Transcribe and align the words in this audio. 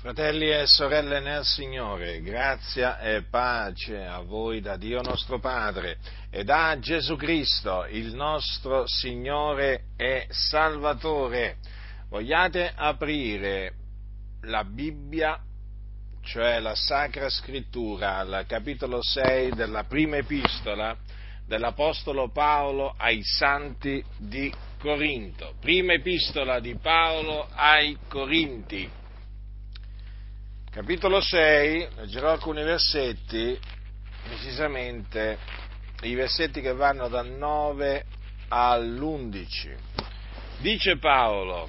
Fratelli 0.00 0.48
e 0.50 0.64
sorelle 0.64 1.20
nel 1.20 1.44
Signore, 1.44 2.22
grazia 2.22 2.98
e 3.00 3.24
pace 3.24 4.02
a 4.02 4.20
voi 4.20 4.62
da 4.62 4.78
Dio 4.78 5.02
nostro 5.02 5.38
Padre 5.38 5.98
e 6.30 6.42
da 6.42 6.78
Gesù 6.80 7.16
Cristo, 7.16 7.84
il 7.86 8.14
nostro 8.14 8.86
Signore 8.86 9.88
e 9.98 10.24
Salvatore. 10.30 11.58
Vogliate 12.08 12.72
aprire 12.74 13.74
la 14.44 14.64
Bibbia, 14.64 15.38
cioè 16.22 16.60
la 16.60 16.74
Sacra 16.74 17.28
Scrittura, 17.28 18.16
al 18.16 18.46
capitolo 18.48 19.02
6 19.02 19.50
della 19.50 19.84
prima 19.84 20.16
epistola 20.16 20.96
dell'Apostolo 21.46 22.30
Paolo 22.30 22.94
ai 22.96 23.20
Santi 23.22 24.02
di 24.16 24.50
Corinto. 24.78 25.56
Prima 25.60 25.92
epistola 25.92 26.58
di 26.58 26.74
Paolo 26.76 27.46
ai 27.52 27.98
Corinti 28.08 28.96
capitolo 30.70 31.20
6, 31.20 31.88
leggerò 31.96 32.30
alcuni 32.30 32.62
versetti, 32.62 33.58
precisamente 34.22 35.36
i 36.02 36.14
versetti 36.14 36.60
che 36.60 36.72
vanno 36.72 37.08
dal 37.08 37.28
9 37.28 38.04
all'11. 38.48 39.74
Dice 40.58 40.96
Paolo, 40.98 41.68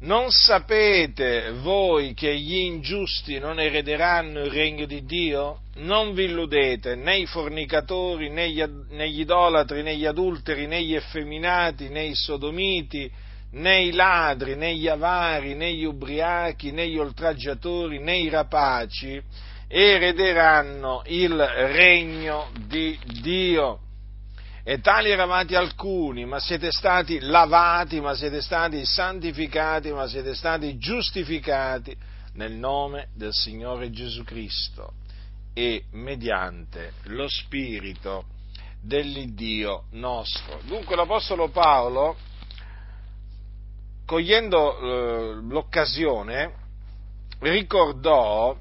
non 0.00 0.30
sapete 0.30 1.52
voi 1.52 2.12
che 2.12 2.38
gli 2.38 2.56
ingiusti 2.56 3.38
non 3.38 3.58
erederanno 3.58 4.44
il 4.44 4.50
regno 4.50 4.84
di 4.84 5.06
Dio? 5.06 5.60
Non 5.76 6.12
vi 6.12 6.24
illudete, 6.24 6.96
né 6.96 7.16
i 7.16 7.26
fornicatori, 7.26 8.28
né 8.28 8.50
gli, 8.50 8.62
né 8.90 9.08
gli 9.08 9.20
idolatri, 9.20 9.82
né 9.82 9.96
gli 9.96 10.04
adulteri, 10.04 10.66
né 10.66 10.82
gli 10.82 10.94
effeminati, 10.94 11.88
né 11.88 12.04
i 12.04 12.14
sodomiti, 12.14 13.10
né 13.52 13.84
i 13.84 13.92
ladri, 13.92 14.54
né 14.56 14.74
gli 14.74 14.88
avari, 14.88 15.54
né 15.54 15.72
gli 15.72 15.84
ubriachi, 15.84 16.72
né 16.72 16.88
gli 16.88 16.98
oltraggiatori, 16.98 17.98
né 17.98 18.18
i 18.18 18.28
rapaci 18.28 19.22
erederanno 19.68 21.02
il 21.06 21.36
regno 21.36 22.50
di 22.66 22.98
Dio. 23.20 23.80
E 24.62 24.80
tali 24.80 25.10
eravate 25.10 25.54
alcuni, 25.54 26.24
ma 26.24 26.40
siete 26.40 26.72
stati 26.72 27.20
lavati, 27.20 28.00
ma 28.00 28.14
siete 28.14 28.40
stati 28.40 28.84
santificati, 28.84 29.92
ma 29.92 30.08
siete 30.08 30.34
stati 30.34 30.76
giustificati 30.76 31.96
nel 32.34 32.52
nome 32.52 33.08
del 33.14 33.32
Signore 33.32 33.90
Gesù 33.90 34.24
Cristo 34.24 34.94
e 35.54 35.84
mediante 35.92 36.94
lo 37.04 37.28
Spirito 37.28 38.24
dell'Iddio 38.82 39.84
nostro. 39.92 40.60
Dunque 40.64 40.96
l'Apostolo 40.96 41.48
Paolo 41.48 42.16
cogliendo 44.06 44.78
eh, 44.78 45.34
l'occasione, 45.42 46.54
ricordò 47.40 48.56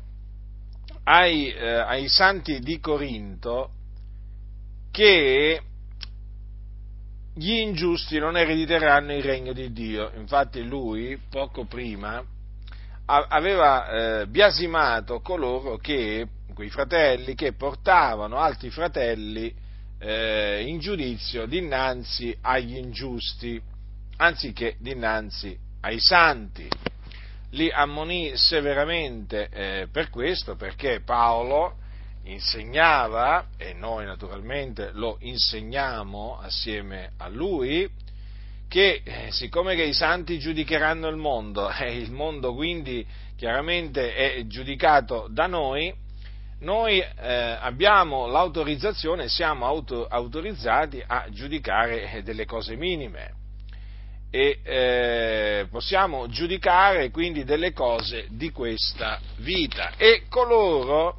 ai, 1.03 1.53
eh, 1.53 1.67
ai 1.67 2.09
santi 2.09 2.59
di 2.59 2.79
Corinto 2.79 3.69
che 4.91 5.61
gli 7.35 7.51
ingiusti 7.51 8.17
non 8.17 8.37
erediteranno 8.37 9.13
il 9.13 9.23
regno 9.23 9.53
di 9.53 9.71
Dio. 9.71 10.11
Infatti 10.15 10.63
lui, 10.63 11.19
poco 11.29 11.65
prima, 11.65 12.23
aveva 13.05 14.21
eh, 14.21 14.27
biasimato 14.27 15.19
coloro 15.19 15.77
che, 15.77 16.27
quei 16.53 16.69
fratelli, 16.69 17.35
che 17.35 17.53
portavano 17.53 18.37
altri 18.37 18.71
fratelli 18.71 19.53
eh, 19.99 20.63
in 20.65 20.79
giudizio 20.79 21.45
dinanzi 21.45 22.35
agli 22.41 22.77
ingiusti 22.77 23.61
anziché 24.17 24.75
dinanzi 24.79 25.57
ai 25.81 25.99
santi. 25.99 26.67
Li 27.51 27.71
ammonì 27.71 28.35
severamente 28.35 29.49
eh, 29.49 29.87
per 29.91 30.09
questo, 30.09 30.55
perché 30.55 31.01
Paolo 31.01 31.77
insegnava, 32.23 33.47
e 33.57 33.73
noi 33.73 34.05
naturalmente 34.05 34.91
lo 34.93 35.17
insegniamo 35.19 36.39
assieme 36.39 37.11
a 37.17 37.27
lui, 37.27 37.89
che 38.67 39.01
eh, 39.03 39.31
siccome 39.31 39.75
che 39.75 39.83
i 39.83 39.93
santi 39.93 40.39
giudicheranno 40.39 41.07
il 41.07 41.17
mondo 41.17 41.69
e 41.69 41.85
eh, 41.85 41.97
il 41.97 42.11
mondo 42.11 42.53
quindi 42.53 43.05
chiaramente 43.37 44.15
è 44.15 44.45
giudicato 44.47 45.27
da 45.29 45.45
noi, 45.45 45.93
noi 46.59 46.99
eh, 46.99 47.57
abbiamo 47.59 48.27
l'autorizzazione, 48.27 49.27
siamo 49.27 49.65
auto, 49.65 50.07
autorizzati 50.07 51.03
a 51.05 51.27
giudicare 51.29 52.11
eh, 52.11 52.23
delle 52.23 52.45
cose 52.45 52.75
minime 52.75 53.43
e 54.29 54.59
eh, 54.63 55.67
possiamo 55.69 56.27
giudicare 56.27 57.09
quindi 57.09 57.43
delle 57.43 57.71
cose 57.71 58.25
di 58.29 58.51
questa 58.51 59.19
vita 59.37 59.93
e 59.97 60.23
coloro 60.29 61.17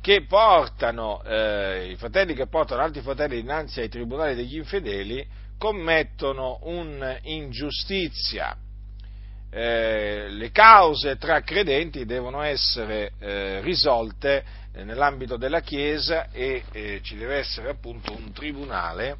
che 0.00 0.24
portano, 0.24 1.22
eh, 1.24 1.90
i 1.90 1.96
fratelli 1.96 2.34
che 2.34 2.46
portano 2.46 2.82
altri 2.82 3.00
fratelli 3.02 3.40
dinanzi 3.40 3.80
ai 3.80 3.88
tribunali 3.88 4.34
degli 4.34 4.56
infedeli 4.56 5.26
commettono 5.58 6.58
un'ingiustizia. 6.62 8.56
Eh, 9.50 10.28
le 10.28 10.50
cause 10.50 11.16
tra 11.16 11.40
credenti 11.42 12.04
devono 12.04 12.42
essere 12.42 13.12
eh, 13.18 13.60
risolte 13.62 14.44
nell'ambito 14.74 15.36
della 15.36 15.60
Chiesa 15.60 16.30
e 16.30 16.62
eh, 16.72 17.00
ci 17.02 17.16
deve 17.16 17.36
essere 17.36 17.70
appunto 17.70 18.12
un 18.12 18.32
tribunale 18.32 19.16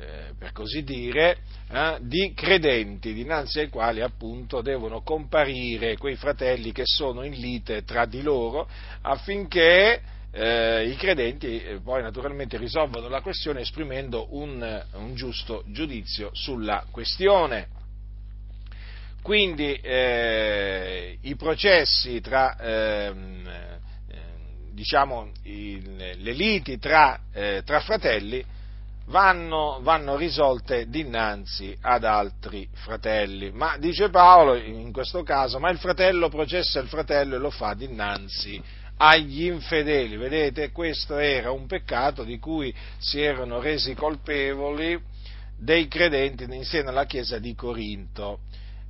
eh, 0.00 0.32
per 0.38 0.52
così 0.52 0.84
dire, 0.84 1.38
eh, 1.72 1.98
di 2.02 2.32
credenti 2.32 3.12
dinanzi 3.12 3.58
ai 3.58 3.68
quali 3.68 4.00
appunto 4.00 4.60
devono 4.60 5.02
comparire 5.02 5.96
quei 5.96 6.14
fratelli 6.14 6.70
che 6.70 6.84
sono 6.84 7.24
in 7.24 7.32
lite 7.32 7.82
tra 7.82 8.06
di 8.06 8.22
loro 8.22 8.68
affinché 9.02 10.00
eh, 10.30 10.88
i 10.88 10.94
credenti 10.94 11.60
eh, 11.60 11.80
poi 11.80 12.02
naturalmente 12.02 12.56
risolvano 12.58 13.08
la 13.08 13.20
questione 13.22 13.62
esprimendo 13.62 14.28
un, 14.36 14.84
un 14.92 15.14
giusto 15.16 15.64
giudizio 15.66 16.30
sulla 16.32 16.86
questione. 16.92 17.66
Quindi 19.20 19.74
eh, 19.74 21.18
i 21.22 21.34
processi 21.34 22.20
tra 22.20 22.56
ehm, 22.56 23.76
diciamo, 24.70 25.32
il, 25.42 25.96
le 25.96 26.32
liti 26.32 26.78
tra, 26.78 27.18
tra 27.64 27.80
fratelli 27.80 28.44
vanno, 29.08 29.78
vanno, 29.82 30.16
risolte 30.16 30.88
dinanzi 30.88 31.76
ad 31.80 32.04
altri 32.04 32.68
fratelli. 32.72 33.50
Ma 33.50 33.76
dice 33.78 34.10
Paolo 34.10 34.54
in 34.54 34.92
questo 34.92 35.22
caso, 35.22 35.58
ma 35.58 35.70
il 35.70 35.78
fratello 35.78 36.28
processa 36.28 36.80
il 36.80 36.88
fratello 36.88 37.36
e 37.36 37.38
lo 37.38 37.50
fa 37.50 37.74
dinanzi 37.74 38.62
agli 38.98 39.44
infedeli. 39.44 40.16
Vedete, 40.16 40.70
questo 40.70 41.18
era 41.18 41.50
un 41.50 41.66
peccato 41.66 42.24
di 42.24 42.38
cui 42.38 42.74
si 42.98 43.20
erano 43.20 43.60
resi 43.60 43.94
colpevoli 43.94 45.00
dei 45.56 45.88
credenti 45.88 46.44
insieme 46.44 46.90
alla 46.90 47.06
chiesa 47.06 47.38
di 47.38 47.54
Corinto. 47.54 48.40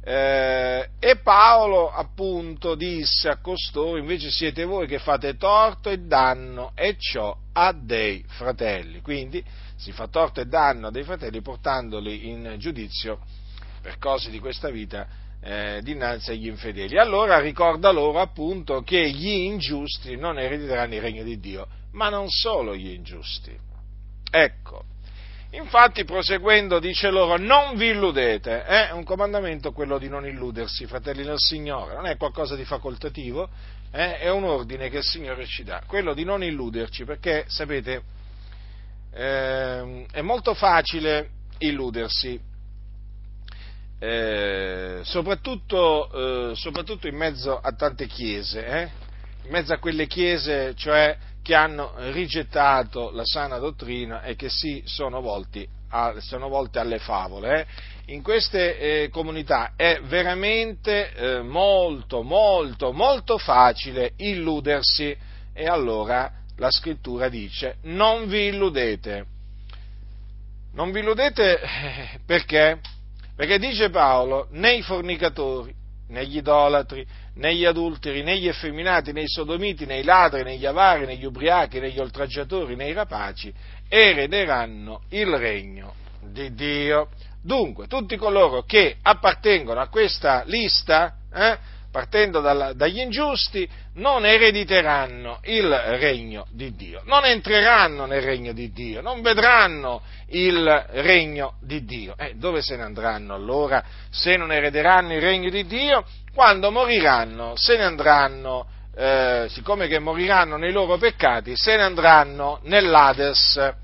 Eh, 0.04 0.88
e 0.98 1.16
Paolo 1.16 1.90
appunto 1.92 2.74
disse 2.74 3.28
a 3.28 3.40
costoro, 3.40 3.98
invece 3.98 4.30
siete 4.30 4.64
voi 4.64 4.86
che 4.86 4.98
fate 4.98 5.36
torto 5.36 5.90
e 5.90 5.98
danno 5.98 6.72
e 6.74 6.96
ciò 6.98 7.36
a 7.52 7.72
dei 7.72 8.24
fratelli. 8.26 9.00
Quindi 9.02 9.44
si 9.78 9.92
fa 9.92 10.08
torto 10.08 10.40
e 10.40 10.46
danno 10.46 10.90
dei 10.90 11.04
fratelli 11.04 11.40
portandoli 11.40 12.28
in 12.28 12.56
giudizio 12.58 13.20
per 13.80 13.98
cose 13.98 14.28
di 14.30 14.40
questa 14.40 14.70
vita 14.70 15.06
eh, 15.40 15.80
dinanzi 15.82 16.32
agli 16.32 16.48
infedeli. 16.48 16.98
Allora 16.98 17.38
ricorda 17.38 17.90
loro 17.90 18.18
appunto 18.18 18.82
che 18.82 19.08
gli 19.10 19.28
ingiusti 19.28 20.16
non 20.16 20.38
erediteranno 20.38 20.94
il 20.94 21.00
regno 21.00 21.22
di 21.22 21.38
Dio, 21.38 21.66
ma 21.92 22.08
non 22.08 22.28
solo 22.28 22.74
gli 22.74 22.88
ingiusti. 22.88 23.56
Ecco, 24.30 24.84
infatti 25.52 26.04
proseguendo 26.04 26.80
dice 26.80 27.10
loro 27.10 27.38
non 27.38 27.76
vi 27.76 27.90
illudete, 27.90 28.64
è 28.64 28.90
un 28.90 29.04
comandamento 29.04 29.72
quello 29.72 29.96
di 29.98 30.08
non 30.08 30.26
illudersi, 30.26 30.86
fratelli 30.86 31.22
del 31.22 31.38
Signore, 31.38 31.94
non 31.94 32.06
è 32.06 32.16
qualcosa 32.16 32.56
di 32.56 32.64
facoltativo, 32.64 33.48
eh? 33.92 34.18
è 34.18 34.30
un 34.30 34.42
ordine 34.42 34.90
che 34.90 34.98
il 34.98 35.04
Signore 35.04 35.46
ci 35.46 35.62
dà, 35.62 35.82
quello 35.86 36.14
di 36.14 36.24
non 36.24 36.42
illuderci, 36.42 37.04
perché 37.04 37.44
sapete, 37.46 38.02
eh, 39.12 40.06
è 40.10 40.20
molto 40.20 40.54
facile 40.54 41.30
illudersi, 41.58 42.40
eh, 43.98 45.00
soprattutto, 45.02 46.50
eh, 46.50 46.54
soprattutto, 46.54 47.08
in 47.08 47.16
mezzo 47.16 47.58
a 47.58 47.72
tante 47.72 48.06
chiese, 48.06 48.64
eh? 48.64 48.90
in 49.44 49.50
mezzo 49.50 49.72
a 49.72 49.78
quelle 49.78 50.06
chiese 50.06 50.74
cioè 50.76 51.16
che 51.42 51.54
hanno 51.54 51.94
rigettato 52.12 53.10
la 53.10 53.24
sana 53.24 53.58
dottrina 53.58 54.22
e 54.22 54.36
che 54.36 54.48
si 54.50 54.82
sono, 54.84 55.22
a, 55.88 56.14
sono 56.18 56.48
volte 56.48 56.78
alle 56.78 56.98
favole. 56.98 57.60
Eh. 57.60 58.12
In 58.12 58.22
queste 58.22 58.78
eh, 58.78 59.08
comunità 59.08 59.72
è 59.74 60.00
veramente 60.04 61.42
molto, 61.42 62.22
molto, 62.22 62.92
molto 62.92 63.38
facile 63.38 64.12
illudersi 64.16 65.16
e 65.52 65.66
allora 65.66 66.32
la 66.58 66.70
scrittura 66.70 67.28
dice 67.28 67.76
non 67.82 68.28
vi 68.28 68.46
illudete. 68.46 69.26
Non 70.74 70.92
vi 70.92 71.00
illudete 71.00 71.60
eh, 71.60 72.20
perché? 72.24 72.80
Perché 73.34 73.58
dice 73.58 73.90
Paolo, 73.90 74.48
né 74.50 74.74
i 74.74 74.82
fornicatori, 74.82 75.74
negli 76.08 76.38
idolatri, 76.38 77.06
negli 77.34 77.64
adulteri, 77.64 78.22
negli 78.22 78.48
effeminati, 78.48 79.12
nei 79.12 79.28
sodomiti, 79.28 79.86
nei 79.86 80.02
ladri, 80.02 80.42
negli 80.42 80.66
avari, 80.66 81.06
negli 81.06 81.24
ubriachi, 81.24 81.78
negli 81.78 81.98
oltraggiatori, 81.98 82.74
nei 82.74 82.92
rapaci, 82.92 83.52
erederanno 83.88 85.02
il 85.10 85.28
regno 85.36 85.94
di 86.20 86.52
Dio. 86.54 87.08
Dunque, 87.40 87.86
tutti 87.86 88.16
coloro 88.16 88.62
che 88.62 88.96
appartengono 89.00 89.80
a 89.80 89.88
questa 89.88 90.42
lista, 90.46 91.16
eh, 91.32 91.58
partendo 91.90 92.40
dalla, 92.40 92.72
dagli 92.72 93.00
ingiusti, 93.00 93.68
non 93.94 94.26
erediteranno 94.26 95.40
il 95.44 95.68
regno 95.68 96.46
di 96.50 96.74
Dio, 96.74 97.02
non 97.04 97.24
entreranno 97.24 98.06
nel 98.06 98.22
regno 98.22 98.52
di 98.52 98.70
Dio, 98.72 99.00
non 99.00 99.22
vedranno 99.22 100.02
il 100.28 100.86
regno 100.90 101.54
di 101.60 101.84
Dio. 101.84 102.14
Eh, 102.16 102.34
dove 102.36 102.62
se 102.62 102.76
ne 102.76 102.82
andranno 102.82 103.34
allora 103.34 103.82
se 104.10 104.36
non 104.36 104.52
erederanno 104.52 105.14
il 105.14 105.20
regno 105.20 105.50
di 105.50 105.66
Dio? 105.66 106.04
Quando 106.34 106.70
moriranno, 106.70 107.54
se 107.56 107.76
ne 107.76 107.84
andranno, 107.84 108.66
eh, 108.94 109.46
siccome 109.48 109.88
che 109.88 109.98
moriranno 109.98 110.56
nei 110.56 110.72
loro 110.72 110.98
peccati, 110.98 111.56
se 111.56 111.76
ne 111.76 111.82
andranno 111.82 112.60
nell'Ades, 112.64 113.74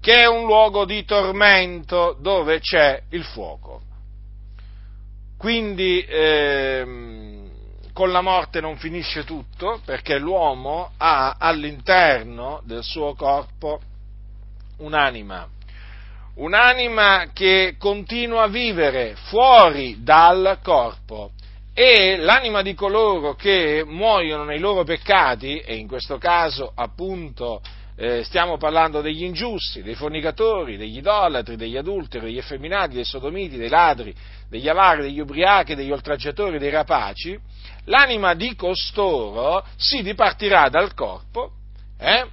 che 0.00 0.20
è 0.20 0.26
un 0.26 0.44
luogo 0.44 0.84
di 0.84 1.04
tormento 1.04 2.16
dove 2.20 2.60
c'è 2.60 3.00
il 3.10 3.24
fuoco. 3.24 3.82
Quindi, 5.36 6.04
ehm, 6.08 7.15
con 7.96 8.12
la 8.12 8.20
morte 8.20 8.60
non 8.60 8.76
finisce 8.76 9.24
tutto, 9.24 9.80
perché 9.86 10.18
l'uomo 10.18 10.90
ha 10.98 11.36
all'interno 11.38 12.60
del 12.66 12.82
suo 12.82 13.14
corpo 13.14 13.80
un'anima, 14.80 15.48
un'anima 16.34 17.28
che 17.32 17.76
continua 17.78 18.42
a 18.42 18.48
vivere 18.48 19.14
fuori 19.14 20.02
dal 20.02 20.58
corpo. 20.62 21.30
E 21.72 22.18
l'anima 22.18 22.60
di 22.60 22.74
coloro 22.74 23.34
che 23.34 23.82
muoiono 23.86 24.44
nei 24.44 24.58
loro 24.58 24.84
peccati, 24.84 25.60
e 25.60 25.76
in 25.76 25.88
questo 25.88 26.18
caso 26.18 26.70
appunto 26.74 27.62
eh, 27.96 28.22
stiamo 28.24 28.58
parlando 28.58 29.00
degli 29.00 29.24
ingiusti, 29.24 29.82
dei 29.82 29.94
fornicatori, 29.94 30.76
degli 30.76 30.98
idolatri, 30.98 31.56
degli 31.56 31.78
adulteri, 31.78 32.26
degli 32.26 32.38
effeminati, 32.38 32.94
dei 32.94 33.04
sodomiti, 33.04 33.56
dei 33.56 33.70
ladri, 33.70 34.14
degli 34.48 34.68
avari, 34.68 35.02
degli 35.02 35.18
ubriachi, 35.18 35.74
degli 35.74 35.90
oltraggiatori, 35.90 36.58
dei 36.58 36.70
rapaci, 36.70 37.38
l'anima 37.84 38.34
di 38.34 38.54
costoro 38.54 39.64
si 39.76 40.02
dipartirà 40.02 40.68
dal 40.68 40.92
corpo, 40.92 41.52
eh, 41.98 42.26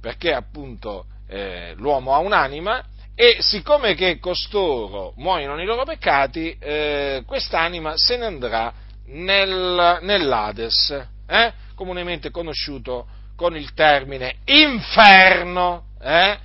perché 0.00 0.34
appunto 0.34 1.06
eh, 1.26 1.72
l'uomo 1.76 2.14
ha 2.14 2.18
un'anima, 2.18 2.84
e 3.14 3.38
siccome 3.40 3.94
che 3.94 4.18
costoro 4.20 5.14
muoiono 5.16 5.56
nei 5.56 5.66
loro 5.66 5.84
peccati, 5.84 6.54
eh, 6.60 7.22
quest'anima 7.26 7.94
se 7.96 8.16
ne 8.16 8.26
andrà 8.26 8.72
nel, 9.06 9.98
nell'Ades, 10.02 11.06
eh, 11.26 11.52
comunemente 11.74 12.30
conosciuto 12.30 13.06
con 13.38 13.56
il 13.56 13.72
termine 13.72 14.38
inferno. 14.46 15.84
Eh? 16.02 16.36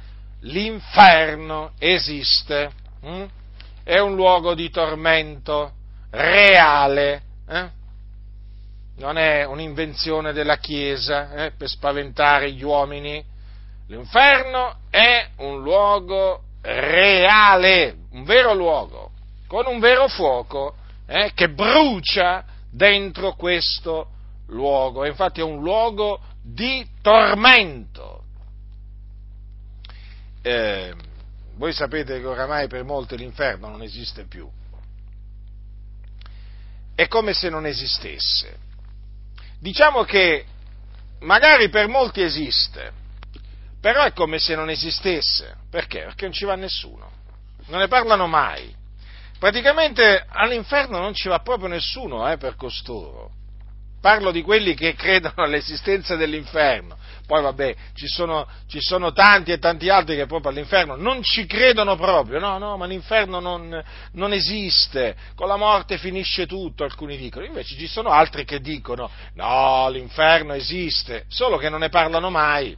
L'inferno 0.41 1.71
esiste, 1.79 2.71
hm? 3.01 3.23
è 3.83 3.97
un 3.97 4.13
luogo 4.13 4.53
di 4.53 4.69
tormento 4.69 5.71
reale, 6.11 7.21
eh? 7.49 7.69
non 8.97 9.17
è 9.17 9.43
un'invenzione 9.43 10.33
della 10.33 10.57
Chiesa 10.57 11.33
eh, 11.33 11.51
per 11.57 11.67
spaventare 11.67 12.51
gli 12.51 12.63
uomini. 12.63 13.23
L'inferno 13.87 14.75
è 14.91 15.29
un 15.37 15.63
luogo 15.63 16.43
reale, 16.61 17.95
un 18.11 18.23
vero 18.23 18.53
luogo, 18.53 19.11
con 19.47 19.65
un 19.65 19.79
vero 19.79 20.07
fuoco 20.07 20.75
eh, 21.07 21.31
che 21.33 21.49
brucia 21.49 22.45
dentro 22.69 23.33
questo 23.33 24.09
luogo. 24.47 25.05
Infatti 25.05 25.39
è 25.39 25.43
un 25.43 25.61
luogo 25.61 26.19
di 26.43 26.85
tormento. 27.01 28.23
Eh, 30.41 30.93
voi 31.55 31.71
sapete 31.71 32.19
che 32.19 32.25
oramai 32.25 32.67
per 32.67 32.83
molti 32.83 33.15
l'inferno 33.15 33.69
non 33.69 33.81
esiste 33.81 34.25
più. 34.25 34.49
È 36.93 37.07
come 37.07 37.33
se 37.33 37.49
non 37.49 37.65
esistesse. 37.65 38.57
Diciamo 39.59 40.03
che 40.03 40.45
magari 41.21 41.69
per 41.69 41.87
molti 41.87 42.21
esiste, 42.21 42.91
però 43.79 44.03
è 44.03 44.11
come 44.11 44.37
se 44.37 44.55
non 44.55 44.69
esistesse. 44.69 45.55
Perché? 45.69 46.01
Perché 46.01 46.25
non 46.25 46.33
ci 46.33 46.45
va 46.45 46.55
nessuno. 46.55 47.11
Non 47.67 47.79
ne 47.79 47.87
parlano 47.87 48.27
mai. 48.27 48.75
Praticamente 49.39 50.25
all'inferno 50.27 50.99
non 50.99 51.13
ci 51.13 51.29
va 51.29 51.39
proprio 51.39 51.69
nessuno 51.69 52.29
eh, 52.29 52.37
per 52.37 52.55
costoro 52.55 53.41
parlo 54.03 54.31
di 54.31 54.41
quelli 54.41 54.73
che 54.73 54.95
credono 54.95 55.35
all'esistenza 55.37 56.17
dell'inferno. 56.17 56.97
Poi 57.25 57.41
vabbè, 57.41 57.73
ci 57.93 58.05
sono, 58.05 58.45
ci 58.67 58.81
sono, 58.81 59.13
tanti 59.13 59.53
e 59.53 59.59
tanti 59.59 59.87
altri 59.87 60.17
che 60.17 60.25
proprio 60.25 60.51
all'inferno 60.51 60.97
non 60.97 61.23
ci 61.23 61.45
credono 61.45 61.95
proprio, 61.95 62.37
no, 62.37 62.57
no, 62.57 62.75
ma 62.75 62.85
l'inferno 62.85 63.39
non, 63.39 63.81
non 64.11 64.33
esiste, 64.33 65.15
con 65.35 65.47
la 65.47 65.55
morte 65.55 65.97
finisce 65.97 66.45
tutto, 66.45 66.83
alcuni 66.83 67.15
dicono, 67.15 67.45
invece 67.45 67.77
ci 67.77 67.87
sono 67.87 68.09
altri 68.09 68.43
che 68.43 68.59
dicono, 68.59 69.09
no, 69.35 69.87
l'inferno 69.87 70.51
esiste, 70.51 71.23
solo 71.29 71.55
che 71.55 71.69
non 71.69 71.79
ne 71.79 71.87
parlano 71.87 72.29
mai. 72.29 72.75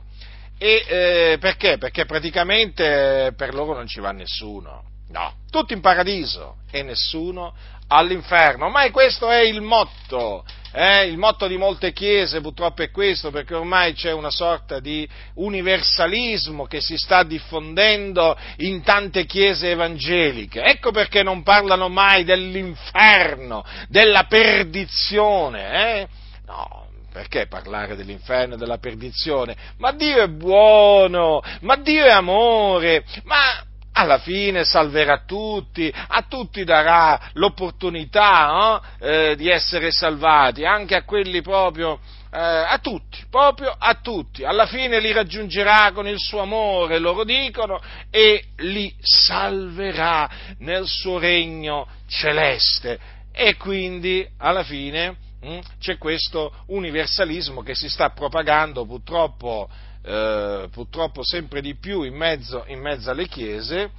E 0.59 0.85
eh, 0.87 1.37
perché? 1.39 1.79
Perché 1.79 2.05
praticamente 2.05 3.33
per 3.35 3.55
loro 3.55 3.73
non 3.73 3.87
ci 3.87 3.99
va 3.99 4.11
nessuno. 4.11 4.93
No, 5.09 5.37
tutti 5.49 5.73
in 5.73 5.81
paradiso 5.81 6.57
e 6.69 6.83
nessuno 6.83 7.55
all'inferno. 7.87 8.65
Ormai 8.65 8.91
questo 8.91 9.29
è 9.29 9.41
il 9.41 9.61
motto, 9.61 10.45
eh? 10.75 11.05
il 11.07 11.17
motto 11.17 11.47
di 11.47 11.57
molte 11.57 11.93
chiese 11.93 12.41
purtroppo 12.41 12.81
è 12.81 12.91
questo, 12.91 13.31
perché 13.31 13.55
ormai 13.55 13.93
c'è 13.93 14.11
una 14.11 14.29
sorta 14.29 14.79
di 14.79 15.07
universalismo 15.35 16.65
che 16.65 16.81
si 16.81 16.97
sta 16.97 17.23
diffondendo 17.23 18.37
in 18.57 18.83
tante 18.83 19.25
chiese 19.25 19.71
evangeliche. 19.71 20.61
Ecco 20.61 20.91
perché 20.91 21.23
non 21.23 21.43
parlano 21.43 21.87
mai 21.87 22.25
dell'inferno, 22.25 23.63
della 23.87 24.25
perdizione. 24.25 25.99
Eh? 26.01 26.07
No, 26.45 26.87
perché 27.11 27.47
parlare 27.47 27.95
dell'inferno 27.95 28.55
e 28.55 28.57
della 28.57 28.77
perdizione? 28.77 29.55
Ma 29.77 29.93
Dio 29.93 30.21
è 30.21 30.27
buono, 30.27 31.41
ma 31.61 31.77
Dio 31.77 32.03
è 32.03 32.11
amore, 32.11 33.05
ma 33.23 33.63
alla 33.97 34.17
fine 34.17 34.65
salverà 34.65 35.23
tutti, 35.25 35.91
a 35.93 36.25
tutti 36.27 36.65
darà 36.65 37.29
l'opportunità 37.33 38.45
no? 38.47 38.83
eh, 38.99 39.35
di 39.37 39.49
essere 39.49 39.91
salvati, 39.91 40.65
anche 40.65 40.95
a 40.95 41.03
quelli 41.03 41.41
proprio, 41.41 41.99
eh, 42.29 42.37
a 42.37 42.77
tutti, 42.79 43.23
proprio 43.29 43.73
a 43.77 43.93
tutti. 43.95 44.43
Alla 44.43 44.65
fine 44.65 44.99
li 44.99 45.13
raggiungerà 45.13 45.91
con 45.93 46.07
il 46.07 46.19
suo 46.19 46.41
amore, 46.41 46.99
loro 46.99 47.23
dicono, 47.23 47.81
e 48.09 48.43
li 48.57 48.93
salverà 48.99 50.29
nel 50.59 50.85
suo 50.85 51.17
regno 51.17 51.87
celeste. 52.07 52.99
E 53.31 53.55
quindi, 53.55 54.27
alla 54.39 54.63
fine, 54.63 55.15
mh, 55.41 55.47
hm, 55.47 55.59
c'è 55.79 55.97
questo 55.97 56.53
universalismo 56.67 57.61
che 57.61 57.75
si 57.75 57.87
sta 57.87 58.09
propagando 58.09 58.85
purtroppo 58.85 59.69
eh, 60.07 60.67
purtroppo 60.71 61.23
sempre 61.23 61.61
di 61.61 61.75
più 61.75 62.03
in 62.03 62.13
mezzo, 62.13 62.63
in 62.67 62.79
mezzo 62.79 63.09
alle 63.09 63.27
chiese 63.27 63.89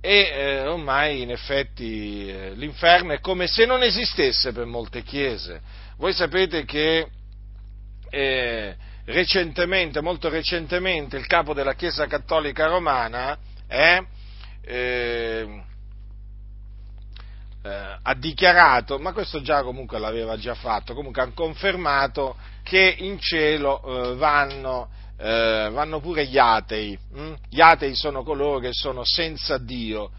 e 0.00 0.20
eh, 0.22 0.66
ormai 0.66 1.22
in 1.22 1.30
effetti 1.30 2.28
eh, 2.28 2.54
l'inferno 2.54 3.12
è 3.12 3.20
come 3.20 3.46
se 3.46 3.64
non 3.64 3.82
esistesse 3.84 4.50
per 4.52 4.64
molte 4.64 5.02
chiese. 5.02 5.60
Voi 5.98 6.12
sapete 6.12 6.64
che 6.64 7.06
eh, 8.08 8.76
recentemente, 9.04 10.00
molto 10.00 10.28
recentemente, 10.28 11.16
il 11.16 11.26
capo 11.26 11.54
della 11.54 11.74
Chiesa 11.74 12.06
Cattolica 12.06 12.66
Romana 12.66 13.38
eh, 13.68 14.04
eh, 14.62 15.62
ha 18.02 18.14
dichiarato, 18.14 18.98
ma 18.98 19.12
questo 19.12 19.42
già 19.42 19.62
comunque 19.62 20.00
l'aveva 20.00 20.36
già 20.38 20.54
fatto, 20.54 20.94
comunque 20.94 21.22
ha 21.22 21.30
confermato 21.32 22.36
che 22.64 22.96
in 22.98 23.20
cielo 23.20 24.16
vanno 24.16 24.88
eh, 25.20 25.68
vanno 25.70 26.00
pure 26.00 26.26
gli 26.26 26.38
atei. 26.38 26.98
Hm? 27.14 27.34
Gli 27.48 27.60
atei 27.60 27.94
sono 27.94 28.22
coloro 28.22 28.58
che 28.58 28.70
sono 28.72 29.04
senza 29.04 29.58
Dio 29.58 30.10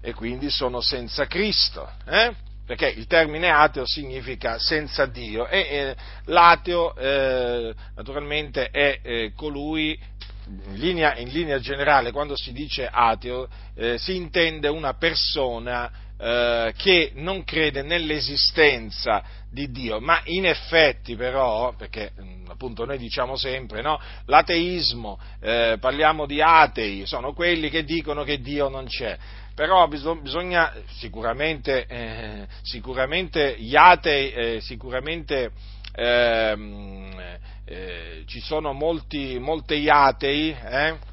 e 0.00 0.14
quindi 0.14 0.48
sono 0.50 0.80
senza 0.80 1.26
Cristo. 1.26 1.90
Eh? 2.06 2.32
Perché 2.64 2.88
il 2.88 3.06
termine 3.06 3.50
ateo 3.50 3.84
significa 3.84 4.58
senza 4.58 5.04
Dio 5.06 5.46
e 5.48 5.58
eh, 5.58 5.96
l'ateo 6.26 6.94
eh, 6.96 7.74
naturalmente 7.94 8.70
è 8.70 9.00
eh, 9.02 9.32
colui 9.34 9.98
in 10.46 10.78
linea, 10.78 11.16
in 11.16 11.28
linea, 11.28 11.58
generale, 11.58 12.12
quando 12.12 12.36
si 12.36 12.52
dice 12.52 12.86
ateo, 12.90 13.48
eh, 13.74 13.98
si 13.98 14.14
intende 14.14 14.68
una 14.68 14.94
persona 14.94 15.90
eh, 16.18 16.72
che 16.76 17.12
non 17.14 17.44
crede 17.44 17.82
nell'esistenza 17.82 19.24
di 19.54 19.70
Dio, 19.70 20.00
ma 20.00 20.20
in 20.24 20.44
effetti 20.44 21.14
però, 21.14 21.72
perché 21.74 22.10
mm, 22.20 22.50
appunto 22.50 22.84
noi 22.84 22.98
diciamo 22.98 23.36
sempre, 23.36 23.80
no? 23.80 23.98
l'ateismo, 24.26 25.18
eh, 25.40 25.76
parliamo 25.80 26.26
di 26.26 26.42
atei, 26.42 27.06
sono 27.06 27.32
quelli 27.32 27.70
che 27.70 27.84
dicono 27.84 28.24
che 28.24 28.40
Dio 28.40 28.68
non 28.68 28.86
c'è. 28.86 29.16
però 29.54 29.86
bisogna, 29.86 30.72
sicuramente, 30.98 31.86
eh, 31.86 32.46
sicuramente 32.62 33.54
gli 33.58 33.76
atei, 33.76 34.32
eh, 34.32 34.60
sicuramente 34.60 35.52
ehm, 35.94 37.38
eh, 37.64 38.24
ci 38.26 38.40
sono 38.40 38.72
molti, 38.72 39.38
molti 39.38 39.88
atei, 39.88 40.50
eh, 40.50 41.12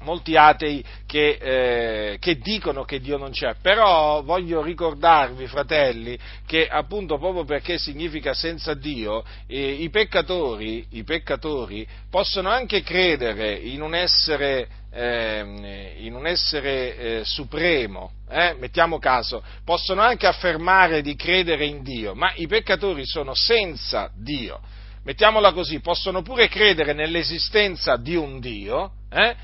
molti 0.00 0.36
atei 0.36 0.84
che, 1.06 1.38
eh, 1.40 2.18
che, 2.18 2.38
dicono 2.38 2.84
che 2.84 3.00
Dio 3.00 3.16
non 3.16 3.30
c'è, 3.30 3.54
però 3.60 4.22
voglio 4.22 4.62
ricordarvi, 4.62 5.46
fratelli, 5.46 6.18
che 6.46 6.68
appunto 6.68 7.18
proprio 7.18 7.44
perché 7.44 7.78
significa 7.78 8.34
senza 8.34 8.74
Dio, 8.74 9.24
eh, 9.46 9.70
i, 9.72 9.90
peccatori, 9.90 10.86
i, 10.90 11.04
peccatori, 11.04 11.86
possono 12.10 12.50
anche 12.50 12.82
credere 12.82 13.54
in 13.54 13.82
un 13.82 13.94
essere, 13.94 14.68
eh, 14.92 15.94
in 15.98 16.14
un 16.14 16.26
essere 16.26 16.96
eh, 16.96 17.24
supremo, 17.24 18.12
eh, 18.28 18.56
mettiamo 18.58 18.98
caso, 18.98 19.42
possono 19.64 20.02
anche 20.02 20.26
affermare 20.26 21.02
di 21.02 21.14
credere 21.16 21.64
in 21.64 21.82
Dio, 21.82 22.14
ma 22.14 22.32
i 22.36 22.46
peccatori 22.46 23.06
sono 23.06 23.34
senza 23.34 24.10
Dio. 24.14 24.60
Mettiamola 25.06 25.52
così, 25.52 25.78
possono 25.78 26.22
pure 26.22 26.48
credere 26.48 26.92
nell'esistenza 26.92 27.94
di 27.96 28.16
un 28.16 28.40
Dio, 28.40 28.90
eh, 29.08 29.36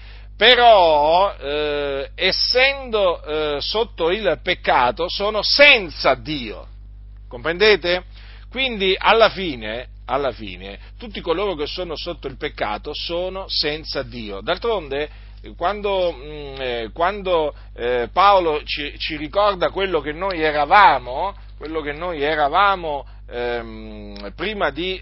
però 0.43 1.37
eh, 1.39 2.11
essendo 2.17 3.23
eh, 3.23 3.61
sotto 3.61 4.11
il 4.11 4.41
peccato 4.43 5.09
sono 5.09 5.41
senza 5.41 6.15
Dio, 6.17 6.67
comprendete? 7.29 8.03
Quindi 8.51 8.97
alla 8.99 9.29
fine, 9.29 9.87
alla 10.07 10.33
fine, 10.33 10.81
tutti 10.99 11.21
coloro 11.21 11.55
che 11.55 11.67
sono 11.67 11.95
sotto 11.95 12.27
il 12.27 12.37
peccato 12.39 12.91
sono 12.93 13.45
senza 13.47 14.03
Dio. 14.03 14.41
D'altronde, 14.41 15.09
quando, 15.57 16.11
mh, 16.11 16.25
mm, 16.25 16.55
eh, 16.59 16.91
quando 16.93 17.55
eh, 17.77 18.09
Paolo 18.13 18.65
ci, 18.65 18.99
ci, 18.99 19.17
ricorda 19.17 19.71
quello 19.71 20.01
che 20.01 20.11
noi 20.11 20.43
eravamo, 20.43 21.37
quello 21.57 21.81
che 21.83 21.93
noi 21.93 22.21
eravamo 22.21 23.07
ehm, 23.31 24.33
prima 24.35 24.71
di 24.71 25.01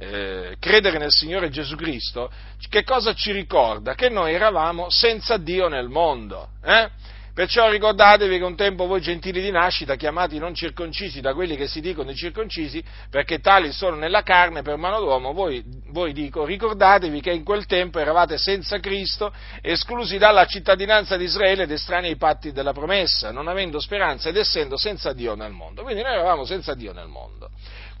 eh, 0.00 0.56
credere 0.58 0.96
nel 0.96 1.10
Signore 1.10 1.50
Gesù 1.50 1.76
Cristo, 1.76 2.30
che 2.70 2.84
cosa 2.84 3.12
ci 3.12 3.32
ricorda? 3.32 3.94
Che 3.94 4.08
noi 4.08 4.32
eravamo 4.32 4.86
senza 4.88 5.36
Dio 5.36 5.68
nel 5.68 5.88
mondo. 5.88 6.48
Eh? 6.64 6.88
Perciò 7.34 7.70
ricordatevi 7.70 8.38
che 8.38 8.44
un 8.44 8.56
tempo 8.56 8.86
voi 8.86 9.00
gentili 9.00 9.40
di 9.40 9.50
nascita, 9.50 9.94
chiamati 9.94 10.38
non 10.38 10.54
circoncisi 10.54 11.20
da 11.20 11.32
quelli 11.32 11.56
che 11.56 11.68
si 11.68 11.80
dicono 11.80 12.12
circoncisi, 12.12 12.82
perché 13.08 13.38
tali 13.38 13.72
sono 13.72 13.96
nella 13.96 14.22
carne 14.22 14.62
per 14.62 14.76
mano 14.76 15.00
d'uomo, 15.00 15.32
voi, 15.32 15.62
voi 15.88 16.12
dico, 16.12 16.44
ricordatevi 16.44 17.20
che 17.20 17.30
in 17.30 17.44
quel 17.44 17.66
tempo 17.66 17.98
eravate 17.98 18.36
senza 18.36 18.78
Cristo, 18.80 19.32
esclusi 19.60 20.18
dalla 20.18 20.44
cittadinanza 20.46 21.16
di 21.16 21.24
Israele 21.24 21.62
ed 21.62 21.70
estranei 21.70 22.10
ai 22.10 22.16
patti 22.16 22.52
della 22.52 22.72
promessa, 22.72 23.30
non 23.30 23.48
avendo 23.48 23.80
speranza 23.80 24.28
ed 24.28 24.36
essendo 24.36 24.76
senza 24.76 25.12
Dio 25.12 25.34
nel 25.34 25.52
mondo. 25.52 25.82
Quindi 25.82 26.02
noi 26.02 26.12
eravamo 26.12 26.44
senza 26.44 26.74
Dio 26.74 26.92
nel 26.92 27.08
mondo. 27.08 27.50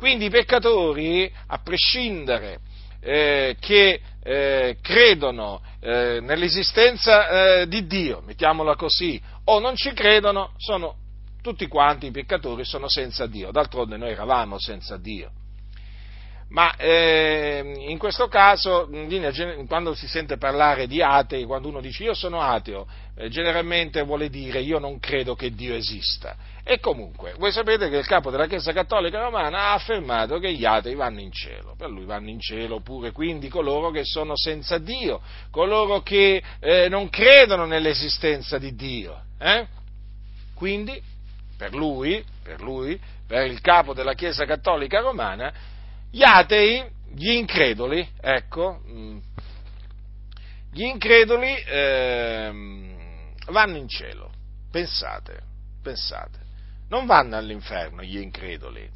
Quindi 0.00 0.24
i 0.24 0.30
peccatori, 0.30 1.30
a 1.48 1.58
prescindere 1.58 2.60
eh, 3.02 3.54
che 3.60 4.00
eh, 4.22 4.78
credono 4.80 5.60
eh, 5.78 6.20
nell'esistenza 6.22 7.60
eh, 7.60 7.68
di 7.68 7.86
Dio, 7.86 8.22
mettiamola 8.24 8.76
così, 8.76 9.20
o 9.44 9.58
non 9.58 9.76
ci 9.76 9.92
credono, 9.92 10.54
sono 10.56 10.94
tutti 11.42 11.66
quanti 11.66 12.06
i 12.06 12.12
peccatori 12.12 12.64
sono 12.64 12.88
senza 12.88 13.26
Dio. 13.26 13.50
D'altronde 13.50 13.98
noi 13.98 14.12
eravamo 14.12 14.58
senza 14.58 14.96
Dio. 14.96 15.32
Ma 16.50 16.74
eh, 16.76 17.74
in 17.78 17.96
questo 17.96 18.26
caso, 18.26 18.88
quando 19.68 19.94
si 19.94 20.08
sente 20.08 20.36
parlare 20.36 20.88
di 20.88 21.00
atei, 21.00 21.44
quando 21.44 21.68
uno 21.68 21.80
dice 21.80 22.02
io 22.02 22.14
sono 22.14 22.40
ateo, 22.40 22.88
eh, 23.14 23.28
generalmente 23.28 24.02
vuole 24.02 24.28
dire 24.28 24.60
io 24.60 24.80
non 24.80 24.98
credo 24.98 25.36
che 25.36 25.54
Dio 25.54 25.74
esista. 25.74 26.36
E 26.64 26.80
comunque, 26.80 27.34
voi 27.38 27.52
sapete 27.52 27.88
che 27.88 27.98
il 27.98 28.06
capo 28.06 28.30
della 28.30 28.48
Chiesa 28.48 28.72
Cattolica 28.72 29.20
Romana 29.20 29.58
ha 29.58 29.72
affermato 29.74 30.38
che 30.38 30.52
gli 30.52 30.64
atei 30.64 30.96
vanno 30.96 31.20
in 31.20 31.30
cielo, 31.30 31.76
per 31.78 31.88
lui 31.88 32.04
vanno 32.04 32.30
in 32.30 32.40
cielo 32.40 32.80
pure 32.80 33.12
quindi 33.12 33.48
coloro 33.48 33.90
che 33.90 34.04
sono 34.04 34.36
senza 34.36 34.78
Dio, 34.78 35.20
coloro 35.52 36.02
che 36.02 36.42
eh, 36.58 36.88
non 36.88 37.10
credono 37.10 37.64
nell'esistenza 37.64 38.58
di 38.58 38.74
Dio. 38.74 39.22
Eh? 39.38 39.66
Quindi, 40.54 41.00
per 41.56 41.74
lui, 41.74 42.24
per 42.42 42.60
lui, 42.60 42.98
per 43.26 43.46
il 43.46 43.60
capo 43.60 43.94
della 43.94 44.14
Chiesa 44.14 44.44
Cattolica 44.44 44.98
Romana, 44.98 45.78
gli 46.10 46.22
atei, 46.22 46.84
gli 47.14 47.30
increduli, 47.30 48.06
ecco, 48.20 48.82
mm, 48.88 49.18
gli 50.72 50.82
increduli 50.82 51.54
eh, 51.54 52.50
vanno 53.46 53.76
in 53.76 53.88
cielo, 53.88 54.30
pensate, 54.70 55.40
pensate, 55.82 56.38
non 56.88 57.06
vanno 57.06 57.36
all'inferno 57.36 58.02
gli 58.02 58.18
increduli, 58.18 58.88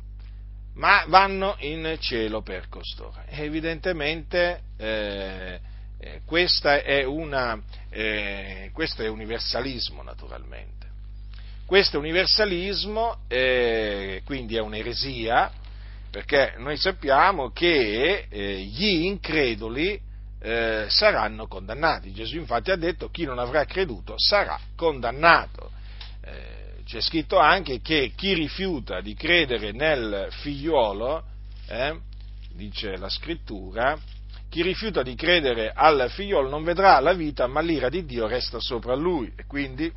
ma 0.75 1.05
vanno 1.07 1.57
in 1.61 1.97
cielo 2.01 2.43
per 2.43 2.69
costoro. 2.69 3.15
evidentemente 3.29 4.63
eh, 4.77 5.61
eh, 5.99 6.21
questa 6.27 6.83
è 6.83 7.05
una, 7.05 7.61
eh, 7.91 8.71
questo 8.73 9.03
è 9.03 9.09
universalismo 9.09 10.03
naturalmente. 10.03 10.73
Questo 11.65 11.97
è 11.97 11.99
universalismo, 11.99 13.21
eh, 13.27 14.21
quindi 14.25 14.57
è 14.57 14.61
un'eresia, 14.61 15.51
perché 16.15 16.55
noi 16.59 16.77
sappiamo 16.77 17.51
che 17.51 18.27
eh, 18.29 18.59
gli 18.59 19.05
increduli 19.05 20.01
eh, 20.41 20.87
saranno 20.87 21.49
condannati. 21.49 22.13
Gesù 22.13 22.37
infatti 22.37 22.71
ha 22.71 22.77
detto 22.77 23.09
chi 23.11 23.25
non 23.25 23.41
avrà 23.41 23.65
creduto 23.65 24.15
sarà 24.17 24.57
condannato. 24.77 25.73
Eh, 26.23 26.83
c'è 26.85 27.01
scritto 27.01 27.37
anche 27.37 27.81
che 27.81 28.13
chi 28.15 28.33
rifiuta 28.33 29.01
di 29.01 29.15
credere 29.15 29.73
nel 29.73 30.29
figliuolo, 30.31 31.25
eh, 31.67 31.99
dice 32.53 32.97
la 32.97 33.09
scrittura, 33.09 33.99
chi 34.49 34.63
rifiuta 34.63 35.03
di 35.03 35.17
credere 35.17 35.73
al 35.75 36.09
figliolo 36.11 36.49
non 36.49 36.63
vedrà 36.63 37.01
la 37.01 37.13
vita, 37.13 37.49
ma 37.49 37.61
l'ira 37.61 37.89
di 37.89 38.05
Dio 38.05 38.29
resta 38.29 38.61
sopra 38.61 38.95
lui. 38.95 39.33
E 39.35 39.47
quindi 39.47 39.93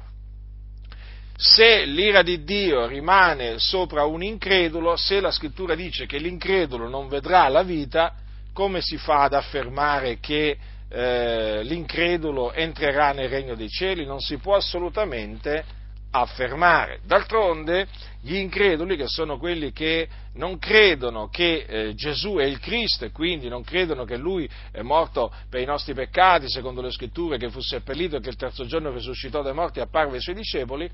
se 1.39 1.85
l'ira 1.85 2.23
di 2.23 2.43
Dio 2.43 2.87
rimane 2.87 3.59
sopra 3.59 4.05
un 4.05 4.23
incredulo, 4.23 4.95
se 4.95 5.19
la 5.19 5.29
scrittura 5.29 5.75
dice 5.75 6.07
che 6.07 6.17
l'incredulo 6.17 6.89
non 6.89 7.07
vedrà 7.07 7.47
la 7.47 7.61
vita, 7.61 8.11
come 8.53 8.81
si 8.81 8.97
fa 8.97 9.21
ad 9.21 9.33
affermare 9.33 10.17
che 10.19 10.57
eh, 10.89 11.61
l'incredulo 11.63 12.53
entrerà 12.53 13.11
nel 13.11 13.29
regno 13.29 13.53
dei 13.53 13.69
cieli? 13.69 14.03
Non 14.03 14.19
si 14.19 14.37
può 14.37 14.55
assolutamente 14.55 15.63
affermare. 16.11 16.99
D'altronde 17.05 17.87
gli 18.21 18.35
increduli, 18.35 18.95
che 18.95 19.07
sono 19.07 19.37
quelli 19.37 19.71
che 19.71 20.07
non 20.33 20.57
credono 20.59 21.29
che 21.29 21.65
eh, 21.67 21.93
Gesù 21.95 22.35
è 22.35 22.43
il 22.43 22.59
Cristo 22.59 23.05
e 23.05 23.11
quindi 23.11 23.47
non 23.47 23.63
credono 23.63 24.05
che 24.05 24.17
Lui 24.17 24.49
è 24.71 24.81
morto 24.81 25.33
per 25.49 25.61
i 25.61 25.65
nostri 25.65 25.93
peccati, 25.93 26.49
secondo 26.49 26.81
le 26.81 26.91
scritture, 26.91 27.37
che 27.37 27.49
fu 27.49 27.59
seppellito 27.59 28.17
e 28.17 28.19
che 28.19 28.29
il 28.29 28.35
terzo 28.35 28.65
giorno 28.65 28.91
risuscitò 28.91 29.41
dai 29.41 29.53
morti 29.53 29.79
e 29.79 29.83
apparve 29.83 30.15
ai 30.15 30.21
suoi 30.21 30.35
discepoli, 30.35 30.89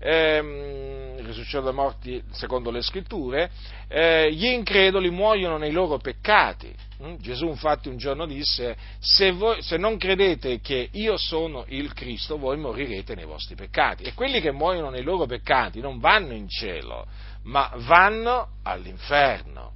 ehm, 0.00 1.24
risuscitò 1.26 1.70
morti 1.72 2.22
secondo 2.32 2.70
le 2.70 2.82
scritture, 2.82 3.50
eh, 3.88 4.32
gli 4.32 4.46
increduli 4.46 5.10
muoiono 5.10 5.58
nei 5.58 5.70
loro 5.70 5.98
peccati. 5.98 6.74
Mm? 7.02 7.16
Gesù 7.18 7.46
infatti 7.46 7.88
un 7.88 7.98
giorno 7.98 8.26
disse, 8.26 8.76
se, 8.98 9.30
voi, 9.32 9.62
se 9.62 9.76
non 9.76 9.98
credete 9.98 10.60
che 10.60 10.88
io 10.92 11.16
sono 11.16 11.64
il 11.68 11.92
Cristo, 11.92 12.38
voi 12.38 12.56
morirete 12.56 13.14
nei 13.14 13.26
vostri 13.26 13.54
peccati. 13.54 14.04
E 14.04 14.14
quelli 14.14 14.40
che 14.40 14.50
muoiono 14.50 14.90
nei 14.90 15.02
loro 15.02 15.26
peccati 15.26 15.80
non 15.80 15.98
vanno 15.98 16.32
in 16.32 16.48
cielo, 16.48 17.06
ma 17.44 17.70
vanno 17.76 18.48
all'inferno. 18.62 19.72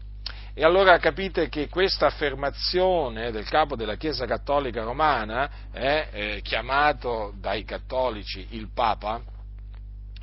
E 0.56 0.62
allora 0.62 0.98
capite 0.98 1.48
che 1.48 1.68
questa 1.68 2.06
affermazione 2.06 3.32
del 3.32 3.48
capo 3.48 3.74
della 3.74 3.96
Chiesa 3.96 4.24
Cattolica 4.24 4.84
Romana, 4.84 5.50
eh, 5.72 6.06
eh, 6.12 6.40
chiamato 6.42 7.34
dai 7.40 7.64
cattolici 7.64 8.46
il 8.50 8.68
Papa, 8.72 9.20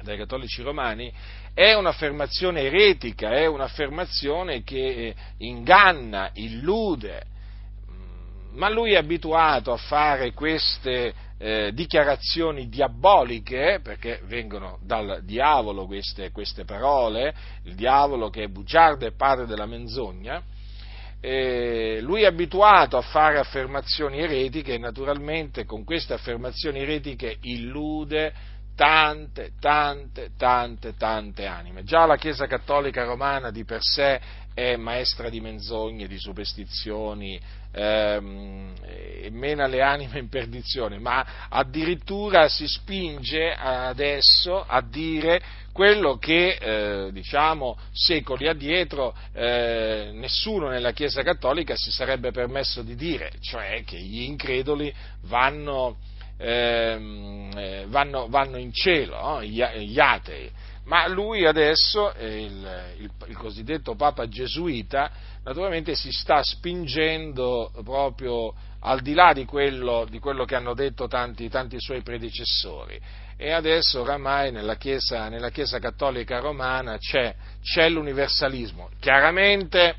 dai 0.02 0.18
cattolici 0.18 0.62
romani, 0.62 1.12
è 1.54 1.74
un'affermazione 1.74 2.62
eretica, 2.62 3.32
è 3.32 3.46
un'affermazione 3.46 4.64
che 4.64 4.78
eh, 4.78 5.16
inganna, 5.40 6.32
illude, 6.34 7.24
mm, 7.90 8.58
ma 8.58 8.70
lui 8.70 8.94
è 8.94 8.98
abituato 8.98 9.72
a 9.72 9.78
fare 9.78 10.34
queste 10.34 11.14
eh, 11.38 11.72
dichiarazioni 11.74 12.70
diaboliche, 12.70 13.80
perché 13.84 14.22
vengono 14.26 14.78
dal 14.84 15.22
diavolo 15.24 15.88
queste, 15.88 16.32
queste, 16.32 16.66
parole, 16.66 17.34
il 17.64 17.74
diavolo 17.74 18.30
che 18.30 18.44
è 18.44 18.48
bugiardo 18.48 19.06
e 19.08 19.14
padre 19.14 19.48
della 19.48 19.66
menzogna, 19.66 20.44
eh, 21.20 22.00
lui 22.02 22.24
è 22.24 22.26
abituato 22.26 22.98
a 22.98 23.02
fare 23.02 23.38
affermazioni 23.38 24.20
eretiche 24.20 24.74
e 24.74 24.78
naturalmente 24.80 25.66
con 25.66 25.84
queste 25.84 26.14
affermazioni 26.14 26.80
eretiche 26.80 27.38
illude, 27.42 28.34
tante, 28.82 29.52
tante, 29.60 30.32
tante, 30.36 30.96
tante 30.98 31.46
anime. 31.46 31.84
Già 31.84 32.08
la 32.08 32.16
Chiesa 32.16 32.48
Cattolica 32.48 33.04
Romana 33.04 33.52
di 33.52 33.64
per 33.64 33.78
sé 33.84 34.20
è 34.56 34.76
maestra 34.76 35.30
di 35.30 35.40
menzogne, 35.40 36.08
di 36.08 36.18
superstizioni, 36.18 37.40
ehm, 37.72 38.74
e 38.84 39.30
mena 39.30 39.68
le 39.68 39.84
anime 39.84 40.18
in 40.18 40.30
perdizione, 40.30 40.98
ma 40.98 41.48
addirittura 41.48 42.50
si 42.50 42.68
spinge 42.68 43.54
adesso 43.54 44.66
a 44.66 44.82
dire 44.82 45.42
quello 45.72 46.18
che 46.18 46.58
eh, 46.60 47.12
diciamo 47.12 47.78
secoli 47.94 48.48
addietro 48.48 49.16
eh, 49.34 50.10
nessuno 50.14 50.68
nella 50.68 50.92
Chiesa 50.92 51.22
Cattolica 51.22 51.76
si 51.76 51.92
sarebbe 51.92 52.32
permesso 52.32 52.82
di 52.82 52.96
dire, 52.96 53.32
cioè 53.42 53.84
che 53.86 53.98
gli 53.98 54.24
increduli 54.24 54.94
vanno, 55.22 55.98
eh, 56.42 57.86
vanno, 57.88 58.28
vanno 58.28 58.58
in 58.58 58.74
cielo, 58.74 59.22
no? 59.22 59.44
gli, 59.44 59.64
gli 59.64 60.00
atei 60.00 60.52
ma 60.86 61.08
lui 61.08 61.46
adesso, 61.46 62.12
il, 62.20 62.96
il, 63.00 63.12
il, 63.28 63.38
cosiddetto 63.38 63.96
Papa 63.96 64.28
Gesuita, 64.28 65.12
naturalmente 65.44 65.96
si 65.96 66.12
sta 66.12 66.42
spingendo 66.44 67.72
proprio 67.84 68.54
al 68.80 69.02
di 69.02 69.14
là 69.14 69.32
di 69.32 69.46
quello, 69.46 70.08
di 70.10 70.20
quello 70.20 70.44
che 70.44 70.56
hanno 70.56 70.74
detto 70.74 71.08
tanti, 71.08 71.50
tanti, 71.50 71.80
suoi 71.80 72.02
predecessori. 72.02 73.00
E 73.38 73.52
adesso 73.52 74.02
oramai 74.02 74.52
nella 74.52 74.76
Chiesa, 74.76 75.30
nella 75.30 75.50
chiesa 75.50 75.80
cattolica 75.80 76.40
romana 76.40 76.98
c'è, 76.98 77.34
c'è 77.62 77.88
l'universalismo. 77.88 78.90
Chiaramente 79.00 79.96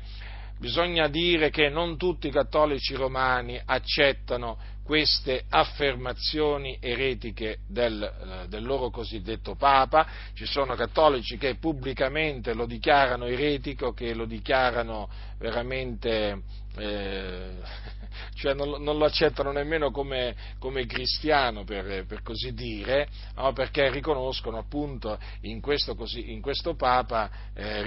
bisogna 0.59 1.07
dire 1.07 1.49
che 1.49 1.69
non 1.69 1.97
tutti 1.97 2.27
i 2.27 2.31
cattolici 2.31 2.93
romani 2.93 3.59
accettano 3.65 4.57
queste 4.83 5.45
affermazioni 5.47 6.77
eretiche 6.79 7.59
del, 7.67 8.01
eh, 8.03 8.47
del, 8.47 8.63
loro 8.63 8.89
cosiddetto 8.89 9.55
Papa, 9.55 10.05
ci 10.33 10.45
sono 10.45 10.75
cattolici 10.75 11.37
che 11.37 11.55
pubblicamente 11.55 12.53
lo 12.53 12.65
dichiarano 12.65 13.25
eretico, 13.25 13.93
che 13.93 14.13
lo 14.13 14.25
dichiarano 14.25 15.09
veramente 15.37 16.41
eh, 16.77 17.51
cioè 18.35 18.53
non, 18.53 18.81
non, 18.81 18.97
lo 18.97 19.05
accettano 19.05 19.51
nemmeno 19.51 19.91
come, 19.91 20.35
come 20.59 20.85
cristiano, 20.85 21.63
per, 21.63 22.05
per, 22.05 22.21
così 22.21 22.53
dire, 22.53 23.07
no? 23.35 23.53
perché 23.53 23.89
riconoscono 23.89 24.57
appunto 24.57 25.17
in 25.41 25.61
questo, 25.61 25.95
così, 25.95 26.31
in 26.31 26.41
questo 26.41 26.75
Papa, 26.75 27.29
eh, 27.53 27.81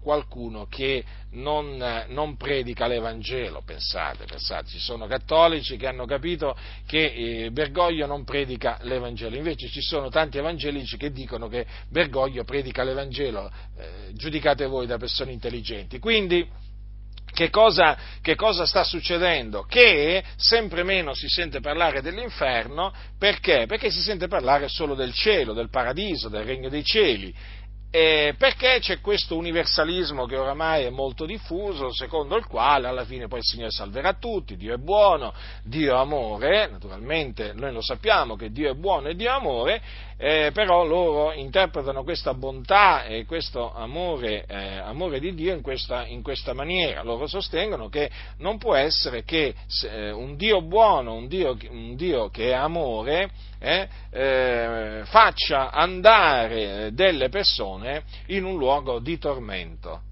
qualcuno 0.00 0.66
che 0.66 1.04
non, 1.32 2.04
non, 2.08 2.36
predica 2.36 2.86
l'Evangelo, 2.86 3.62
pensate, 3.64 4.24
pensate, 4.24 4.68
ci 4.68 4.78
sono 4.78 5.06
cattolici 5.06 5.76
che 5.76 5.86
hanno 5.86 6.06
capito 6.06 6.56
che 6.86 7.44
eh, 7.44 7.50
Bergoglio 7.50 8.06
non 8.06 8.24
predica 8.24 8.78
l'Evangelo, 8.82 9.36
invece 9.36 9.68
ci 9.68 9.80
sono 9.80 10.08
tanti 10.08 10.38
evangelici 10.38 10.96
che 10.96 11.10
dicono 11.10 11.48
che 11.48 11.66
Bergoglio 11.88 12.44
predica 12.44 12.82
l'Evangelo, 12.82 13.50
eh, 13.76 14.12
giudicate 14.12 14.66
voi 14.66 14.86
da 14.86 14.98
persone 14.98 15.32
intelligenti. 15.32 15.98
Quindi, 15.98 16.46
che 17.40 17.48
cosa, 17.48 17.96
che 18.20 18.34
cosa, 18.34 18.66
sta 18.66 18.84
succedendo? 18.84 19.62
Che 19.62 20.22
sempre 20.36 20.82
meno 20.82 21.14
si 21.14 21.26
sente 21.26 21.60
parlare 21.60 22.02
dell'inferno, 22.02 22.92
perché? 23.18 23.64
Perché 23.66 23.90
si 23.90 24.02
sente 24.02 24.28
parlare 24.28 24.68
solo 24.68 24.94
del 24.94 25.14
cielo, 25.14 25.54
del 25.54 25.70
paradiso, 25.70 26.28
del 26.28 26.44
regno 26.44 26.68
dei 26.68 26.84
cieli 26.84 27.34
eh, 27.92 28.34
perché 28.38 28.78
c'è 28.78 29.00
questo 29.00 29.36
universalismo 29.36 30.24
che 30.24 30.36
oramai 30.36 30.84
è 30.84 30.90
molto 30.90 31.26
diffuso, 31.26 31.92
secondo 31.92 32.36
il 32.36 32.46
quale 32.46 32.86
alla 32.86 33.04
fine 33.04 33.26
poi 33.26 33.40
il 33.40 33.44
Signore 33.44 33.72
salverà 33.72 34.12
tutti, 34.12 34.56
Dio 34.56 34.74
è 34.74 34.76
buono, 34.76 35.34
Dio 35.64 35.96
è 35.96 35.98
amore, 35.98 36.68
naturalmente 36.68 37.52
noi 37.52 37.72
lo 37.72 37.82
sappiamo 37.82 38.36
che 38.36 38.52
Dio 38.52 38.70
è 38.70 38.74
buono 38.74 39.08
e 39.08 39.16
Dio 39.16 39.28
è 39.28 39.34
amore, 39.34 39.82
eh, 40.22 40.50
però 40.52 40.84
loro 40.84 41.32
interpretano 41.32 42.04
questa 42.04 42.34
bontà 42.34 43.04
e 43.04 43.24
questo 43.24 43.72
amore, 43.72 44.44
eh, 44.46 44.76
amore 44.76 45.18
di 45.18 45.32
Dio 45.32 45.54
in 45.54 45.62
questa, 45.62 46.04
in 46.04 46.20
questa, 46.20 46.52
maniera, 46.52 47.02
loro 47.02 47.26
sostengono 47.26 47.88
che 47.88 48.10
non 48.36 48.58
può 48.58 48.74
essere 48.74 49.24
che 49.24 49.54
eh, 49.90 50.10
un 50.10 50.36
Dio 50.36 50.60
buono, 50.60 51.14
un 51.14 51.26
Dio, 51.26 51.56
un 51.70 51.96
Dio 51.96 52.28
che 52.28 52.50
è 52.50 52.52
amore, 52.52 53.30
eh, 53.58 53.88
eh, 54.10 55.02
faccia 55.06 55.70
andare 55.70 56.90
delle 56.92 57.30
persone 57.30 58.02
in 58.26 58.44
un 58.44 58.58
luogo 58.58 58.98
di 58.98 59.16
tormento. 59.16 60.02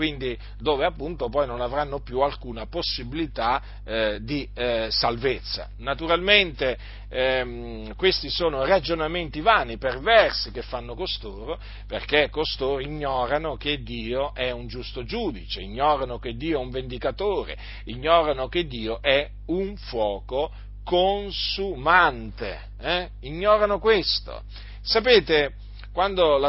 Quindi 0.00 0.34
dove 0.58 0.86
appunto 0.86 1.28
poi 1.28 1.46
non 1.46 1.60
avranno 1.60 2.00
più 2.00 2.20
alcuna 2.20 2.64
possibilità 2.64 3.62
eh, 3.84 4.18
di 4.22 4.48
eh, 4.54 4.86
salvezza. 4.90 5.68
Naturalmente 5.76 6.78
ehm, 7.10 7.94
questi 7.96 8.30
sono 8.30 8.64
ragionamenti 8.64 9.42
vani, 9.42 9.76
perversi 9.76 10.52
che 10.52 10.62
fanno 10.62 10.94
costoro, 10.94 11.60
perché 11.86 12.30
costoro 12.30 12.80
ignorano 12.80 13.58
che 13.58 13.82
Dio 13.82 14.32
è 14.32 14.50
un 14.50 14.68
giusto 14.68 15.04
giudice, 15.04 15.60
ignorano 15.60 16.18
che 16.18 16.34
Dio 16.34 16.58
è 16.58 16.62
un 16.62 16.70
vendicatore, 16.70 17.58
ignorano 17.84 18.48
che 18.48 18.66
Dio 18.66 19.02
è 19.02 19.28
un 19.48 19.76
fuoco 19.76 20.50
consumante, 20.82 22.58
eh? 22.80 23.10
ignorano 23.20 23.78
questo. 23.78 24.44
Sapete, 24.80 25.56
quando 25.92 26.38
la, 26.38 26.48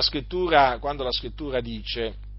quando 0.79 1.03
la 1.03 1.11
scrittura, 1.11 1.59
dice 1.59 2.29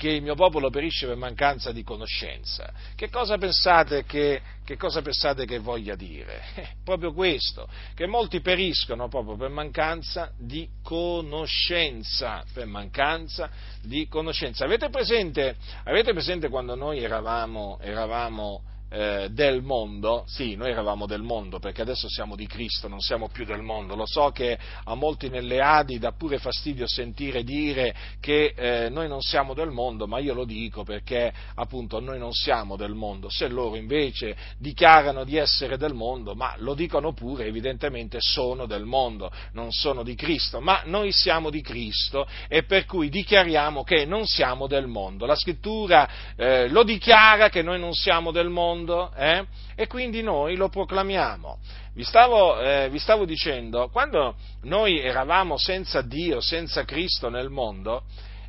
che 0.00 0.08
il 0.08 0.22
mio 0.22 0.34
popolo 0.34 0.70
perisce 0.70 1.06
per 1.06 1.16
mancanza 1.16 1.72
di 1.72 1.82
conoscenza, 1.82 2.72
che 2.96 3.10
cosa 3.10 3.36
pensate 3.36 4.04
che, 4.04 4.40
che, 4.64 4.78
cosa 4.78 5.02
pensate 5.02 5.44
che 5.44 5.58
voglia 5.58 5.94
dire? 5.94 6.40
Eh, 6.60 6.68
proprio 6.82 7.12
questo, 7.12 7.68
che 7.94 8.06
molti 8.06 8.40
periscono 8.40 9.08
proprio 9.08 9.36
per 9.36 9.50
mancanza 9.50 10.32
di 10.38 10.66
conoscenza, 10.82 12.42
per 12.54 12.64
mancanza 12.64 13.50
di 13.82 14.08
conoscenza. 14.08 14.64
Avete 14.64 14.88
presente, 14.88 15.56
avete 15.84 16.12
presente 16.12 16.48
quando 16.48 16.74
noi 16.74 17.02
eravamo, 17.02 17.78
eravamo 17.82 18.62
eh, 18.90 19.28
del 19.30 19.62
mondo, 19.62 20.24
sì, 20.26 20.56
noi 20.56 20.70
eravamo 20.72 21.06
del 21.06 21.22
mondo 21.22 21.60
perché 21.60 21.82
adesso 21.82 22.08
siamo 22.08 22.34
di 22.34 22.46
Cristo, 22.46 22.88
non 22.88 23.00
siamo 23.00 23.28
più 23.28 23.44
del 23.44 23.62
mondo. 23.62 23.94
Lo 23.94 24.06
so 24.06 24.30
che 24.30 24.58
a 24.84 24.94
molti 24.94 25.28
nelle 25.28 25.60
Adi 25.60 25.98
dà 25.98 26.12
pure 26.12 26.38
fastidio 26.38 26.88
sentire 26.88 27.44
dire 27.44 27.94
che 28.20 28.52
eh, 28.56 28.88
noi 28.90 29.06
non 29.06 29.20
siamo 29.20 29.54
del 29.54 29.70
mondo, 29.70 30.08
ma 30.08 30.18
io 30.18 30.34
lo 30.34 30.44
dico 30.44 30.82
perché 30.82 31.32
appunto 31.54 32.00
noi 32.00 32.18
non 32.18 32.32
siamo 32.32 32.76
del 32.76 32.94
mondo. 32.94 33.28
Se 33.30 33.46
loro 33.46 33.76
invece 33.76 34.36
dichiarano 34.58 35.22
di 35.22 35.36
essere 35.36 35.76
del 35.76 35.94
mondo, 35.94 36.34
ma 36.34 36.54
lo 36.58 36.74
dicono 36.74 37.12
pure, 37.12 37.46
evidentemente 37.46 38.18
sono 38.20 38.66
del 38.66 38.84
mondo, 38.84 39.30
non 39.52 39.70
sono 39.70 40.02
di 40.02 40.16
Cristo, 40.16 40.60
ma 40.60 40.82
noi 40.86 41.12
siamo 41.12 41.48
di 41.50 41.62
Cristo 41.62 42.26
e 42.48 42.64
per 42.64 42.86
cui 42.86 43.08
dichiariamo 43.08 43.84
che 43.84 44.04
non 44.04 44.26
siamo 44.26 44.66
del 44.66 44.88
mondo. 44.88 45.26
La 45.26 45.36
scrittura 45.36 46.08
eh, 46.34 46.68
lo 46.68 46.82
dichiara 46.82 47.48
che 47.48 47.62
noi 47.62 47.78
non 47.78 47.94
siamo 47.94 48.32
del 48.32 48.48
mondo 48.48 48.78
mondo 48.80 49.12
eh? 49.14 49.44
e 49.74 49.86
quindi 49.86 50.22
noi 50.22 50.56
lo 50.56 50.68
proclamiamo. 50.68 51.58
Vi 51.94 52.04
stavo, 52.04 52.60
eh, 52.60 52.88
vi 52.90 52.98
stavo, 52.98 53.24
dicendo, 53.24 53.88
quando 53.90 54.34
noi 54.62 54.98
eravamo 54.98 55.56
senza 55.56 56.00
Dio, 56.02 56.40
senza 56.40 56.84
Cristo 56.84 57.28
nel 57.28 57.50
mondo, 57.50 58.02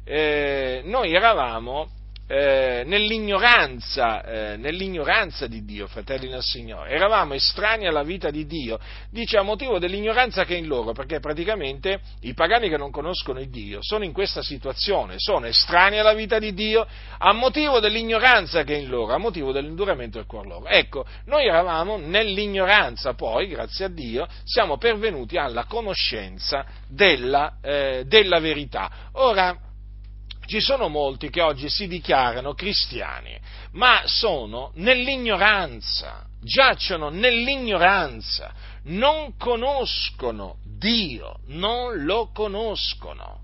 eh, 0.03 0.81
noi 0.85 1.13
eravamo 1.13 1.89
eh, 2.31 2.83
nell'ignoranza, 2.85 4.23
eh, 4.23 4.55
nell'ignoranza, 4.55 5.47
di 5.47 5.65
Dio, 5.65 5.87
fratelli 5.87 6.29
del 6.29 6.41
Signore. 6.41 6.91
Eravamo 6.91 7.33
estranei 7.33 7.87
alla 7.87 8.03
vita 8.03 8.29
di 8.29 8.45
Dio, 8.45 8.79
dice 9.09 9.37
a 9.37 9.41
motivo 9.41 9.79
dell'ignoranza 9.79 10.45
che 10.45 10.55
è 10.55 10.57
in 10.57 10.67
loro, 10.67 10.93
perché 10.93 11.19
praticamente 11.19 11.99
i 12.21 12.33
pagani 12.33 12.69
che 12.69 12.77
non 12.77 12.89
conoscono 12.89 13.41
il 13.41 13.49
Dio 13.49 13.79
sono 13.81 14.05
in 14.05 14.13
questa 14.13 14.41
situazione, 14.41 15.15
sono 15.17 15.45
estranei 15.45 15.99
alla 15.99 16.13
vita 16.13 16.39
di 16.39 16.53
Dio 16.53 16.87
a 17.17 17.33
motivo 17.33 17.81
dell'ignoranza 17.81 18.63
che 18.63 18.75
è 18.75 18.77
in 18.77 18.87
loro, 18.87 19.13
a 19.13 19.17
motivo 19.17 19.51
dell'induramento 19.51 20.17
del 20.17 20.25
cuore 20.25 20.47
loro. 20.47 20.67
Ecco, 20.67 21.05
noi 21.25 21.47
eravamo 21.47 21.97
nell'ignoranza, 21.97 23.13
poi, 23.13 23.49
grazie 23.49 23.85
a 23.85 23.89
Dio, 23.89 24.25
siamo 24.45 24.77
pervenuti 24.77 25.35
alla 25.35 25.65
conoscenza 25.65 26.65
della, 26.87 27.57
eh, 27.61 28.03
della 28.07 28.39
verità. 28.39 29.09
Ora, 29.13 29.69
ci 30.51 30.59
sono 30.59 30.89
molti 30.89 31.29
che 31.29 31.39
oggi 31.39 31.69
si 31.69 31.87
dichiarano 31.87 32.53
cristiani, 32.53 33.39
ma 33.71 34.01
sono 34.03 34.71
nell'ignoranza, 34.75 36.25
giacciono 36.41 37.07
nell'ignoranza, 37.07 38.53
non 38.83 39.37
conoscono 39.37 40.57
Dio, 40.65 41.39
non 41.45 42.03
lo 42.03 42.31
conoscono 42.33 43.43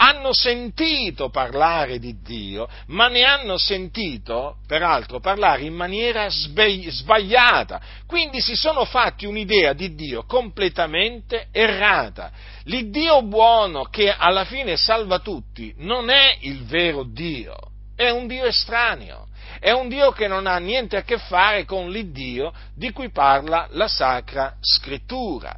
hanno 0.00 0.32
sentito 0.32 1.28
parlare 1.28 1.98
di 1.98 2.20
Dio, 2.22 2.68
ma 2.86 3.08
ne 3.08 3.24
hanno 3.24 3.58
sentito, 3.58 4.58
peraltro, 4.66 5.18
parlare 5.18 5.62
in 5.62 5.74
maniera 5.74 6.28
sbagliata. 6.28 7.80
Quindi 8.06 8.40
si 8.40 8.54
sono 8.54 8.84
fatti 8.84 9.26
un'idea 9.26 9.72
di 9.72 9.94
Dio 9.94 10.24
completamente 10.24 11.48
errata. 11.50 12.30
L'Iddio 12.64 13.22
buono 13.22 13.84
che 13.84 14.12
alla 14.12 14.44
fine 14.44 14.76
salva 14.76 15.18
tutti 15.18 15.74
non 15.78 16.10
è 16.10 16.36
il 16.40 16.64
vero 16.64 17.02
Dio, 17.02 17.56
è 17.96 18.10
un 18.10 18.26
Dio 18.26 18.44
estraneo. 18.44 19.26
È 19.60 19.72
un 19.72 19.88
Dio 19.88 20.12
che 20.12 20.28
non 20.28 20.46
ha 20.46 20.58
niente 20.58 20.96
a 20.96 21.02
che 21.02 21.18
fare 21.18 21.64
con 21.64 21.90
l'Iddio 21.90 22.52
di 22.76 22.92
cui 22.92 23.10
parla 23.10 23.66
la 23.70 23.88
Sacra 23.88 24.54
Scrittura 24.60 25.56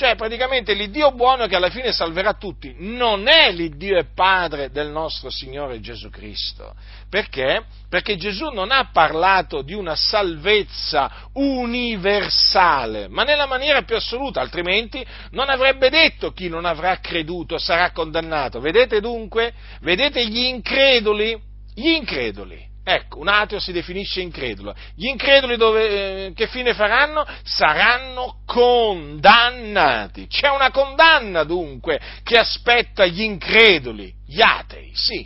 Cioè, 0.00 0.16
praticamente 0.16 0.72
l'Iddio 0.72 1.12
buono 1.12 1.46
che 1.46 1.56
alla 1.56 1.68
fine 1.68 1.92
salverà 1.92 2.32
tutti 2.32 2.74
non 2.78 3.28
è 3.28 3.52
l'Iddio 3.52 3.98
e 3.98 4.06
Padre 4.14 4.70
del 4.70 4.88
nostro 4.88 5.28
Signore 5.28 5.78
Gesù 5.80 6.08
Cristo. 6.08 6.74
Perché? 7.10 7.64
Perché 7.86 8.16
Gesù 8.16 8.48
non 8.48 8.70
ha 8.70 8.88
parlato 8.94 9.60
di 9.60 9.74
una 9.74 9.94
salvezza 9.96 11.28
universale, 11.34 13.08
ma 13.08 13.24
nella 13.24 13.44
maniera 13.44 13.82
più 13.82 13.94
assoluta, 13.94 14.40
altrimenti 14.40 15.04
non 15.32 15.50
avrebbe 15.50 15.90
detto 15.90 16.32
chi 16.32 16.48
non 16.48 16.64
avrà 16.64 16.98
creduto 17.00 17.58
sarà 17.58 17.90
condannato. 17.90 18.58
Vedete 18.58 19.02
dunque? 19.02 19.52
Vedete 19.82 20.26
gli 20.26 20.44
increduli? 20.44 21.38
Gli 21.74 21.88
increduli 21.88 22.69
Ecco, 22.92 23.20
un 23.20 23.28
ateo 23.28 23.60
si 23.60 23.70
definisce 23.70 24.20
incredulo. 24.20 24.74
Gli 24.96 25.06
increduli 25.06 25.56
dove, 25.56 26.26
eh, 26.26 26.32
che 26.34 26.48
fine 26.48 26.74
faranno? 26.74 27.24
Saranno 27.44 28.40
condannati. 28.44 30.26
C'è 30.26 30.48
una 30.48 30.72
condanna 30.72 31.44
dunque 31.44 32.00
che 32.24 32.36
aspetta 32.36 33.06
gli 33.06 33.22
increduli, 33.22 34.12
gli 34.26 34.42
atei, 34.42 34.90
sì, 34.92 35.24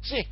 sì. 0.00 0.24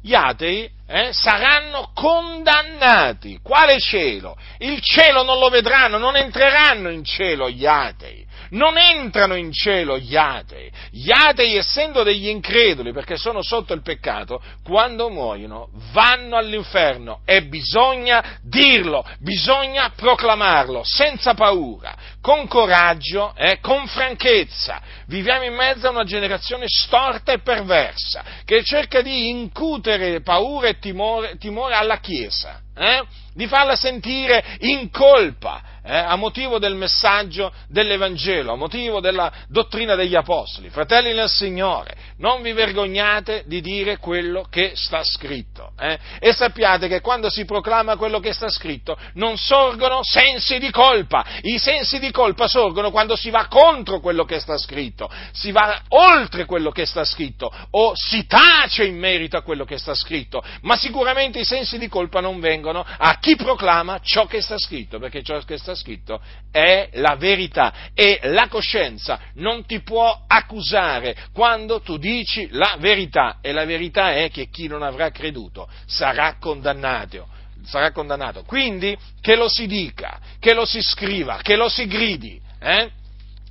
Gli 0.00 0.14
atei 0.14 0.70
eh, 0.86 1.12
saranno 1.12 1.90
condannati. 1.92 3.40
Quale 3.42 3.80
cielo? 3.80 4.36
Il 4.58 4.80
cielo 4.82 5.24
non 5.24 5.40
lo 5.40 5.48
vedranno, 5.48 5.98
non 5.98 6.14
entreranno 6.14 6.90
in 6.90 7.02
cielo 7.02 7.50
gli 7.50 7.66
atei 7.66 8.23
non 8.54 8.76
entrano 8.78 9.34
in 9.34 9.52
cielo 9.52 9.98
gli 9.98 10.16
atei. 10.16 10.70
Gli 10.90 11.10
atei, 11.10 11.56
essendo 11.56 12.02
degli 12.02 12.28
increduli, 12.28 12.92
perché 12.92 13.16
sono 13.16 13.42
sotto 13.42 13.72
il 13.72 13.82
peccato, 13.82 14.42
quando 14.64 15.10
muoiono 15.10 15.68
vanno 15.92 16.36
all'inferno 16.36 17.20
e 17.24 17.44
bisogna 17.44 18.38
dirlo, 18.42 19.04
bisogna 19.18 19.92
proclamarlo, 19.94 20.82
senza 20.84 21.34
paura, 21.34 21.94
con 22.20 22.46
coraggio 22.48 23.34
eh, 23.36 23.58
con 23.60 23.86
franchezza. 23.86 24.80
Viviamo 25.06 25.44
in 25.44 25.54
mezzo 25.54 25.86
a 25.86 25.90
una 25.90 26.04
generazione 26.04 26.64
storta 26.66 27.32
e 27.32 27.40
perversa, 27.40 28.24
che 28.44 28.62
cerca 28.64 29.02
di 29.02 29.28
incutere 29.28 30.20
paura 30.22 30.68
e 30.68 30.78
timore, 30.78 31.36
timore 31.38 31.74
alla 31.74 31.98
Chiesa. 31.98 32.60
Eh? 32.76 33.02
Di 33.34 33.46
farla 33.46 33.76
sentire 33.76 34.56
in 34.60 34.90
colpa 34.90 35.72
eh, 35.86 35.94
a 35.94 36.16
motivo 36.16 36.58
del 36.58 36.74
messaggio 36.74 37.52
dell'Evangelo, 37.68 38.52
a 38.52 38.56
motivo 38.56 39.00
della 39.00 39.30
dottrina 39.48 39.94
degli 39.94 40.14
Apostoli. 40.14 40.70
Fratelli 40.70 41.12
nel 41.12 41.28
Signore, 41.28 41.94
non 42.18 42.40
vi 42.40 42.52
vergognate 42.52 43.44
di 43.46 43.60
dire 43.60 43.98
quello 43.98 44.46
che 44.48 44.72
sta 44.74 45.04
scritto 45.04 45.72
eh? 45.78 45.98
e 46.20 46.32
sappiate 46.32 46.88
che 46.88 47.00
quando 47.00 47.28
si 47.28 47.44
proclama 47.44 47.96
quello 47.96 48.18
che 48.18 48.32
sta 48.32 48.48
scritto 48.48 48.96
non 49.14 49.36
sorgono 49.36 50.00
sensi 50.02 50.58
di 50.58 50.70
colpa, 50.70 51.24
i 51.42 51.58
sensi 51.58 51.98
di 51.98 52.10
colpa 52.10 52.46
sorgono 52.46 52.90
quando 52.90 53.14
si 53.14 53.28
va 53.28 53.46
contro 53.46 54.00
quello 54.00 54.24
che 54.24 54.40
sta 54.40 54.56
scritto, 54.56 55.10
si 55.32 55.52
va 55.52 55.82
oltre 55.88 56.46
quello 56.46 56.70
che 56.70 56.86
sta 56.86 57.04
scritto 57.04 57.52
o 57.70 57.92
si 57.94 58.26
tace 58.26 58.84
in 58.84 58.96
merito 58.96 59.36
a 59.36 59.42
quello 59.42 59.64
che 59.64 59.76
sta 59.76 59.94
scritto, 59.94 60.42
ma 60.62 60.76
sicuramente 60.76 61.40
i 61.40 61.44
sensi 61.44 61.78
di 61.78 61.88
colpa 61.88 62.20
non 62.20 62.40
vengono 62.40 62.84
a 62.84 63.18
chi 63.24 63.36
proclama 63.36 64.00
ciò 64.02 64.26
che 64.26 64.42
sta 64.42 64.58
scritto, 64.58 64.98
perché 64.98 65.22
ciò 65.22 65.38
che 65.38 65.56
sta 65.56 65.74
scritto 65.74 66.20
è 66.50 66.90
la 66.92 67.16
verità 67.16 67.72
e 67.94 68.20
la 68.24 68.48
coscienza 68.48 69.18
non 69.36 69.64
ti 69.64 69.80
può 69.80 70.24
accusare 70.26 71.16
quando 71.32 71.80
tu 71.80 71.96
dici 71.96 72.48
la 72.50 72.76
verità 72.78 73.38
e 73.40 73.52
la 73.52 73.64
verità 73.64 74.12
è 74.12 74.30
che 74.30 74.50
chi 74.50 74.66
non 74.66 74.82
avrà 74.82 75.08
creduto 75.08 75.66
sarà 75.86 76.36
condannato. 76.38 77.26
Sarà 77.64 77.92
condannato. 77.92 78.42
Quindi 78.42 78.94
che 79.22 79.36
lo 79.36 79.48
si 79.48 79.66
dica, 79.66 80.20
che 80.38 80.52
lo 80.52 80.66
si 80.66 80.82
scriva, 80.82 81.38
che 81.40 81.56
lo 81.56 81.70
si 81.70 81.86
gridi. 81.86 82.38
Eh? 82.60 82.90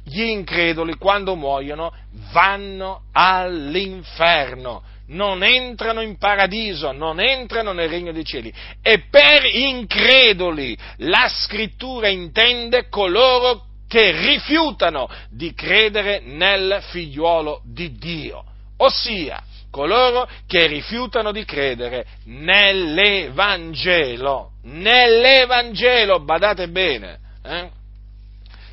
Gli 0.05 0.21
increduli 0.21 0.97
quando 0.97 1.35
muoiono 1.35 1.91
vanno 2.31 3.05
all'inferno 3.11 4.83
non 5.13 5.43
entrano 5.43 6.01
in 6.01 6.17
paradiso, 6.17 6.91
non 6.91 7.19
entrano 7.19 7.71
nel 7.71 7.89
regno 7.89 8.11
dei 8.11 8.25
cieli. 8.25 8.53
E 8.81 9.05
per 9.09 9.45
increduli 9.45 10.77
la 10.97 11.27
scrittura 11.29 12.09
intende 12.09 12.89
coloro 12.89 13.65
che 13.87 14.11
rifiutano 14.11 15.07
di 15.29 15.53
credere 15.53 16.21
nel 16.23 16.79
figliuolo 16.89 17.61
di 17.63 17.95
Dio, 17.97 18.43
ossia 18.77 19.41
coloro 19.73 20.29
che 20.45 20.67
rifiutano 20.67 21.31
di 21.31 21.43
credere 21.45 22.05
nell'Evangelo, 22.25 24.51
nell'Evangelo, 24.65 26.19
badate 26.19 26.69
bene. 26.69 27.17
Eh? 27.43 27.71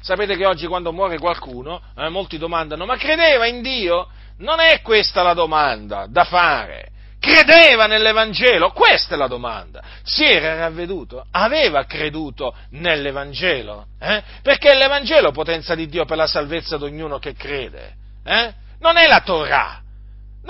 Sapete 0.00 0.36
che 0.36 0.44
oggi 0.44 0.66
quando 0.66 0.92
muore 0.92 1.18
qualcuno, 1.18 1.80
eh, 1.96 2.10
molti 2.10 2.36
domandano, 2.36 2.84
ma 2.84 2.98
credeva 2.98 3.46
in 3.46 3.62
Dio? 3.62 4.08
Non 4.40 4.60
è 4.60 4.80
questa 4.82 5.22
la 5.22 5.34
domanda 5.34 6.06
da 6.08 6.24
fare. 6.24 6.88
Credeva 7.18 7.86
nell'Evangelo? 7.86 8.70
Questa 8.70 9.14
è 9.14 9.18
la 9.18 9.26
domanda. 9.26 9.82
Si 10.02 10.24
era 10.24 10.54
ravveduto? 10.56 11.26
Aveva 11.30 11.84
creduto 11.84 12.54
nell'Evangelo? 12.70 13.86
Eh? 14.00 14.22
Perché 14.42 14.74
l'Evangelo 14.74 15.28
è 15.28 15.32
potenza 15.32 15.74
di 15.74 15.86
Dio 15.86 16.06
per 16.06 16.16
la 16.16 16.26
salvezza 16.26 16.78
di 16.78 16.84
ognuno 16.84 17.18
che 17.18 17.34
crede. 17.34 17.94
Eh? 18.24 18.52
Non 18.78 18.96
è 18.96 19.06
la 19.06 19.20
Torah. 19.20 19.82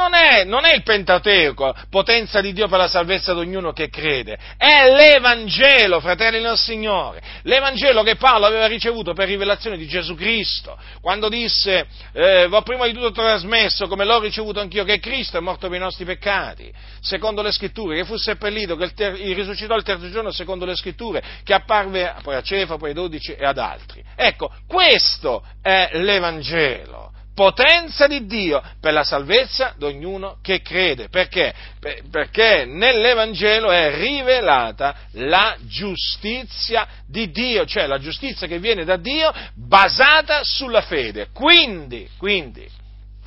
Non 0.00 0.14
è, 0.14 0.44
non 0.44 0.64
è, 0.64 0.74
il 0.74 0.82
Pentateuco, 0.82 1.74
potenza 1.90 2.40
di 2.40 2.54
Dio 2.54 2.68
per 2.68 2.78
la 2.78 2.88
salvezza 2.88 3.34
di 3.34 3.40
ognuno 3.40 3.72
che 3.72 3.90
crede, 3.90 4.38
è 4.56 4.90
l'Evangelo, 4.90 6.00
fratelli 6.00 6.40
del 6.40 6.56
Signore, 6.56 7.20
l'Evangelo 7.42 8.02
che 8.02 8.16
Paolo 8.16 8.46
aveva 8.46 8.64
ricevuto 8.64 9.12
per 9.12 9.28
rivelazione 9.28 9.76
di 9.76 9.86
Gesù 9.86 10.14
Cristo, 10.14 10.78
quando 11.02 11.28
disse, 11.28 11.86
eh, 12.14 12.48
ho 12.50 12.62
prima 12.62 12.86
di 12.86 12.94
tutto 12.94 13.10
trasmesso 13.10 13.88
come 13.88 14.06
l'ho 14.06 14.20
ricevuto 14.20 14.58
anch'io, 14.58 14.84
che 14.84 15.00
Cristo 15.00 15.36
è 15.36 15.40
morto 15.40 15.68
per 15.68 15.76
i 15.76 15.82
nostri 15.82 16.06
peccati, 16.06 16.72
secondo 17.02 17.42
le 17.42 17.52
scritture, 17.52 17.96
che 17.96 18.04
fu 18.06 18.16
seppellito, 18.16 18.76
che 18.76 18.84
il 18.84 18.94
ter- 18.94 19.20
risuscitò 19.20 19.76
il 19.76 19.82
terzo 19.82 20.08
giorno 20.08 20.30
secondo 20.30 20.64
le 20.64 20.76
scritture, 20.76 21.22
che 21.44 21.52
apparve 21.52 22.14
poi 22.22 22.36
a 22.36 22.40
Cefa, 22.40 22.78
poi 22.78 22.88
ai 22.88 22.94
dodici 22.94 23.34
e 23.34 23.44
ad 23.44 23.58
altri. 23.58 24.02
Ecco, 24.16 24.50
questo 24.66 25.44
è 25.60 25.90
l'Evangelo 25.92 27.18
potenza 27.34 28.06
di 28.06 28.26
Dio 28.26 28.62
per 28.80 28.92
la 28.92 29.04
salvezza 29.04 29.74
di 29.76 29.84
ognuno 29.84 30.38
che 30.42 30.60
crede. 30.62 31.08
Perché? 31.08 31.54
Perché 32.10 32.64
nell'Evangelo 32.66 33.70
è 33.70 33.94
rivelata 33.94 34.94
la 35.12 35.56
giustizia 35.62 36.86
di 37.06 37.30
Dio, 37.30 37.64
cioè 37.64 37.86
la 37.86 37.98
giustizia 37.98 38.46
che 38.46 38.58
viene 38.58 38.84
da 38.84 38.96
Dio 38.96 39.32
basata 39.54 40.42
sulla 40.42 40.82
fede. 40.82 41.28
Quindi, 41.32 42.08
quindi 42.18 42.78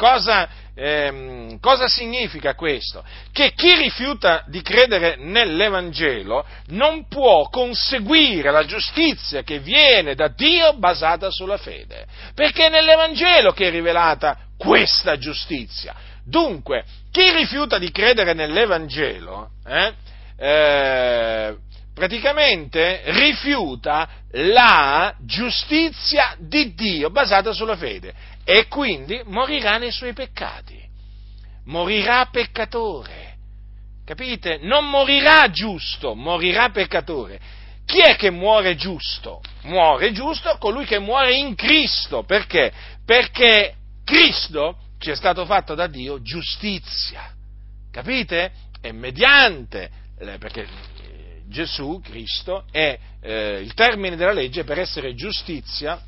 Cosa, 0.04 0.50
ehm, 0.76 1.62
cosa, 1.62 1.88
significa 1.88 2.56
questo? 2.56 3.06
Che 3.32 3.54
chi 3.54 3.74
rifiuta 3.74 4.44
di 4.48 4.62
credere 4.62 5.16
nell'Evangelo 5.16 6.46
non 6.72 7.08
può 7.08 7.48
conseguire 7.48 8.52
la 8.52 8.66
giustizia 8.66 9.44
che 9.44 9.60
viene 9.60 10.14
da 10.14 10.28
Dio 10.28 10.74
basata 10.74 11.32
sulla 11.32 11.56
fede, 11.56 12.06
perché 12.36 12.66
è 12.66 12.70
nell'Evangelo 12.70 13.54
che 13.54 13.68
è 13.68 13.72
rivelata 13.72 14.40
questa 14.58 15.18
giustizia. 15.18 15.96
Dunque, 16.26 16.84
chi 17.10 17.32
rifiuta 17.32 17.78
di 17.78 17.90
credere 17.90 18.34
nell'Evangelo, 18.34 19.52
eh, 19.66 19.94
eh, 20.36 21.56
praticamente 21.94 23.04
rifiuta 23.06 24.10
la 24.32 25.16
giustizia 25.22 26.36
di 26.40 26.74
Dio 26.74 27.10
basata 27.10 27.54
sulla 27.54 27.78
fede 27.78 28.14
e 28.44 28.68
quindi 28.68 29.22
morirà 29.26 29.78
nei 29.78 29.92
suoi 29.92 30.14
peccati, 30.14 30.82
morirà 31.66 32.28
peccatore, 32.32 33.36
capite? 34.06 34.60
Non 34.62 34.90
morirà 34.90 35.50
giusto, 35.50 36.14
morirà 36.14 36.70
peccatore. 36.70 37.40
Chi 37.86 38.00
è 38.00 38.16
che 38.16 38.32
muore 38.32 38.76
giusto? 38.76 39.42
Muore 39.64 40.12
giusto 40.14 40.58
colui 40.58 40.86
che 40.86 41.00
muore 41.00 41.36
in 41.36 41.56
Cristo, 41.56 42.24
perché? 42.24 42.72
Perché 43.06 43.76
Cristo 44.04 44.78
ci 45.00 45.12
è 45.12 45.16
stato 45.16 45.46
fatto 45.46 45.76
da 45.76 45.88
Dio 45.88 46.22
giustizia, 46.22 47.32
capite? 47.92 48.52
E 48.82 48.92
mediante, 48.92 49.90
eh, 50.20 50.38
perché 50.38 50.62
eh, 50.62 51.42
Gesù, 51.48 52.02
Cristo, 52.02 52.66
è 52.72 52.98
eh, 53.22 53.60
il 53.62 53.74
termine 53.74 54.16
della 54.16 54.32
legge 54.32 54.64
per 54.64 54.80
essere 54.80 55.14
giustizia, 55.14 56.02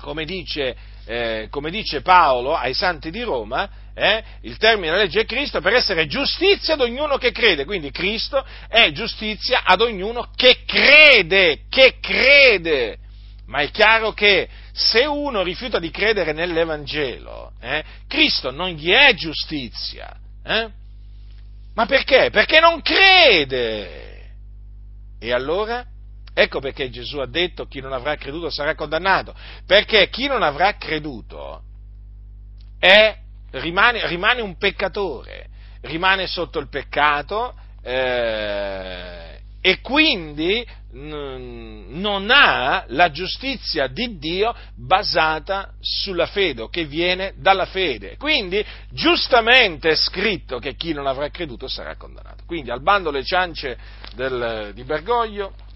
come 0.00 0.24
dice 0.24 0.76
eh, 1.08 1.46
come 1.50 1.70
dice 1.70 2.02
Paolo 2.02 2.54
ai 2.54 2.74
santi 2.74 3.10
di 3.10 3.22
Roma, 3.22 3.66
eh, 3.94 4.22
il 4.42 4.58
termine 4.58 4.90
della 4.90 5.04
legge 5.04 5.22
è 5.22 5.24
Cristo 5.24 5.62
per 5.62 5.72
essere 5.72 6.06
giustizia 6.06 6.74
ad 6.74 6.82
ognuno 6.82 7.16
che 7.16 7.32
crede. 7.32 7.64
Quindi 7.64 7.90
Cristo 7.90 8.44
è 8.68 8.92
giustizia 8.92 9.62
ad 9.64 9.80
ognuno 9.80 10.28
che 10.36 10.64
crede, 10.66 11.62
che 11.70 11.96
crede. 11.98 12.98
Ma 13.46 13.60
è 13.60 13.70
chiaro 13.70 14.12
che 14.12 14.48
se 14.72 15.06
uno 15.06 15.42
rifiuta 15.42 15.78
di 15.78 15.90
credere 15.90 16.32
nell'Evangelo, 16.32 17.52
eh, 17.58 17.82
Cristo 18.06 18.50
non 18.50 18.68
gli 18.68 18.90
è 18.90 19.14
giustizia. 19.14 20.14
Eh? 20.44 20.68
Ma 21.74 21.86
perché? 21.86 22.28
Perché 22.30 22.60
non 22.60 22.82
crede. 22.82 24.26
E 25.18 25.32
allora? 25.32 25.86
Ecco 26.40 26.60
perché 26.60 26.88
Gesù 26.88 27.18
ha 27.18 27.26
detto 27.26 27.66
chi 27.66 27.80
non 27.80 27.92
avrà 27.92 28.14
creduto 28.14 28.48
sarà 28.48 28.76
condannato, 28.76 29.34
perché 29.66 30.08
chi 30.08 30.28
non 30.28 30.44
avrà 30.44 30.76
creduto 30.76 31.62
è, 32.78 33.12
rimane, 33.50 34.06
rimane, 34.06 34.40
un 34.40 34.56
peccatore, 34.56 35.48
rimane 35.80 36.28
sotto 36.28 36.60
il 36.60 36.68
peccato 36.68 37.56
eh, 37.82 39.40
e 39.60 39.80
quindi 39.80 40.64
non 40.92 42.28
ha 42.30 42.84
la 42.86 43.10
giustizia 43.10 43.88
di 43.88 44.16
Dio 44.18 44.54
basata 44.76 45.72
sulla 45.80 46.26
fede 46.26 46.62
o 46.62 46.68
che 46.68 46.84
viene 46.84 47.34
dalla 47.36 47.66
fede. 47.66 48.16
Quindi 48.16 48.64
giustamente 48.90 49.88
è 49.88 49.96
scritto 49.96 50.60
che 50.60 50.76
chi 50.76 50.92
non 50.92 51.08
avrà 51.08 51.30
creduto 51.30 51.66
sarà 51.66 51.96
condannato. 51.96 52.44
Quindi 52.46 52.70
al 52.70 52.80
bando 52.80 53.10
le 53.10 53.24
ciance 53.24 53.76
del, 54.14 54.70
di 54.72 54.84
Bergoglio 54.84 55.66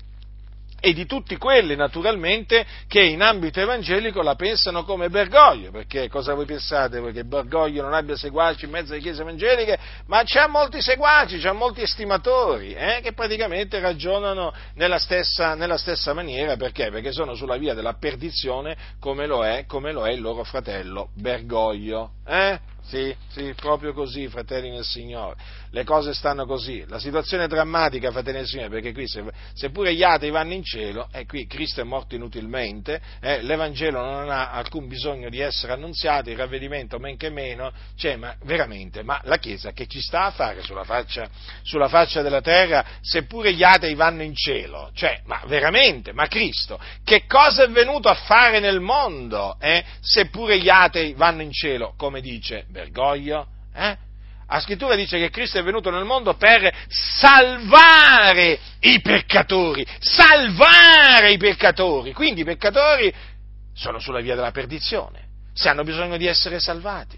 e 0.84 0.92
di 0.92 1.06
tutti 1.06 1.36
quelli 1.36 1.76
naturalmente 1.76 2.66
che 2.88 3.04
in 3.04 3.22
ambito 3.22 3.60
evangelico 3.60 4.20
la 4.20 4.34
pensano 4.34 4.82
come 4.82 5.08
Bergoglio, 5.10 5.70
perché 5.70 6.08
cosa 6.08 6.34
voi 6.34 6.44
pensate 6.44 6.98
voi 6.98 7.12
che 7.12 7.24
Bergoglio 7.24 7.82
non 7.82 7.94
abbia 7.94 8.16
seguaci 8.16 8.64
in 8.64 8.72
mezzo 8.72 8.92
alle 8.92 9.00
chiese 9.00 9.22
evangeliche? 9.22 9.78
Ma 10.06 10.22
c'ha 10.24 10.48
molti 10.48 10.82
seguaci, 10.82 11.38
c'ha 11.38 11.52
molti 11.52 11.82
estimatori 11.82 12.74
eh, 12.74 12.98
che 13.00 13.12
praticamente 13.12 13.78
ragionano 13.78 14.52
nella 14.74 14.98
stessa, 14.98 15.54
nella 15.54 15.76
stessa, 15.76 16.14
maniera, 16.14 16.56
perché? 16.56 16.90
Perché 16.90 17.12
sono 17.12 17.36
sulla 17.36 17.56
via 17.58 17.74
della 17.74 17.94
perdizione 17.94 18.76
come 18.98 19.28
lo 19.28 19.44
è, 19.44 19.66
come 19.68 19.92
lo 19.92 20.04
è 20.04 20.10
il 20.10 20.20
loro 20.20 20.42
fratello 20.42 21.10
Bergoglio. 21.14 22.14
Eh? 22.26 22.58
Sì, 22.84 23.14
sì, 23.30 23.54
proprio 23.54 23.92
così, 23.92 24.28
fratelli 24.28 24.70
nel 24.70 24.84
Signore. 24.84 25.36
Le 25.70 25.84
cose 25.84 26.12
stanno 26.12 26.44
così. 26.44 26.84
La 26.88 26.98
situazione 26.98 27.44
è 27.44 27.46
drammatica, 27.46 28.10
fratelli 28.10 28.38
nel 28.38 28.46
Signore, 28.46 28.68
perché 28.68 28.92
qui, 28.92 29.08
se, 29.08 29.24
seppure 29.54 29.94
gli 29.94 30.02
atei 30.02 30.30
vanno 30.30 30.52
in 30.52 30.62
cielo, 30.62 31.08
e 31.12 31.20
eh, 31.20 31.26
qui 31.26 31.46
Cristo 31.46 31.80
è 31.80 31.84
morto 31.84 32.14
inutilmente, 32.14 33.00
eh, 33.20 33.40
l'Evangelo 33.42 34.04
non 34.04 34.30
ha 34.30 34.50
alcun 34.50 34.88
bisogno 34.88 35.30
di 35.30 35.38
essere 35.40 35.72
annunziato, 35.72 36.28
il 36.28 36.36
ravvedimento 36.36 36.98
men 36.98 37.16
che 37.16 37.30
meno, 37.30 37.72
cioè, 37.96 38.16
ma 38.16 38.34
veramente, 38.44 39.02
ma 39.02 39.20
la 39.24 39.38
Chiesa 39.38 39.72
che 39.72 39.86
ci 39.86 40.00
sta 40.00 40.24
a 40.24 40.30
fare 40.30 40.62
sulla 40.62 40.84
faccia, 40.84 41.28
sulla 41.62 41.88
faccia 41.88 42.20
della 42.20 42.42
terra, 42.42 42.84
seppure 43.00 43.54
gli 43.54 43.62
atei 43.62 43.94
vanno 43.94 44.22
in 44.22 44.34
cielo? 44.34 44.90
Cioè, 44.92 45.22
ma 45.24 45.40
veramente, 45.46 46.12
ma 46.12 46.26
Cristo, 46.26 46.78
che 47.04 47.24
cosa 47.26 47.64
è 47.64 47.68
venuto 47.70 48.08
a 48.08 48.14
fare 48.14 48.60
nel 48.60 48.80
mondo, 48.80 49.56
eh, 49.60 49.82
seppure 50.00 50.58
gli 50.58 50.68
atei 50.68 51.14
vanno 51.14 51.42
in 51.42 51.52
cielo, 51.52 51.94
come 51.96 52.20
dice 52.20 52.66
vergoglio? 52.72 53.46
Eh? 53.74 53.96
La 54.48 54.60
scrittura 54.60 54.96
dice 54.96 55.18
che 55.18 55.30
Cristo 55.30 55.58
è 55.58 55.62
venuto 55.62 55.90
nel 55.90 56.04
mondo 56.04 56.34
per 56.34 56.70
salvare 56.88 58.58
i 58.80 59.00
peccatori, 59.00 59.86
salvare 59.98 61.32
i 61.32 61.38
peccatori. 61.38 62.12
Quindi 62.12 62.42
i 62.42 62.44
peccatori 62.44 63.12
sono 63.74 63.98
sulla 63.98 64.20
via 64.20 64.34
della 64.34 64.50
perdizione, 64.50 65.28
se 65.54 65.70
hanno 65.70 65.84
bisogno 65.84 66.18
di 66.18 66.26
essere 66.26 66.60
salvati. 66.60 67.16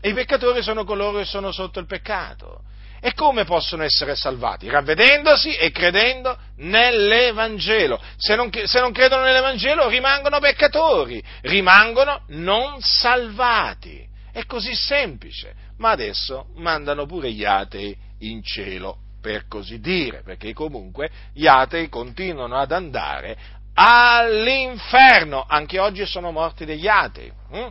E 0.00 0.10
i 0.10 0.14
peccatori 0.14 0.62
sono 0.62 0.84
coloro 0.84 1.18
che 1.18 1.24
sono 1.24 1.52
sotto 1.52 1.80
il 1.80 1.86
peccato. 1.86 2.64
E 3.00 3.14
come 3.14 3.44
possono 3.44 3.84
essere 3.84 4.16
salvati? 4.16 4.68
Ravvedendosi 4.68 5.54
e 5.54 5.70
credendo 5.70 6.36
nell'Evangelo. 6.56 7.98
Se 8.16 8.34
non, 8.34 8.50
se 8.52 8.80
non, 8.80 8.92
credono 8.92 9.22
nell'Evangelo 9.22 9.88
rimangono 9.88 10.40
peccatori, 10.40 11.22
rimangono 11.42 12.24
non 12.28 12.80
salvati. 12.80 14.07
È 14.38 14.46
così 14.46 14.72
semplice, 14.72 15.52
ma 15.78 15.90
adesso 15.90 16.50
mandano 16.58 17.06
pure 17.06 17.32
gli 17.32 17.44
atei 17.44 17.92
in 18.20 18.40
cielo, 18.44 18.98
per 19.20 19.48
così 19.48 19.80
dire, 19.80 20.22
perché 20.22 20.52
comunque 20.52 21.10
gli 21.34 21.48
atei 21.48 21.88
continuano 21.88 22.54
ad 22.54 22.70
andare 22.70 23.36
all'inferno, 23.74 25.44
anche 25.44 25.80
oggi 25.80 26.06
sono 26.06 26.30
morti 26.30 26.64
degli 26.64 26.86
atei. 26.86 27.32
Hm? 27.50 27.66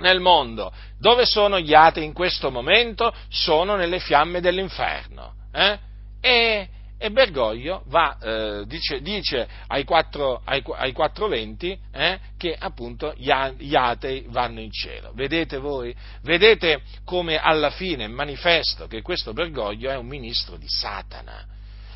Nel 0.00 0.20
mondo, 0.20 0.70
dove 0.98 1.24
sono 1.24 1.58
gli 1.58 1.72
atei 1.72 2.04
in 2.04 2.12
questo 2.12 2.50
momento? 2.50 3.10
Sono 3.30 3.74
nelle 3.74 3.98
fiamme 3.98 4.42
dell'inferno. 4.42 5.32
Eh? 5.50 5.78
E, 6.20 6.68
e 6.98 7.10
Bergoglio 7.10 7.82
va, 7.86 8.16
eh, 8.18 8.64
dice, 8.66 9.02
dice 9.02 9.46
ai, 9.66 9.84
quattro, 9.84 10.40
ai, 10.44 10.62
ai 10.76 10.92
quattro 10.92 11.28
venti 11.28 11.78
eh, 11.92 12.18
che 12.38 12.56
appunto 12.58 13.12
gli, 13.16 13.30
gli, 13.58 13.74
atei 13.74 14.24
vanno 14.28 14.60
in 14.60 14.70
cielo. 14.70 15.12
Vedete 15.14 15.58
voi? 15.58 15.94
Vedete 16.22 16.82
come 17.04 17.38
alla 17.38 17.70
fine 17.70 18.04
è 18.04 18.08
manifesto 18.08 18.86
che 18.86 19.02
questo 19.02 19.34
Bergoglio 19.34 19.90
è 19.90 19.96
un 19.96 20.06
ministro 20.06 20.56
di 20.56 20.68
Satana. 20.68 21.44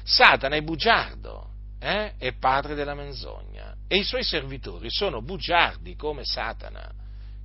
Satana 0.03 0.57
è 0.57 0.61
bugiardo, 0.61 1.49
eh, 1.81 2.13
è 2.19 2.33
padre 2.35 2.75
della 2.75 2.95
menzogna 2.95 3.75
e 3.89 3.97
i 3.97 4.05
suoi 4.05 4.23
servitori 4.23 4.91
sono 4.91 5.23
bugiardi 5.23 5.97
come 5.97 6.25
Satana. 6.25 6.91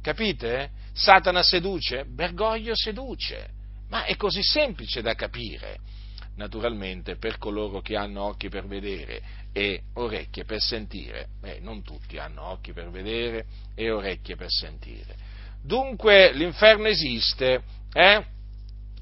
Capite? 0.01 0.71
Satana 0.93 1.41
seduce, 1.41 2.05
Bergoglio 2.05 2.75
seduce, 2.75 3.49
ma 3.89 4.03
è 4.03 4.17
così 4.17 4.43
semplice 4.43 5.01
da 5.01 5.15
capire 5.15 5.79
naturalmente 6.35 7.15
per 7.15 7.37
coloro 7.37 7.81
che 7.81 7.95
hanno 7.95 8.23
occhi 8.23 8.49
per 8.49 8.67
vedere 8.67 9.21
e 9.51 9.83
orecchie 9.93 10.45
per 10.45 10.59
sentire. 10.59 11.27
Beh, 11.39 11.59
non 11.61 11.81
tutti 11.81 12.17
hanno 12.17 12.43
occhi 12.43 12.73
per 12.73 12.89
vedere 12.89 13.45
e 13.75 13.89
orecchie 13.89 14.35
per 14.35 14.49
sentire. 14.49 15.15
Dunque 15.61 16.31
l'inferno 16.33 16.87
esiste, 16.87 17.63
eh? 17.93 18.25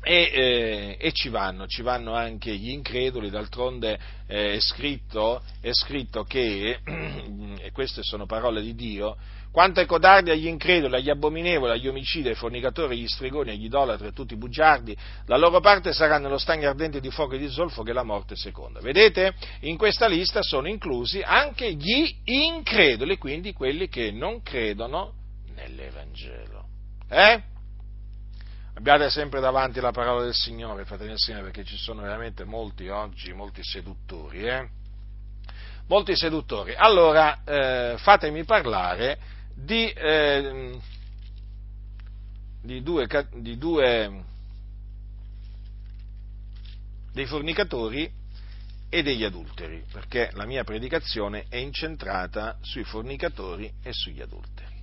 E, 0.06 0.32
eh, 0.34 0.98
e, 1.00 1.12
ci 1.14 1.30
vanno, 1.30 1.66
ci 1.66 1.82
vanno 1.82 2.14
anche 2.14 2.54
gli 2.56 2.72
increduli, 2.72 3.30
d'altronde 3.30 3.98
eh, 4.28 4.56
è, 4.56 4.60
scritto, 4.60 5.42
è 5.62 5.72
scritto 5.72 6.26
che, 6.26 6.80
e 6.84 7.72
queste 7.72 8.04
sono 8.04 8.26
parole 8.26 8.62
di 8.62 8.76
Dio, 8.76 9.16
quanto 9.54 9.80
ai 9.80 9.86
codardi, 9.86 10.32
agli 10.32 10.48
increduli, 10.48 10.96
agli 10.96 11.12
abominevoli, 11.12 11.72
agli 11.72 11.88
omicidi, 11.88 12.28
ai 12.28 12.34
fornicatori, 12.36 12.96
agli 12.96 13.08
stregoni, 13.08 13.52
agli 13.52 13.66
idolatri, 13.66 14.08
a 14.08 14.12
tutti 14.12 14.34
i 14.34 14.38
bugiardi, 14.38 14.98
la 15.28 15.38
loro 15.38 15.60
parte 15.60 15.94
sarà 15.94 16.18
nello 16.18 16.40
stagno 16.40 16.68
ardente 16.68 17.00
di 17.00 17.12
fuoco 17.12 17.36
e 17.36 17.38
di 17.38 17.48
zolfo 17.50 17.84
che 17.84 17.94
la 17.94 18.04
morte 18.04 18.36
seconda. 18.36 18.82
Vedete? 18.82 19.36
In 19.62 19.78
questa 19.78 20.08
lista 20.08 20.42
sono 20.42 20.68
inclusi 20.68 21.22
anche 21.22 21.72
gli 21.76 22.14
increduli, 22.26 23.18
quindi 23.18 23.54
quelli 23.54 23.88
che 23.88 24.12
non 24.12 24.42
credono 24.42 25.14
nell'Evangelo. 25.54 26.66
Eh? 27.08 27.53
Abbiate 28.76 29.10
sempre 29.12 29.40
davanti 29.40 29.80
la 29.80 29.92
parola 29.92 30.24
del 30.24 30.34
Signore, 30.34 30.84
fratelli 30.86 31.12
e 31.12 31.18
Signore, 31.18 31.44
perché 31.44 31.64
ci 31.64 31.78
sono 31.78 32.02
veramente 32.02 32.44
molti 32.44 32.88
oggi, 32.90 33.32
molti 33.32 33.64
seduttori, 33.64 34.48
eh? 34.48 34.68
Molti 35.88 36.16
seduttori. 36.16 36.74
Allora, 36.76 37.44
eh, 37.44 37.98
fatemi 38.00 38.44
parlare 38.46 39.20
di, 39.54 39.90
eh, 39.92 40.80
di, 42.62 42.82
due, 42.82 43.08
di 43.36 43.58
due 43.58 44.24
dei 47.12 47.26
fornicatori 47.28 48.12
e 48.90 49.04
degli 49.04 49.24
adulteri, 49.24 49.84
perché 49.92 50.32
la 50.34 50.46
mia 50.46 50.64
predicazione 50.64 51.46
è 51.48 51.58
incentrata 51.58 52.58
sui 52.62 52.84
fornicatori 52.84 53.72
e 53.84 53.94
sugli 53.94 54.22
adulteri. 54.22 54.82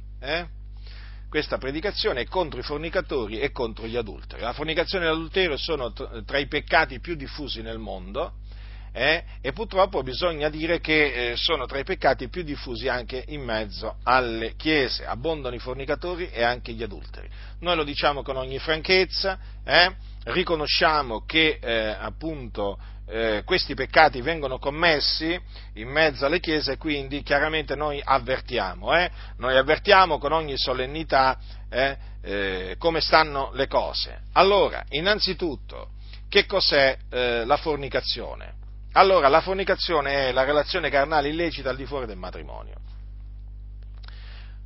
Questa 1.30 1.58
predicazione 1.58 2.22
è 2.22 2.26
contro 2.26 2.58
i 2.58 2.64
fornicatori 2.64 3.38
e 3.38 3.52
contro 3.52 3.86
gli 3.86 3.94
adulteri. 3.94 4.42
La 4.42 4.52
fornicazione 4.52 5.04
e 5.04 5.08
l'adulterio 5.10 5.56
sono 5.56 5.92
tra 5.92 6.38
i 6.38 6.48
peccati 6.48 6.98
più 6.98 7.14
diffusi 7.14 7.62
nel 7.62 7.78
mondo 7.78 8.32
eh? 8.90 9.22
e 9.40 9.52
purtroppo 9.52 10.02
bisogna 10.02 10.48
dire 10.48 10.80
che 10.80 11.30
eh, 11.30 11.36
sono 11.36 11.66
tra 11.66 11.78
i 11.78 11.84
peccati 11.84 12.28
più 12.28 12.42
diffusi 12.42 12.88
anche 12.88 13.22
in 13.28 13.44
mezzo 13.44 13.98
alle 14.02 14.56
chiese, 14.56 15.06
abbondano 15.06 15.54
i 15.54 15.60
fornicatori 15.60 16.28
e 16.30 16.42
anche 16.42 16.72
gli 16.72 16.82
adulteri. 16.82 17.28
Noi 17.60 17.76
lo 17.76 17.84
diciamo 17.84 18.22
con 18.22 18.36
ogni 18.36 18.58
franchezza, 18.58 19.38
eh? 19.64 19.94
riconosciamo 20.24 21.24
che 21.26 21.60
eh, 21.62 21.96
appunto 21.96 22.76
eh, 23.10 23.42
questi 23.44 23.74
peccati 23.74 24.20
vengono 24.20 24.58
commessi 24.58 25.38
in 25.74 25.88
mezzo 25.88 26.26
alle 26.26 26.38
chiese 26.38 26.76
quindi 26.76 27.22
chiaramente 27.22 27.74
noi 27.74 28.00
avvertiamo, 28.02 28.96
eh? 28.96 29.10
noi 29.38 29.56
avvertiamo 29.56 30.18
con 30.18 30.32
ogni 30.32 30.56
solennità 30.56 31.38
eh, 31.68 32.76
come 32.78 33.00
stanno 33.00 33.50
le 33.54 33.66
cose. 33.66 34.22
Allora, 34.32 34.84
innanzitutto, 34.90 35.90
che 36.28 36.46
cos'è 36.46 36.96
la 37.44 37.56
fornicazione? 37.56 38.54
Allora, 38.92 39.28
la 39.28 39.40
fornicazione 39.40 40.28
è 40.28 40.32
la 40.32 40.44
relazione 40.44 40.90
carnale 40.90 41.28
illecita 41.28 41.70
al 41.70 41.76
di 41.76 41.86
fuori 41.86 42.06
del 42.06 42.16
matrimonio. 42.16 42.74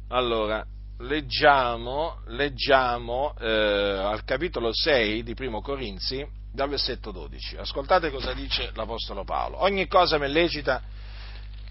Allora, 0.08 0.64
leggiamo, 0.98 2.20
leggiamo 2.26 3.34
eh, 3.38 3.48
al 3.48 4.24
capitolo 4.24 4.70
6 4.72 5.22
di 5.22 5.34
Primo 5.34 5.60
Corinzi, 5.60 6.26
dal 6.54 6.68
versetto 6.68 7.10
12. 7.10 7.56
Ascoltate 7.56 8.10
cosa 8.10 8.32
dice 8.32 8.70
l'Apostolo 8.74 9.24
Paolo. 9.24 9.60
Ogni 9.62 9.88
cosa 9.88 10.18
mi 10.18 10.26
è 10.26 10.28
lecita, 10.28 10.80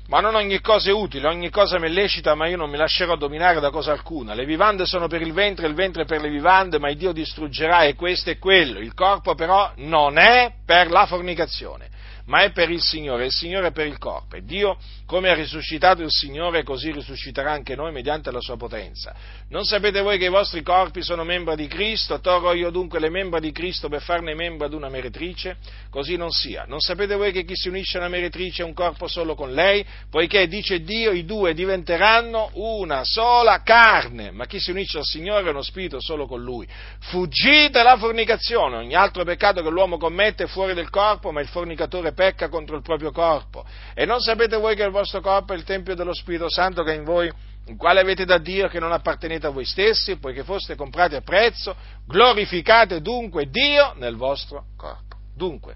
ma 0.07 0.19
non 0.19 0.35
ogni 0.35 0.59
cosa 0.59 0.89
è 0.89 0.93
utile, 0.93 1.27
ogni 1.27 1.49
cosa 1.49 1.79
mi 1.79 1.87
è 1.87 1.89
lecita, 1.89 2.35
ma 2.35 2.47
io 2.47 2.57
non 2.57 2.69
mi 2.69 2.75
lascerò 2.75 3.15
dominare 3.15 3.61
da 3.61 3.69
cosa 3.69 3.93
alcuna. 3.93 4.33
Le 4.33 4.45
vivande 4.45 4.85
sono 4.85 5.07
per 5.07 5.21
il 5.21 5.31
ventre, 5.31 5.67
il 5.67 5.73
ventre 5.73 6.03
per 6.03 6.19
le 6.19 6.29
vivande, 6.29 6.79
ma 6.79 6.89
il 6.89 6.97
Dio 6.97 7.13
distruggerà 7.13 7.83
e 7.83 7.95
questo 7.95 8.29
e 8.29 8.37
quello. 8.37 8.79
Il 8.79 8.93
corpo 8.93 9.35
però 9.35 9.71
non 9.77 10.17
è 10.17 10.53
per 10.65 10.91
la 10.91 11.05
fornicazione 11.05 11.89
ma 12.25 12.43
è 12.43 12.51
per 12.51 12.69
il 12.69 12.81
Signore, 12.81 13.25
il 13.25 13.31
Signore 13.31 13.67
è 13.67 13.71
per 13.71 13.85
il 13.85 13.97
corpo. 13.97 14.35
E 14.35 14.43
Dio, 14.43 14.77
come 15.05 15.29
ha 15.29 15.33
risuscitato 15.33 16.01
il 16.01 16.09
Signore, 16.09 16.63
così 16.63 16.91
risusciterà 16.91 17.51
anche 17.51 17.75
noi 17.75 17.91
mediante 17.91 18.31
la 18.31 18.39
sua 18.39 18.55
potenza. 18.55 19.13
Non 19.49 19.65
sapete 19.65 20.01
voi 20.01 20.17
che 20.17 20.25
i 20.25 20.29
vostri 20.29 20.63
corpi 20.63 21.03
sono 21.03 21.23
membra 21.23 21.55
di 21.55 21.67
Cristo? 21.67 22.19
Torro 22.21 22.53
io 22.53 22.69
dunque 22.69 22.99
le 22.99 23.09
membra 23.09 23.39
di 23.39 23.51
Cristo 23.51 23.89
per 23.89 24.01
farne 24.01 24.33
membra 24.33 24.67
ad 24.67 24.73
una 24.73 24.89
meretrice? 24.89 25.57
Così 25.89 26.15
non 26.15 26.31
sia. 26.31 26.63
Non 26.65 26.79
sapete 26.79 27.15
voi 27.15 27.31
che 27.31 27.43
chi 27.43 27.55
si 27.55 27.67
unisce 27.67 27.97
a 27.97 27.99
una 28.01 28.09
meretrice 28.09 28.63
è 28.63 28.65
un 28.65 28.73
corpo 28.73 29.07
solo 29.07 29.35
con 29.35 29.53
lei? 29.53 29.85
Poiché, 30.09 30.47
dice 30.47 30.81
Dio, 30.81 31.11
i 31.11 31.25
due 31.25 31.53
diventeranno 31.53 32.51
una 32.53 33.03
sola 33.03 33.61
carne, 33.63 34.31
ma 34.31 34.45
chi 34.45 34.59
si 34.59 34.71
unisce 34.71 34.99
al 34.99 35.05
Signore 35.05 35.45
è 35.45 35.49
uno 35.49 35.61
spirito 35.61 35.99
solo 35.99 36.25
con 36.25 36.41
Lui. 36.41 36.67
Fuggite 36.99 37.83
la 37.83 37.97
fornicazione, 37.97 38.77
ogni 38.77 38.95
altro 38.95 39.23
peccato 39.25 39.61
che 39.61 39.69
l'uomo 39.69 39.97
commette 39.97 40.45
è 40.45 40.47
fuori 40.47 40.73
del 40.73 40.89
corpo, 40.89 41.31
ma 41.31 41.41
il 41.41 41.47
fornicatore 41.47 42.12
pecca 42.13 42.49
contro 42.49 42.75
il 42.75 42.81
proprio 42.81 43.11
corpo. 43.11 43.65
E 43.93 44.05
non 44.05 44.19
sapete 44.19 44.57
voi 44.57 44.75
che 44.75 44.83
il 44.83 44.91
vostro 44.91 45.21
corpo 45.21 45.53
è 45.53 45.55
il 45.55 45.63
Tempio 45.63 45.95
dello 45.95 46.13
Spirito 46.13 46.49
Santo 46.49 46.83
che 46.83 46.93
è 46.93 46.95
in 46.95 47.03
voi, 47.03 47.31
in 47.65 47.77
quale 47.77 47.99
avete 47.99 48.25
da 48.25 48.37
Dio 48.37 48.67
che 48.67 48.79
non 48.79 48.91
appartenete 48.91 49.47
a 49.47 49.51
voi 49.51 49.65
stessi, 49.65 50.17
poiché 50.17 50.43
foste 50.43 50.75
comprati 50.75 51.15
a 51.15 51.21
prezzo, 51.21 51.75
glorificate 52.05 53.01
dunque 53.01 53.49
Dio 53.49 53.93
nel 53.97 54.15
vostro 54.15 54.65
corpo. 54.75 55.17
Dunque, 55.35 55.75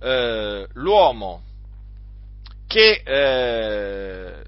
eh, 0.00 0.66
l'uomo 0.72 1.42
che 2.66 3.02
eh, 3.04 4.42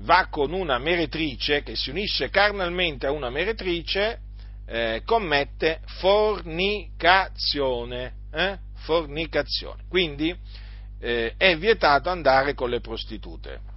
va 0.00 0.26
con 0.28 0.52
una 0.52 0.78
meretrice, 0.78 1.62
che 1.62 1.74
si 1.74 1.88
unisce 1.90 2.28
carnalmente 2.28 3.06
a 3.06 3.12
una 3.12 3.30
meretrice, 3.30 4.20
eh, 4.66 5.02
commette 5.04 5.80
fornicazione. 5.98 8.12
Eh? 8.32 8.58
Fornicazione. 8.82 9.84
Quindi 9.88 10.36
eh, 11.00 11.34
è 11.36 11.56
vietato 11.56 12.10
andare 12.10 12.54
con 12.54 12.70
le 12.70 12.80
prostitute. 12.80 13.70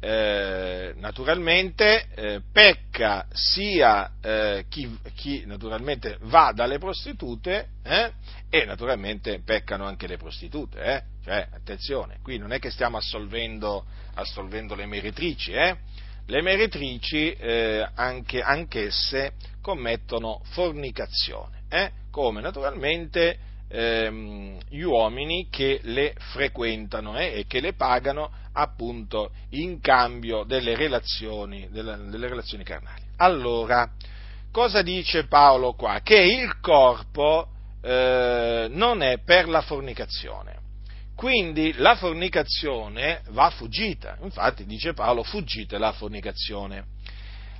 Eh, 0.00 0.94
naturalmente 0.98 2.06
eh, 2.14 2.40
pecca 2.52 3.26
sia 3.32 4.12
eh, 4.22 4.64
chi, 4.68 4.96
chi, 5.16 5.44
naturalmente 5.44 6.18
va 6.20 6.52
dalle 6.54 6.78
prostitute 6.78 7.70
eh, 7.82 8.12
e 8.48 8.64
naturalmente 8.64 9.40
peccano 9.44 9.86
anche 9.86 10.06
le 10.06 10.16
prostitute. 10.16 10.80
Eh. 10.80 11.02
Cioè, 11.24 11.48
attenzione, 11.52 12.18
qui 12.22 12.38
non 12.38 12.52
è 12.52 12.60
che 12.60 12.70
stiamo 12.70 12.96
assolvendo, 12.96 13.84
assolvendo 14.14 14.76
le 14.76 14.86
meretrici, 14.86 15.50
eh. 15.52 15.76
le 16.26 16.42
meretrici 16.42 17.36
anche, 17.94 18.40
anch'esse 18.40 19.32
commettono 19.60 20.40
fornicazione, 20.52 21.64
come 22.18 22.40
naturalmente 22.40 23.38
ehm, 23.68 24.58
gli 24.70 24.80
uomini 24.80 25.46
che 25.48 25.78
le 25.84 26.14
frequentano 26.32 27.16
eh, 27.16 27.38
e 27.38 27.46
che 27.46 27.60
le 27.60 27.74
pagano 27.74 28.28
appunto 28.54 29.30
in 29.50 29.78
cambio 29.80 30.42
delle 30.42 30.74
relazioni, 30.74 31.68
delle, 31.70 31.96
delle 32.08 32.26
relazioni 32.26 32.64
carnali. 32.64 33.02
Allora, 33.18 33.88
cosa 34.50 34.82
dice 34.82 35.28
Paolo 35.28 35.74
qua? 35.74 36.00
Che 36.02 36.20
il 36.20 36.58
corpo 36.58 37.50
eh, 37.82 38.66
non 38.68 39.00
è 39.02 39.18
per 39.18 39.46
la 39.48 39.60
fornicazione. 39.60 40.56
Quindi 41.14 41.72
la 41.76 41.94
fornicazione 41.94 43.22
va 43.28 43.48
fuggita. 43.50 44.18
Infatti 44.22 44.66
dice 44.66 44.92
Paolo, 44.92 45.22
fuggite 45.22 45.78
la 45.78 45.92
fornicazione. 45.92 46.84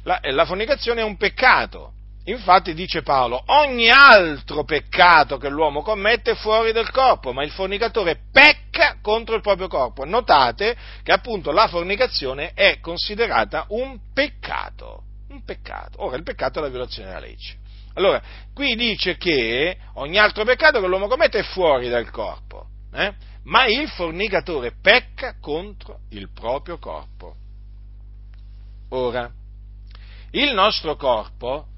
La, 0.03 0.18
la 0.21 0.44
fornicazione 0.47 1.03
è 1.03 1.05
un 1.05 1.16
peccato, 1.16 1.92
Infatti 2.29 2.75
dice 2.75 3.01
Paolo, 3.01 3.43
ogni 3.47 3.88
altro 3.88 4.62
peccato 4.64 5.38
che 5.38 5.49
l'uomo 5.49 5.81
commette 5.81 6.33
è 6.33 6.35
fuori 6.35 6.73
del 6.73 6.91
corpo, 6.91 7.33
ma 7.33 7.43
il 7.43 7.51
fornicatore 7.51 8.21
pecca 8.31 8.99
contro 9.01 9.35
il 9.35 9.41
proprio 9.41 9.67
corpo. 9.67 10.05
Notate 10.05 10.77
che 11.03 11.11
appunto 11.11 11.53
la 11.53 11.69
fornicazione 11.69 12.53
è 12.53 12.81
considerata 12.81 13.64
un 13.69 13.99
peccato. 14.12 15.05
Un 15.31 15.43
peccato. 15.43 16.05
Ora, 16.05 16.17
il 16.17 16.23
peccato 16.23 16.59
è 16.59 16.62
la 16.62 16.69
violazione 16.69 17.09
della 17.09 17.21
legge. 17.21 17.57
Allora, 17.95 18.21
qui 18.53 18.77
dice 18.77 19.17
che 19.17 19.79
ogni 19.95 20.19
altro 20.19 20.45
peccato 20.45 20.81
che 20.81 20.87
l'uomo 20.87 21.09
commette 21.09 21.38
è 21.38 21.43
fuori 21.45 21.88
dal 21.88 22.11
corpo, 22.11 22.67
eh? 22.93 23.14
ma 23.45 23.64
il 23.64 23.88
fornicatore 23.88 24.73
pecca 24.83 25.37
contro 25.41 26.01
il 26.11 26.31
proprio 26.31 26.77
corpo. 26.79 27.35
Ora, 28.91 29.31
il 30.33 30.53
nostro 30.53 30.95
corpo 30.97 31.69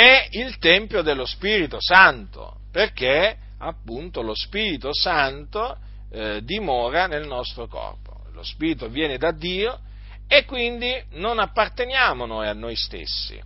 è 0.00 0.28
il 0.30 0.56
Tempio 0.56 1.02
dello 1.02 1.26
Spirito 1.26 1.76
Santo, 1.78 2.60
perché 2.72 3.36
appunto 3.58 4.22
lo 4.22 4.34
Spirito 4.34 4.94
Santo 4.94 5.76
eh, 6.10 6.40
dimora 6.42 7.06
nel 7.06 7.26
nostro 7.26 7.66
corpo. 7.66 8.22
Lo 8.32 8.42
Spirito 8.42 8.88
viene 8.88 9.18
da 9.18 9.30
Dio 9.30 9.78
e 10.26 10.46
quindi 10.46 10.90
non 11.16 11.38
apparteniamo 11.38 12.24
noi 12.24 12.48
a 12.48 12.54
noi 12.54 12.76
stessi. 12.76 13.38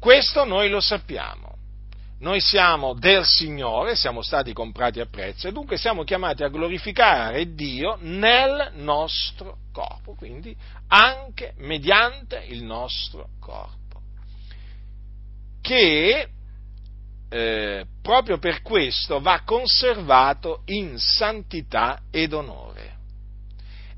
Questo 0.00 0.44
noi 0.46 0.70
lo 0.70 0.80
sappiamo. 0.80 1.56
Noi 2.20 2.40
siamo 2.40 2.94
del 2.94 3.26
Signore, 3.26 3.94
siamo 3.94 4.22
stati 4.22 4.54
comprati 4.54 5.00
a 5.00 5.06
prezzo 5.06 5.48
e 5.48 5.52
dunque 5.52 5.76
siamo 5.76 6.04
chiamati 6.04 6.42
a 6.42 6.48
glorificare 6.48 7.52
Dio 7.52 7.98
nel 8.00 8.72
nostro 8.76 9.58
corpo, 9.70 10.14
quindi 10.14 10.56
anche 10.88 11.52
mediante 11.58 12.42
il 12.48 12.64
nostro 12.64 13.28
corpo 13.38 13.77
che 15.60 16.28
eh, 17.30 17.86
proprio 18.00 18.38
per 18.38 18.62
questo 18.62 19.20
va 19.20 19.42
conservato 19.44 20.62
in 20.66 20.98
santità 20.98 22.02
ed 22.10 22.32
onore. 22.32 22.96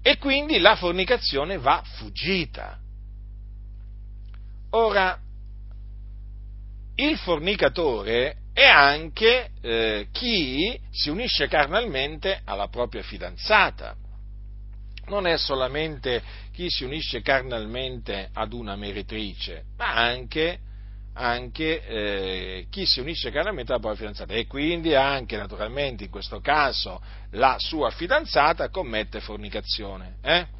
E 0.02 0.16
quindi 0.18 0.58
la 0.58 0.76
fornicazione 0.76 1.58
va 1.58 1.82
fuggita. 1.84 2.78
Ora, 4.70 5.18
il 6.96 7.16
fornicatore 7.18 8.36
è 8.52 8.64
anche 8.64 9.50
eh, 9.60 10.08
chi 10.12 10.78
si 10.90 11.08
unisce 11.10 11.48
carnalmente 11.48 12.40
alla 12.44 12.68
propria 12.68 13.02
fidanzata. 13.02 13.94
Non 15.06 15.26
è 15.26 15.36
solamente 15.36 16.22
chi 16.52 16.68
si 16.68 16.84
unisce 16.84 17.20
carnalmente 17.20 18.28
ad 18.32 18.52
una 18.52 18.76
meretrice, 18.76 19.64
ma 19.76 19.94
anche 19.94 20.60
anche 21.14 21.86
eh, 21.86 22.66
chi 22.70 22.86
si 22.86 23.00
unisce 23.00 23.30
carnalmente 23.30 23.72
alla 23.72 23.80
propria 23.80 24.00
fidanzata 24.00 24.34
e 24.34 24.46
quindi 24.46 24.94
anche 24.94 25.36
naturalmente 25.36 26.04
in 26.04 26.10
questo 26.10 26.40
caso 26.40 27.00
la 27.32 27.56
sua 27.58 27.90
fidanzata 27.90 28.70
commette 28.70 29.20
fornicazione. 29.20 30.16
Eh? 30.22 30.58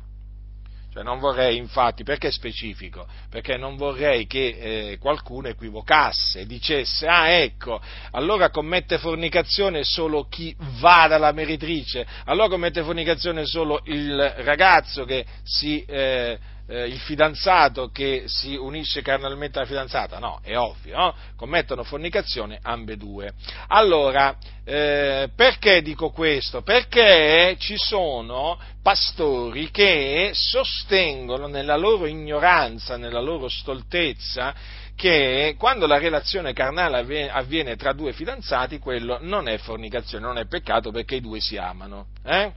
Cioè 0.93 1.05
non 1.05 1.21
vorrei 1.21 1.57
infatti, 1.57 2.03
perché 2.03 2.33
specifico? 2.33 3.07
Perché 3.29 3.57
non 3.57 3.77
vorrei 3.77 4.27
che 4.27 4.49
eh, 4.91 4.99
qualcuno 4.99 5.47
equivocasse 5.47 6.47
dicesse, 6.47 7.07
ah 7.07 7.29
ecco, 7.29 7.81
allora 8.11 8.51
commette 8.51 8.99
fornicazione 8.99 9.85
solo 9.85 10.25
chi 10.25 10.55
va 10.81 11.07
dalla 11.07 11.31
meritrice, 11.31 12.05
allora 12.25 12.49
commette 12.49 12.83
fornicazione 12.83 13.47
solo 13.47 13.81
il 13.85 14.19
ragazzo 14.39 15.05
che 15.05 15.25
si... 15.45 15.85
Eh, 15.85 16.39
eh, 16.71 16.87
il 16.87 17.01
fidanzato 17.01 17.89
che 17.89 18.25
si 18.27 18.55
unisce 18.55 19.03
carnalmente 19.03 19.59
alla 19.59 19.67
fidanzata? 19.67 20.21
No, 20.21 20.41
è 20.43 20.57
ovvio, 20.57 20.97
no? 20.97 21.15
commettono 21.35 21.83
fornicazione 21.83 22.61
ambedue. 22.63 23.33
Allora, 23.69 24.37
eh, 24.65 25.29
perché 25.35 25.83
dico 25.83 26.11
questo? 26.11 26.63
Perché 26.63 27.57
ci 27.59 27.75
sono 27.77 28.57
pastori 28.83 29.71
che 29.73 30.31
sostengono 30.33 31.49
nella 31.49 31.77
loro 31.77 32.07
ignoranza, 32.07 32.97
nella 32.97 33.21
loro 33.21 33.49
stoltezza, 33.49 34.55
che 34.95 35.57
quando 35.59 35.87
la 35.87 35.99
relazione 35.99 36.53
carnale 36.53 37.31
avviene 37.31 37.75
tra 37.75 37.93
due 37.93 38.13
fidanzati, 38.13 38.79
quello 38.79 39.19
non 39.21 39.49
è 39.49 39.57
fornicazione, 39.59 40.25
non 40.25 40.39
è 40.39 40.47
peccato 40.47 40.93
perché 40.93 41.17
i 41.17 41.21
due 41.21 41.41
si 41.41 41.57
amano. 41.57 42.09
Eh? 42.25 42.53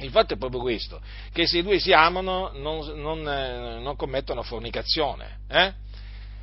Il 0.00 0.10
fatto 0.10 0.34
è 0.34 0.36
proprio 0.36 0.60
questo, 0.60 1.00
che 1.32 1.46
se 1.46 1.58
i 1.58 1.62
due 1.62 1.78
si 1.78 1.92
amano 1.92 2.50
non, 2.54 3.00
non, 3.00 3.28
eh, 3.28 3.78
non 3.80 3.96
commettono 3.96 4.42
fornicazione. 4.42 5.38
Eh? 5.48 5.72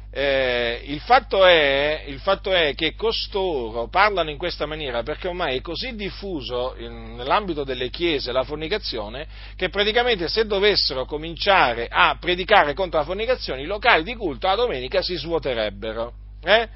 Eh, 0.09 0.83
il, 0.85 1.01
fatto 1.01 1.45
è, 1.45 2.05
il, 2.07 2.19
fatto 2.19 2.53
è, 2.53 2.73
che 2.75 2.95
costoro 2.95 3.89
parlano 3.89 4.29
in 4.29 4.37
questa 4.37 4.65
maniera 4.65 5.03
perché 5.03 5.27
ormai 5.27 5.57
è 5.57 5.61
così 5.61 5.95
diffuso 5.95 6.75
in, 6.77 7.15
nell'ambito 7.15 7.65
delle 7.65 7.89
chiese 7.89 8.31
la 8.31 8.43
fornicazione 8.43 9.27
che 9.57 9.67
praticamente 9.67 10.29
se 10.29 10.45
dovessero 10.45 11.03
cominciare 11.05 11.89
a 11.91 12.15
predicare 12.19 12.73
contro 12.73 12.99
la 12.99 13.05
fornicazione 13.05 13.61
i 13.61 13.65
locali 13.65 14.03
di 14.03 14.15
culto 14.15 14.47
la 14.47 14.55
domenica 14.55 15.01
si 15.01 15.15
svuoterebbero. 15.15 16.13
Eh? 16.41 16.69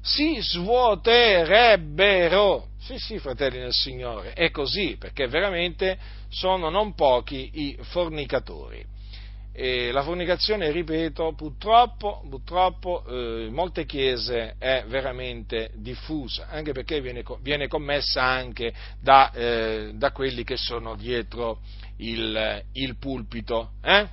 Si 0.00 0.38
svuoterebbero. 0.40 2.68
Sì, 2.78 2.98
sì, 2.98 3.18
fratelli 3.18 3.58
nel 3.58 3.72
Signore, 3.72 4.32
è 4.32 4.52
così, 4.52 4.96
perché 4.96 5.26
veramente 5.26 5.98
sono 6.36 6.68
non 6.68 6.94
pochi 6.94 7.50
i 7.54 7.78
fornicatori. 7.80 8.84
e 9.58 9.90
la 9.90 10.02
fornicazione, 10.02 10.70
ripeto, 10.70 11.32
purtroppo, 11.34 12.22
purtroppo 12.28 13.02
eh, 13.08 13.46
in 13.46 13.54
molte 13.54 13.86
chiese 13.86 14.56
è 14.58 14.84
veramente 14.86 15.70
diffusa, 15.76 16.48
anche 16.50 16.72
perché 16.72 17.00
viene, 17.00 17.22
viene 17.40 17.66
commessa 17.66 18.22
anche 18.22 18.74
da, 19.00 19.32
eh, 19.32 19.92
da, 19.94 20.12
quelli 20.12 20.44
che 20.44 20.58
sono 20.58 20.94
dietro 20.94 21.60
il, 21.96 22.64
il 22.72 22.98
pulpito. 22.98 23.70
Eh? 23.82 24.06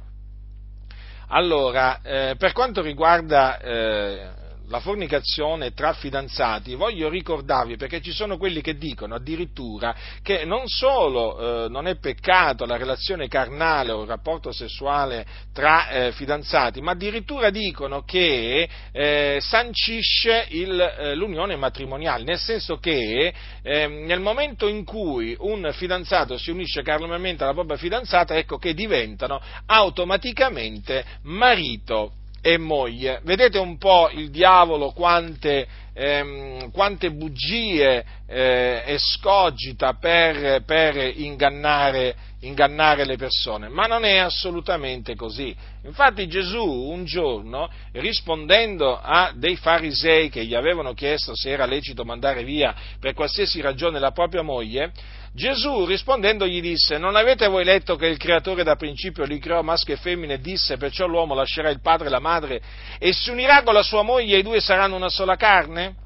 Allora, 1.28 2.02
eh, 2.02 2.36
per 2.38 2.54
quanto 2.54 2.82
riguarda 2.82 3.60
eh, 3.60 4.43
la 4.74 4.80
fornicazione 4.80 5.74
tra 5.74 5.94
fidanzati, 5.94 6.74
voglio 6.74 7.08
ricordarvi, 7.08 7.78
perché 7.78 8.02
ci 8.02 8.12
sono 8.12 8.38
quelli 8.38 8.60
che 8.60 8.76
dicono 8.76 9.14
addirittura 9.14 9.96
che 10.24 10.46
non 10.46 10.64
solo 10.66 11.66
eh, 11.66 11.70
non 11.70 11.86
è 11.86 11.98
peccato 11.98 12.66
la 12.66 12.76
relazione 12.76 13.28
carnale 13.28 13.92
o 13.92 14.02
il 14.02 14.08
rapporto 14.08 14.52
sessuale 14.52 15.28
tra 15.54 15.90
eh, 15.90 16.12
fidanzati, 16.14 16.82
ma 16.82 16.94
addirittura 16.94 17.52
dicono 17.52 18.02
che 18.02 18.68
eh, 18.92 19.38
sancisce 19.42 20.48
il, 20.50 20.82
eh, 20.82 21.14
l'unione 21.14 21.56
matrimoniale, 21.56 22.24
nel 22.24 22.40
senso 22.40 22.78
che 22.78 23.32
ehm, 23.62 24.06
nel 24.06 24.22
momento 24.22 24.68
in 24.68 24.84
cui 24.84 25.36
un 25.38 25.70
fidanzato 25.72 26.36
si 26.40 26.50
unisce 26.50 26.82
carnalmente 26.82 27.44
alla 27.44 27.54
propria 27.54 27.78
fidanzata, 27.78 28.36
ecco 28.36 28.58
che 28.58 28.74
diventano 28.74 29.40
automaticamente 29.68 31.06
marito 31.22 32.14
e 32.46 32.58
moglie. 32.58 33.22
Vedete 33.24 33.58
un 33.58 33.78
po' 33.78 34.10
il 34.12 34.30
diavolo 34.30 34.92
quante, 34.92 35.66
ehm, 35.94 36.72
quante 36.72 37.10
bugie 37.10 38.04
eh, 38.28 38.84
escogita 38.86 39.94
per, 39.94 40.62
per 40.66 40.98
ingannare, 41.16 42.14
ingannare, 42.44 43.06
le 43.06 43.18
persone, 43.18 43.70
ma 43.70 43.86
non 43.86 44.06
è 44.06 44.18
assolutamente 44.18 45.16
così. 45.16 45.56
Infatti 45.84 46.28
Gesù 46.28 46.64
un 46.64 47.06
giorno, 47.06 47.70
rispondendo 47.94 49.00
a 49.00 49.32
dei 49.36 49.56
farisei 49.56 50.30
che 50.30 50.46
gli 50.46 50.56
avevano 50.56 50.94
chiesto 50.94 51.36
se 51.36 51.50
era 51.50 51.66
lecito 51.66 52.06
mandare 52.06 52.44
via 52.44 52.74
per 53.00 53.14
qualsiasi 53.14 53.62
ragione 53.62 54.00
la 54.00 54.12
propria 54.12 54.42
moglie, 54.42 54.92
Gesù 55.34 55.86
rispondendo 55.86 56.46
gli 56.46 56.62
disse, 56.62 56.98
non 56.98 57.16
avete 57.16 57.48
voi 57.48 57.64
letto 57.64 57.96
che 57.96 58.06
il 58.06 58.18
creatore 58.18 58.64
da 58.64 58.76
principio 58.76 59.26
li 59.26 59.40
creò 59.40 59.62
maschio 59.64 59.96
e 59.96 59.98
femmine 59.98 60.36
e 60.36 60.40
disse, 60.40 60.78
perciò 60.78 61.08
l'uomo 61.08 61.34
lascerà 61.34 61.70
il 61.70 61.82
padre 61.82 62.08
e 62.08 62.12
la 62.12 62.20
madre 62.20 62.62
e 63.00 63.14
si 63.14 63.32
unirà 63.32 63.64
con 63.64 63.74
la 63.74 63.84
sua 63.84 64.04
moglie 64.04 64.36
e 64.36 64.40
i 64.40 64.44
due 64.44 64.60
saranno 64.60 64.96
una 64.96 65.10
sola 65.10 65.36
carne? 65.36 66.03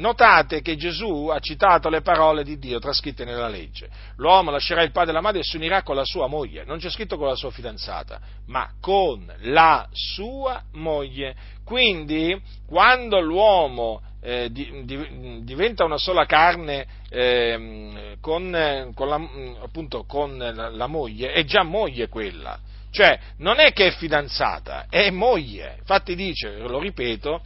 Notate 0.00 0.62
che 0.62 0.76
Gesù 0.76 1.26
ha 1.26 1.40
citato 1.40 1.90
le 1.90 2.00
parole 2.00 2.42
di 2.42 2.58
Dio 2.58 2.78
trascritte 2.78 3.26
nella 3.26 3.48
legge. 3.48 3.90
L'uomo 4.16 4.50
lascerà 4.50 4.82
il 4.82 4.92
padre 4.92 5.10
e 5.10 5.12
la 5.12 5.20
madre 5.20 5.40
e 5.40 5.44
si 5.44 5.56
unirà 5.56 5.82
con 5.82 5.94
la 5.94 6.06
sua 6.06 6.26
moglie. 6.26 6.64
Non 6.64 6.78
c'è 6.78 6.88
scritto 6.88 7.18
con 7.18 7.26
la 7.26 7.34
sua 7.34 7.50
fidanzata, 7.50 8.18
ma 8.46 8.70
con 8.80 9.30
la 9.40 9.86
sua 9.92 10.62
moglie. 10.72 11.36
Quindi, 11.66 12.40
quando 12.66 13.20
l'uomo 13.20 14.00
eh, 14.22 14.50
di, 14.50 14.84
di, 14.84 15.44
diventa 15.44 15.84
una 15.84 15.98
sola 15.98 16.24
carne 16.24 16.86
eh, 17.10 18.16
con, 18.22 18.92
con, 18.94 19.06
la, 19.08 19.20
appunto, 19.62 20.04
con 20.04 20.38
la, 20.38 20.70
la 20.70 20.86
moglie, 20.86 21.32
è 21.32 21.44
già 21.44 21.62
moglie 21.62 22.08
quella. 22.08 22.58
Cioè, 22.90 23.18
non 23.36 23.60
è 23.60 23.72
che 23.72 23.88
è 23.88 23.90
fidanzata, 23.92 24.86
è 24.88 25.10
moglie. 25.10 25.76
Infatti 25.78 26.16
dice, 26.16 26.58
lo 26.58 26.80
ripeto, 26.80 27.42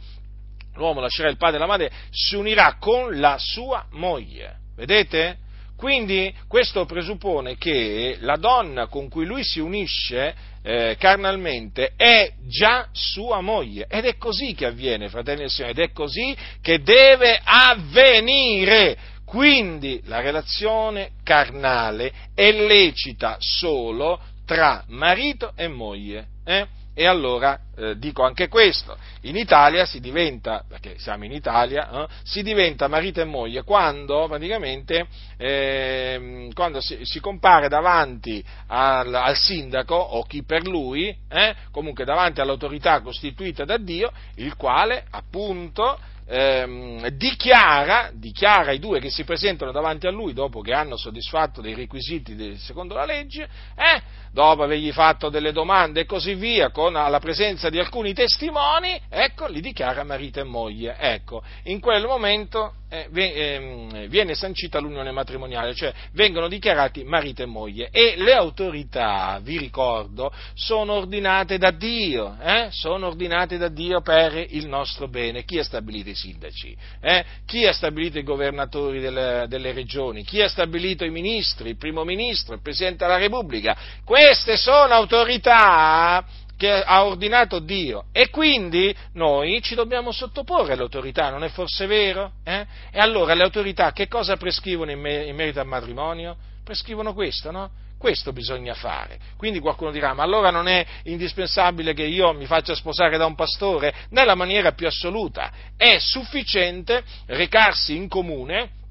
l'uomo 0.75 0.99
lascerà 0.99 1.29
il 1.29 1.37
padre 1.37 1.57
e 1.57 1.59
la 1.59 1.65
madre, 1.65 1.91
si 2.11 2.35
unirà 2.35 2.77
con 2.79 3.19
la 3.19 3.37
sua 3.39 3.85
moglie. 3.91 4.57
Vedete? 4.75 5.37
Quindi 5.77 6.33
questo 6.47 6.85
presuppone 6.85 7.57
che 7.57 8.17
la 8.21 8.37
donna 8.37 8.87
con 8.87 9.09
cui 9.09 9.25
lui 9.25 9.43
si 9.43 9.59
unisce 9.59 10.33
eh, 10.63 10.95
carnalmente 10.97 11.93
è 11.95 12.31
già 12.47 12.87
sua 12.91 13.41
moglie 13.41 13.85
ed 13.89 14.05
è 14.05 14.17
così 14.17 14.53
che 14.53 14.65
avviene, 14.65 15.09
fratelli 15.09 15.43
e 15.43 15.49
signori, 15.49 15.73
ed 15.73 15.79
è 15.79 15.91
così 15.91 16.35
che 16.61 16.81
deve 16.81 17.39
avvenire. 17.43 18.97
Quindi 19.25 20.01
la 20.05 20.21
relazione 20.21 21.11
carnale 21.23 22.11
è 22.33 22.51
lecita 22.51 23.35
solo 23.39 24.19
tra 24.45 24.83
marito 24.87 25.51
e 25.55 25.67
moglie. 25.67 26.27
Eh? 26.45 26.65
E 26.97 27.05
allora 27.05 27.59
eh, 27.75 27.97
dico 27.97 28.23
anche 28.23 28.47
questo, 28.47 28.97
in 29.23 29.35
Italia 29.35 29.85
si 29.85 29.99
diventa, 29.99 30.63
perché 30.65 30.97
siamo 30.97 31.25
in 31.25 31.33
Italia, 31.33 31.89
eh, 31.89 32.07
si 32.23 32.41
diventa 32.41 32.87
marito 32.87 33.19
e 33.19 33.25
moglie 33.25 33.63
quando 33.63 34.27
praticamente 34.29 35.05
eh, 35.35 36.49
quando 36.53 36.79
si, 36.79 36.99
si, 37.03 37.19
compare 37.19 37.67
davanti 37.67 38.41
al, 38.67 39.13
al, 39.13 39.35
sindaco 39.35 39.93
o 39.93 40.23
chi 40.23 40.43
per 40.43 40.65
lui, 40.65 41.13
eh, 41.27 41.53
comunque 41.69 42.05
davanti 42.05 42.39
all'autorità 42.39 43.01
costituita 43.01 43.65
da 43.65 43.75
Dio, 43.75 44.09
il 44.35 44.55
quale 44.55 45.05
appunto 45.09 45.99
ehm, 46.27 47.07
dichiara, 47.09 48.09
dichiara 48.13 48.71
ai 48.71 48.79
due 48.79 48.99
che 48.99 49.09
si 49.09 49.23
presentano 49.23 49.71
davanti 49.71 50.07
a 50.07 50.11
lui 50.11 50.33
dopo 50.33 50.61
che 50.61 50.73
hanno 50.73 50.97
soddisfatto 50.97 51.61
dei 51.61 51.73
requisiti 51.73 52.35
de, 52.35 52.57
secondo 52.57 52.95
la 52.95 53.05
legge, 53.05 53.43
eh, 53.43 54.01
dopo 54.31 54.63
avergli 54.63 54.91
fatto 54.91 55.29
delle 55.29 55.51
domande 55.51 56.01
e 56.01 56.05
così 56.05 56.33
via, 56.33 56.71
con 56.71 56.93
la 56.93 57.19
presenza 57.19 57.69
di 57.69 57.79
alcuni 57.79 58.13
testimoni, 58.13 58.99
ecco, 59.09 59.47
li 59.47 59.61
dichiara 59.61 60.03
marito 60.03 60.39
e 60.39 60.43
moglie. 60.43 60.95
Ecco, 60.97 61.41
in 61.63 61.79
quel 61.79 62.05
momento 62.05 62.73
viene 63.11 64.35
sancita 64.35 64.79
l'unione 64.79 65.11
matrimoniale, 65.11 65.73
cioè 65.73 65.93
vengono 66.13 66.47
dichiarati 66.47 67.03
marito 67.03 67.41
e 67.41 67.45
moglie 67.45 67.89
e 67.91 68.15
le 68.17 68.33
autorità, 68.33 69.39
vi 69.41 69.57
ricordo, 69.57 70.31
sono 70.53 70.93
ordinate 70.93 71.57
da 71.57 71.71
Dio, 71.71 72.37
eh? 72.41 72.67
sono 72.71 73.07
ordinate 73.07 73.57
da 73.57 73.67
Dio 73.67 74.01
per 74.01 74.45
il 74.49 74.67
nostro 74.67 75.07
bene. 75.07 75.43
Chi 75.43 75.59
ha 75.59 75.63
stabilito 75.63 76.09
i 76.09 76.15
sindaci? 76.15 76.75
Eh? 77.01 77.25
Chi 77.45 77.65
ha 77.65 77.73
stabilito 77.73 78.19
i 78.19 78.23
governatori 78.23 78.99
delle, 78.99 79.45
delle, 79.47 79.71
regioni? 79.71 80.23
Chi 80.23 80.41
ha 80.41 80.49
stabilito 80.49 81.03
i 81.03 81.09
ministri, 81.09 81.69
il 81.69 81.77
primo 81.77 82.03
ministro, 82.03 82.55
il 82.55 82.61
Presidente 82.61 83.05
della 83.05 83.17
Repubblica? 83.17 83.75
Queste 84.03 84.57
sono 84.57 84.93
autorità 84.93 86.23
che 86.57 86.71
ha 86.71 87.05
ordinato 87.05 87.59
Dio 87.59 88.05
e 88.11 88.29
quindi 88.29 88.95
noi 89.13 89.61
ci 89.61 89.75
dobbiamo 89.75 90.11
sottoporre 90.11 90.73
all'autorità, 90.73 91.29
non 91.29 91.43
è 91.43 91.49
forse 91.49 91.85
vero? 91.85 92.33
Eh? 92.43 92.65
E 92.91 92.99
allora 92.99 93.33
le 93.33 93.43
autorità 93.43 93.91
che 93.91 94.07
cosa 94.07 94.37
prescrivono 94.37 94.91
in, 94.91 94.99
me- 94.99 95.25
in 95.25 95.35
merito 95.35 95.59
al 95.59 95.67
matrimonio? 95.67 96.37
Prescrivono 96.63 97.13
questo, 97.13 97.51
no? 97.51 97.69
Questo 97.97 98.33
bisogna 98.33 98.73
fare. 98.73 99.19
Quindi 99.37 99.59
qualcuno 99.59 99.91
dirà, 99.91 100.13
ma 100.13 100.23
allora 100.23 100.49
non 100.49 100.67
è 100.67 100.85
indispensabile 101.03 101.93
che 101.93 102.03
io 102.03 102.33
mi 102.33 102.45
faccia 102.45 102.75
sposare 102.75 103.17
da 103.17 103.25
un 103.25 103.35
pastore? 103.35 103.93
Nella 104.09 104.35
maniera 104.35 104.73
più 104.73 104.85
assoluta. 104.85 105.51
È 105.77 105.97
sufficiente 105.97 107.03
recarsi 107.27 107.95
in 107.95 108.07
comune 108.07 108.83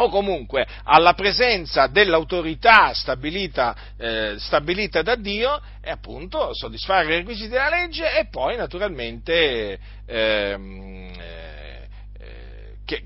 o 0.00 0.08
comunque 0.08 0.66
alla 0.84 1.14
presenza 1.14 1.86
dell'autorità 1.86 2.92
stabilita, 2.94 3.76
eh, 3.96 4.34
stabilita, 4.38 5.02
da 5.02 5.14
Dio 5.14 5.60
e 5.82 5.90
appunto 5.90 6.54
soddisfare 6.54 7.06
i 7.06 7.16
requisiti 7.18 7.48
della 7.48 7.68
legge 7.68 8.18
e 8.18 8.26
poi 8.28 8.56
naturalmente 8.56 9.78
ehm, 10.06 11.10
eh, 11.18 11.88
eh, 12.18 12.74
che, 12.84 13.02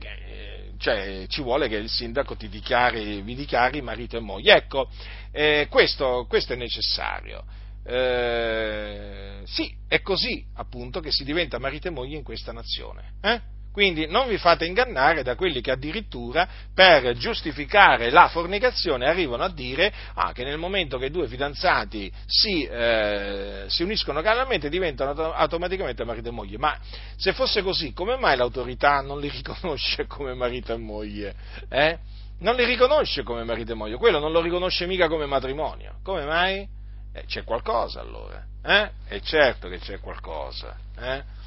cioè, 0.79 1.25
ci 1.29 1.43
vuole 1.43 1.69
che 1.69 1.77
il 1.77 1.89
sindaco 1.89 2.37
ti 2.37 2.49
dichiari, 2.49 3.23
vi 3.23 3.35
dichiari 3.35 3.81
marito 3.81 4.17
e 4.17 4.21
moglie. 4.21 4.55
Ecco, 4.55 4.91
eh, 5.33 5.67
questo, 5.71 6.27
questo, 6.29 6.53
è 6.53 6.57
necessario. 6.57 7.45
Eh, 7.87 9.41
sì, 9.45 9.75
è 9.89 10.01
così 10.01 10.45
appunto 10.55 11.01
che 11.01 11.11
si 11.11 11.25
diventa 11.25 11.59
marito 11.59 11.89
e 11.89 11.91
moglie 11.91 12.17
in 12.17 12.23
questa 12.23 12.53
nazione. 12.53 13.15
Eh? 13.23 13.41
Quindi 13.75 14.07
non 14.07 14.29
vi 14.29 14.39
fate 14.39 14.67
ingannare 14.67 15.25
da 15.25 15.35
quelli 15.35 15.61
che 15.61 15.73
addirittura 15.73 16.47
per 16.73 17.17
giustificare 17.17 18.09
la 18.11 18.29
fornicazione 18.29 19.09
arrivano 19.09 19.43
a 19.43 19.51
dire 19.51 19.93
ah, 20.15 20.31
che 20.31 20.45
nel 20.45 20.59
momento 20.59 20.97
che 20.97 21.11
due 21.11 21.27
fidanzati 21.27 22.09
si, 22.25 22.63
eh, 22.63 23.65
si 23.67 23.83
uniscono 23.83 24.23
carnalmente 24.23 24.69
diventano 24.69 25.33
automaticamente 25.33 26.05
marito 26.05 26.29
e 26.29 26.31
moglie. 26.31 26.57
Ma 26.57 26.79
se 27.17 27.33
fosse 27.33 27.63
così, 27.63 27.93
come 27.93 28.17
mai 28.17 28.37
l'autorità 28.37 29.01
non 29.01 29.19
li 29.19 29.29
riconosce 29.29 30.07
come 30.07 30.35
marito 30.35 30.73
e 30.73 30.77
moglie? 30.77 31.35
Eh? 31.69 31.99
Non 32.39 32.55
li 32.55 32.65
riconosce 32.65 33.25
come 33.25 33.43
marito 33.43 33.73
e 33.73 33.75
moglie, 33.75 33.97
quello 33.97 34.21
non 34.21 34.31
lo 34.31 34.41
riconosce 34.41 34.87
mica 34.87 35.09
come 35.09 35.27
matrimonio. 35.27 35.97
Come 36.05 36.25
mai? 36.25 36.65
Eh, 37.13 37.25
c'è 37.27 37.43
qualcosa 37.43 38.01
allora. 38.01 38.41
Eh? 38.63 38.91
È 39.09 39.21
certo 39.21 39.69
che 39.69 39.81
c'è 39.81 39.99
qualcosa. 39.99 40.77
Eh? 40.97 41.43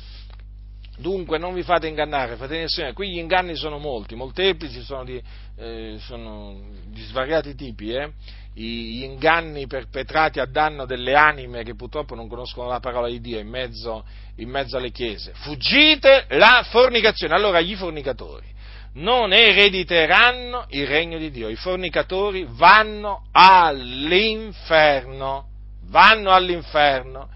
Dunque 0.98 1.38
non 1.38 1.54
vi 1.54 1.62
fate 1.62 1.88
ingannare, 1.88 2.36
fratelli 2.38 2.64
e 2.64 2.68
sorelle, 2.68 2.94
qui 2.94 3.12
gli 3.12 3.20
inganni 3.20 3.56
sono 3.56 3.78
molti, 3.78 4.16
molteplici, 4.16 4.82
sono 4.82 5.04
di, 5.04 5.22
eh, 5.58 5.98
sono 6.00 6.60
di 6.88 7.04
svariati 7.04 7.54
tipi, 7.54 7.92
eh? 7.92 8.12
gli 8.54 9.04
inganni 9.04 9.68
perpetrati 9.68 10.40
a 10.40 10.48
danno 10.48 10.88
delle 10.88 11.14
anime 11.14 11.64
che 11.64 11.76
purtroppo 11.76 12.16
non 12.16 12.28
conoscono 12.28 12.68
la 12.68 12.80
parola 12.80 13.08
di 13.08 13.22
Dio 13.22 13.38
in 13.38 13.48
mezzo, 13.48 14.04
in 14.38 14.50
mezzo 14.50 14.78
alle 14.78 14.90
chiese. 14.90 15.32
Fuggite 15.36 16.26
la 16.30 16.66
fornicazione. 16.68 17.36
Allora 17.36 17.62
gli 17.62 17.76
fornicatori 17.76 18.48
non 18.94 19.32
erediteranno 19.32 20.66
il 20.70 20.88
regno 20.88 21.20
di 21.20 21.30
Dio, 21.30 21.50
i 21.50 21.56
fornicatori 21.56 22.48
vanno 22.50 23.28
all'inferno 23.32 24.38
vanno 25.90 26.32
all'inferno. 26.32 27.30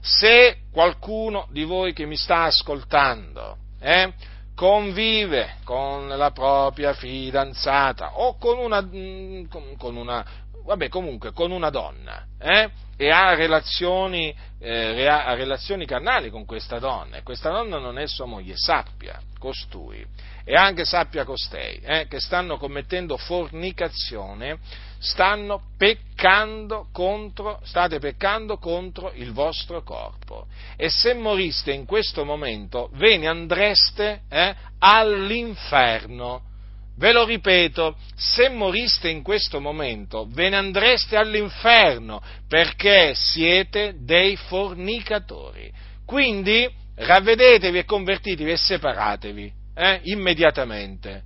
Se 0.00 0.62
qualcuno 0.72 1.46
di 1.50 1.64
voi 1.64 1.92
che 1.92 2.06
mi 2.06 2.16
sta 2.16 2.44
ascoltando 2.44 3.56
eh, 3.80 4.12
convive 4.54 5.56
con 5.64 6.08
la 6.08 6.30
propria 6.32 6.92
fidanzata 6.92 8.18
o 8.18 8.36
con 8.36 8.58
una, 8.58 8.82
mm, 8.82 9.44
con 9.78 9.96
una 9.96 10.24
vabbè, 10.64 10.88
comunque 10.88 11.32
con 11.32 11.50
una 11.50 11.70
donna 11.70 12.26
eh, 12.38 12.70
e 12.96 13.10
ha 13.10 13.34
relazioni, 13.34 14.34
eh, 14.58 15.06
ha 15.06 15.34
relazioni 15.34 15.86
carnali 15.86 16.30
con 16.30 16.44
questa 16.44 16.78
donna 16.78 17.16
e 17.16 17.22
questa 17.22 17.50
donna 17.50 17.78
non 17.78 17.98
è 17.98 18.06
sua 18.06 18.26
moglie, 18.26 18.54
sappia 18.56 19.20
costui 19.38 20.04
e 20.44 20.54
anche 20.54 20.84
sappia 20.84 21.24
costei 21.24 21.80
eh, 21.82 22.06
che 22.08 22.20
stanno 22.20 22.58
commettendo 22.58 23.16
fornicazione, 23.16 24.58
stanno 24.98 25.62
peccando 25.78 26.88
contro, 26.92 27.60
state 27.64 27.98
peccando 27.98 28.58
contro 28.58 29.12
il 29.14 29.32
vostro 29.32 29.82
corpo. 29.82 30.46
E 30.76 30.90
se 30.90 31.14
moriste 31.14 31.72
in 31.72 31.86
questo 31.86 32.24
momento, 32.24 32.90
ve 32.94 33.16
ne 33.16 33.28
andreste 33.28 34.22
eh, 34.28 34.54
all'inferno. 34.78 36.48
Ve 36.96 37.12
lo 37.12 37.24
ripeto, 37.24 37.96
se 38.14 38.48
moriste 38.50 39.08
in 39.08 39.22
questo 39.22 39.60
momento, 39.60 40.26
ve 40.28 40.50
ne 40.50 40.56
andreste 40.56 41.16
all'inferno 41.16 42.20
perché 42.46 43.14
siete 43.14 43.94
dei 44.00 44.36
fornicatori. 44.36 45.72
Quindi 46.04 46.68
ravvedetevi 46.94 47.78
e 47.78 47.84
convertitevi 47.84 48.50
e 48.50 48.56
separatevi 48.56 49.52
eh, 49.74 50.00
immediatamente. 50.04 51.22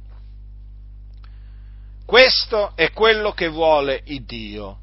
Questo 2.06 2.76
è 2.76 2.92
quello 2.92 3.32
che 3.32 3.48
vuole 3.48 4.02
il 4.04 4.24
Dio. 4.24 4.78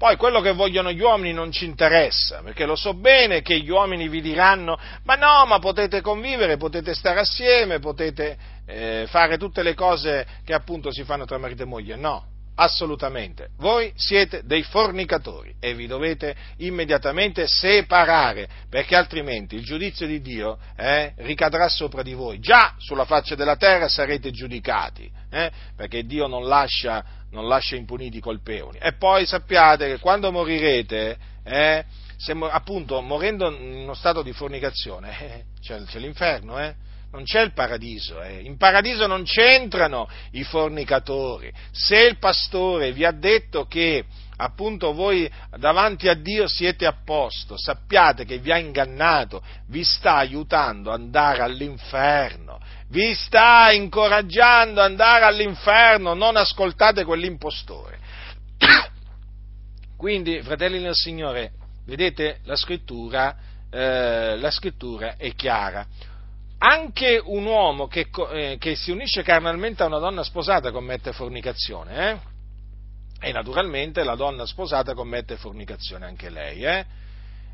Poi 0.00 0.16
quello 0.16 0.40
che 0.40 0.52
vogliono 0.52 0.90
gli 0.92 1.02
uomini 1.02 1.34
non 1.34 1.52
ci 1.52 1.66
interessa, 1.66 2.40
perché 2.42 2.64
lo 2.64 2.74
so 2.74 2.94
bene 2.94 3.42
che 3.42 3.60
gli 3.60 3.68
uomini 3.68 4.08
vi 4.08 4.22
diranno, 4.22 4.78
ma 5.04 5.14
no, 5.14 5.44
ma 5.44 5.58
potete 5.58 6.00
convivere, 6.00 6.56
potete 6.56 6.94
stare 6.94 7.20
assieme, 7.20 7.80
potete 7.80 8.34
eh, 8.64 9.04
fare 9.10 9.36
tutte 9.36 9.62
le 9.62 9.74
cose 9.74 10.26
che 10.42 10.54
appunto 10.54 10.90
si 10.90 11.04
fanno 11.04 11.26
tra 11.26 11.36
marito 11.36 11.64
e 11.64 11.66
moglie. 11.66 11.96
No, 11.96 12.24
assolutamente. 12.54 13.48
Voi 13.58 13.92
siete 13.94 14.40
dei 14.44 14.62
fornicatori 14.62 15.54
e 15.60 15.74
vi 15.74 15.86
dovete 15.86 16.34
immediatamente 16.58 17.46
separare, 17.46 18.48
perché 18.70 18.96
altrimenti 18.96 19.54
il 19.54 19.64
giudizio 19.64 20.06
di 20.06 20.22
Dio 20.22 20.56
eh, 20.78 21.12
ricadrà 21.18 21.68
sopra 21.68 22.02
di 22.02 22.14
voi. 22.14 22.40
Già 22.40 22.74
sulla 22.78 23.04
faccia 23.04 23.34
della 23.34 23.56
terra 23.56 23.86
sarete 23.86 24.30
giudicati, 24.30 25.10
eh, 25.30 25.50
perché 25.76 26.04
Dio 26.04 26.26
non 26.26 26.46
lascia, 26.46 27.04
non 27.30 27.48
lascia, 27.48 27.76
impuniti 27.76 28.18
i 28.18 28.20
colpevoli. 28.20 28.78
E 28.78 28.94
poi 28.94 29.26
sappiate 29.26 29.86
che 29.88 29.98
quando 29.98 30.30
morirete, 30.30 31.16
eh, 31.44 31.84
se, 32.16 32.32
appunto 32.32 33.00
morendo 33.00 33.50
in 33.50 33.74
uno 33.82 33.94
stato 33.94 34.22
di 34.22 34.32
fornicazione, 34.32 35.18
eh, 35.20 35.44
c'è, 35.60 35.80
c'è 35.82 35.98
l'inferno, 35.98 36.58
eh? 36.58 36.74
non 37.12 37.24
c'è 37.24 37.40
il 37.40 37.52
paradiso, 37.52 38.22
eh. 38.22 38.40
in 38.40 38.56
paradiso 38.56 39.06
non 39.06 39.24
c'entrano 39.24 40.08
i 40.32 40.44
fornicatori. 40.44 41.52
Se 41.72 41.96
il 41.96 42.18
pastore 42.18 42.92
vi 42.92 43.04
ha 43.04 43.12
detto 43.12 43.66
che 43.66 44.04
appunto 44.36 44.92
voi 44.92 45.30
davanti 45.58 46.08
a 46.08 46.14
Dio 46.14 46.46
siete 46.46 46.86
a 46.86 46.94
posto, 47.04 47.56
sappiate 47.58 48.24
che 48.24 48.38
vi 48.38 48.52
ha 48.52 48.58
ingannato, 48.58 49.42
vi 49.68 49.84
sta 49.84 50.16
aiutando 50.16 50.90
ad 50.90 51.00
andare 51.00 51.42
all'inferno, 51.42 52.58
vi 52.90 53.14
sta 53.14 53.72
incoraggiando 53.72 54.80
ad 54.80 54.90
andare 54.90 55.24
all'inferno, 55.24 56.14
non 56.14 56.36
ascoltate 56.36 57.04
quell'impostore. 57.04 57.98
Quindi, 59.96 60.42
fratelli 60.42 60.80
del 60.80 60.94
Signore, 60.94 61.52
vedete 61.86 62.40
la 62.44 62.56
scrittura, 62.56 63.36
eh, 63.70 64.36
la 64.36 64.50
scrittura 64.50 65.16
è 65.16 65.34
chiara 65.34 65.86
anche 66.62 67.20
un 67.24 67.46
uomo 67.46 67.86
che, 67.86 68.08
eh, 68.32 68.56
che, 68.58 68.74
si 68.74 68.90
unisce 68.90 69.22
carnalmente 69.22 69.82
a 69.82 69.86
una 69.86 69.98
donna 69.98 70.22
sposata 70.22 70.70
commette 70.70 71.12
fornicazione, 71.12 72.10
eh? 72.10 72.18
E 73.28 73.32
naturalmente 73.32 74.04
la 74.04 74.14
donna 74.14 74.44
sposata 74.44 74.92
commette 74.92 75.36
fornicazione 75.36 76.04
anche 76.04 76.28
lei, 76.28 76.62
eh? 76.62 76.84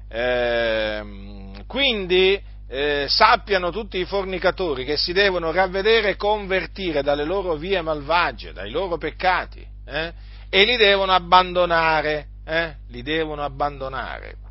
Ehm, 0.08 1.66
quindi 1.66 2.40
eh, 2.68 3.06
sappiano 3.08 3.70
tutti 3.70 3.98
i 3.98 4.04
fornicatori 4.04 4.84
che 4.84 4.96
si 4.96 5.12
devono 5.12 5.52
ravvedere 5.52 6.10
e 6.10 6.16
convertire 6.16 7.02
dalle 7.02 7.24
loro 7.24 7.54
vie 7.54 7.80
malvagie, 7.80 8.52
dai 8.52 8.70
loro 8.70 8.98
peccati, 8.98 9.66
eh? 9.84 10.12
e 10.48 10.64
li 10.64 10.76
devono 10.76 11.12
abbandonare, 11.12 12.28
eh? 12.44 12.74
li 12.88 13.02
devono 13.02 13.42
abbandonare 13.42 14.44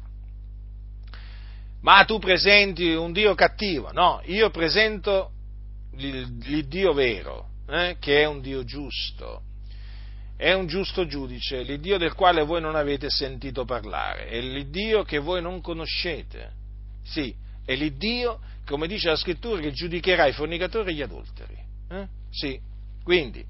ma 1.86 2.03
tu 2.03 2.18
presenti 2.18 2.93
un 2.93 3.11
Dio 3.11 3.36
cattivo. 3.36 3.91
No, 3.91 4.20
io 4.26 4.49
presento 4.49 5.30
il, 5.97 6.66
Dio 6.68 6.93
vero, 6.93 7.49
eh, 7.70 7.97
che 7.99 8.22
è 8.22 8.26
un 8.26 8.41
Dio 8.41 8.63
giusto. 8.63 9.43
È 10.36 10.51
un 10.51 10.66
giusto 10.66 11.05
giudice, 11.05 11.61
l'Iddio 11.61 11.97
del 11.97 12.13
quale 12.13 12.43
voi 12.43 12.59
non 12.59 12.76
avete 12.76 13.09
sentito 13.09 13.63
parlare, 13.66 14.26
è 14.26 14.41
l'Iddio 14.41 15.03
che 15.03 15.20
voi 15.20 15.43
non 15.43 15.61
conoscete. 15.61 16.51
Sì, 17.03 17.34
è 17.66 17.76
l'Iddio, 17.76 18.39
come 18.66 18.88
dice 18.88 19.09
la 19.09 19.16
scrittura, 19.16 19.59
che 19.59 19.72
giudicherà 19.72 20.28
i 20.28 20.34
fornicatori 20.34 20.91
e 20.91 20.93
gli 20.93 21.01
adulteri. 21.01 21.57
Eh? 21.89 22.07
Sì, 22.30 22.59
quindi 23.03 23.45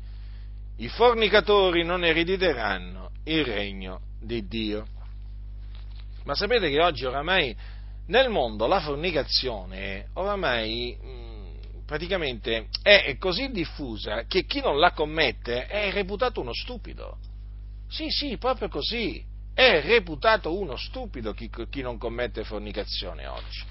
i 0.77 0.87
fornicatori 0.89 1.83
non 1.83 2.03
erediteranno 2.03 3.11
il 3.25 3.45
regno 3.45 4.01
di 4.19 4.47
Dio. 4.47 4.87
Ma 6.23 6.33
sapete 6.33 6.69
che 6.69 6.81
oggi 6.81 7.05
oramai 7.05 7.55
nel 8.07 8.29
mondo 8.29 8.67
la 8.67 8.79
fornicazione 8.79 10.09
oramai 10.13 10.97
mh, 10.99 11.85
praticamente 11.85 12.67
è 12.81 13.15
così 13.17 13.49
diffusa 13.51 14.25
che 14.25 14.45
chi 14.45 14.59
non 14.59 14.79
la 14.79 14.91
commette 14.91 15.67
è 15.67 15.91
reputato 15.91 16.41
uno 16.41 16.53
stupido. 16.53 17.17
Sì, 17.87 18.09
sì, 18.09 18.37
proprio 18.37 18.67
così. 18.67 19.23
È 19.53 19.81
reputato 19.85 20.59
uno 20.59 20.75
stupido 20.75 21.33
chi, 21.33 21.49
chi 21.69 21.81
non 21.81 21.97
commette 21.97 22.43
fornicazione 22.43 23.25
oggi. 23.25 23.63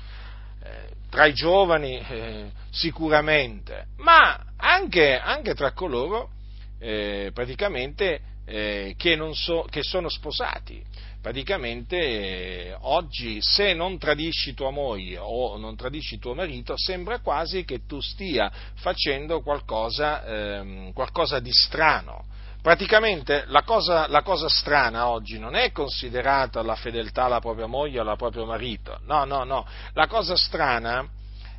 Eh, 0.64 0.92
tra 1.10 1.26
i 1.26 1.32
giovani 1.32 1.98
eh, 1.98 2.50
sicuramente, 2.70 3.86
ma 3.98 4.44
anche, 4.56 5.16
anche 5.16 5.54
tra 5.54 5.72
coloro 5.72 6.30
eh, 6.78 7.30
praticamente 7.32 8.20
eh, 8.46 8.94
che, 8.96 9.16
so, 9.32 9.66
che 9.70 9.82
sono 9.82 10.08
sposati 10.08 10.82
praticamente 11.24 11.96
eh, 11.96 12.76
oggi 12.80 13.38
se 13.40 13.72
non 13.72 13.96
tradisci 13.96 14.52
tua 14.52 14.68
moglie 14.68 15.16
o 15.18 15.56
non 15.56 15.74
tradisci 15.74 16.18
tuo 16.18 16.34
marito 16.34 16.76
sembra 16.76 17.20
quasi 17.20 17.64
che 17.64 17.86
tu 17.86 17.98
stia 18.00 18.52
facendo 18.74 19.40
qualcosa, 19.40 20.22
ehm, 20.22 20.92
qualcosa 20.92 21.38
di 21.40 21.50
strano. 21.50 22.26
Praticamente 22.64 23.44
la 23.48 23.60
cosa, 23.60 24.08
la 24.08 24.22
cosa, 24.22 24.48
strana 24.48 25.08
oggi 25.08 25.38
non 25.38 25.54
è 25.54 25.70
considerata 25.70 26.62
la 26.62 26.76
fedeltà 26.76 27.24
alla 27.24 27.38
propria 27.38 27.66
moglie 27.66 28.00
o 28.00 28.08
al 28.08 28.16
proprio 28.16 28.46
marito, 28.46 29.00
no, 29.04 29.26
no, 29.26 29.44
no, 29.44 29.66
la 29.92 30.06
cosa 30.06 30.34
strana, 30.34 31.06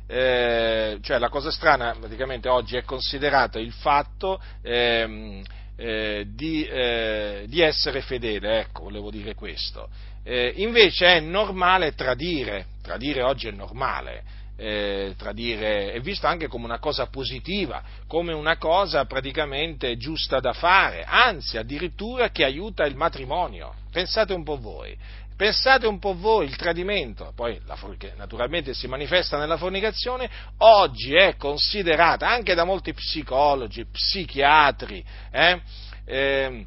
eh, 0.04 0.98
cioè 1.00 1.18
la 1.18 1.28
cosa 1.28 1.52
strana 1.52 1.94
praticamente 1.96 2.48
oggi 2.48 2.76
è 2.76 2.82
considerata 2.82 3.60
il 3.60 3.70
fatto 3.70 4.42
eh, 4.62 5.44
eh, 5.76 6.26
di, 6.34 6.66
eh, 6.66 7.44
di, 7.46 7.60
essere 7.60 8.00
fedele, 8.00 8.58
ecco, 8.58 8.82
volevo 8.82 9.08
dire 9.08 9.36
questo. 9.36 9.88
Eh, 10.24 10.54
invece 10.56 11.06
è 11.06 11.20
normale 11.20 11.94
tradire, 11.94 12.66
tradire 12.82 13.22
oggi 13.22 13.46
è 13.46 13.52
normale, 13.52 14.24
eh, 14.56 15.14
tradire 15.16 15.92
è 15.92 16.00
visto 16.00 16.26
anche 16.26 16.48
come 16.48 16.64
una 16.64 16.78
cosa 16.78 17.06
positiva, 17.06 17.82
come 18.06 18.32
una 18.32 18.56
cosa 18.56 19.04
praticamente 19.04 19.96
giusta 19.96 20.40
da 20.40 20.52
fare, 20.52 21.04
anzi 21.04 21.58
addirittura 21.58 22.30
che 22.30 22.44
aiuta 22.44 22.84
il 22.84 22.96
matrimonio. 22.96 23.74
Pensate 23.90 24.32
un 24.32 24.44
po' 24.44 24.58
voi, 24.58 24.96
Pensate 25.36 25.86
un 25.86 25.98
po' 25.98 26.16
voi, 26.16 26.46
il 26.46 26.56
tradimento, 26.56 27.30
poi 27.36 27.60
la, 27.66 27.76
che 27.98 28.14
naturalmente 28.16 28.72
si 28.72 28.88
manifesta 28.88 29.36
nella 29.36 29.58
fornicazione, 29.58 30.30
oggi 30.58 31.14
è 31.14 31.36
considerata 31.36 32.26
anche 32.26 32.54
da 32.54 32.64
molti 32.64 32.94
psicologi, 32.94 33.84
psichiatri, 33.84 35.04
eh, 35.30 35.60
eh, 36.06 36.66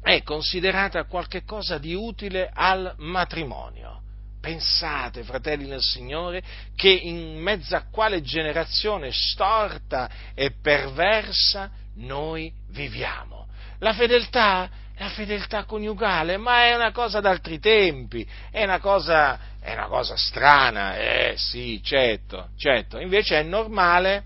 è 0.00 0.22
considerata 0.22 1.04
qualcosa 1.04 1.76
di 1.76 1.92
utile 1.92 2.50
al 2.50 2.94
matrimonio. 2.96 4.00
Pensate, 4.48 5.24
fratelli 5.24 5.66
nel 5.66 5.82
Signore, 5.82 6.42
che 6.74 6.88
in 6.88 7.38
mezzo 7.38 7.76
a 7.76 7.84
quale 7.90 8.22
generazione 8.22 9.10
storta 9.12 10.08
e 10.34 10.52
perversa 10.52 11.70
noi 11.96 12.50
viviamo. 12.70 13.46
La 13.80 13.92
fedeltà? 13.92 14.70
La 14.96 15.10
fedeltà 15.10 15.64
coniugale, 15.64 16.38
ma 16.38 16.64
è 16.64 16.74
una 16.74 16.92
cosa 16.92 17.20
d'altri 17.20 17.58
tempi, 17.58 18.26
è 18.50 18.64
una 18.64 18.80
cosa, 18.80 19.38
è 19.60 19.74
una 19.74 19.86
cosa 19.86 20.16
strana, 20.16 20.96
eh 20.96 21.34
sì, 21.36 21.82
certo, 21.84 22.48
certo, 22.56 22.98
invece 22.98 23.40
è 23.40 23.42
normale, 23.42 24.24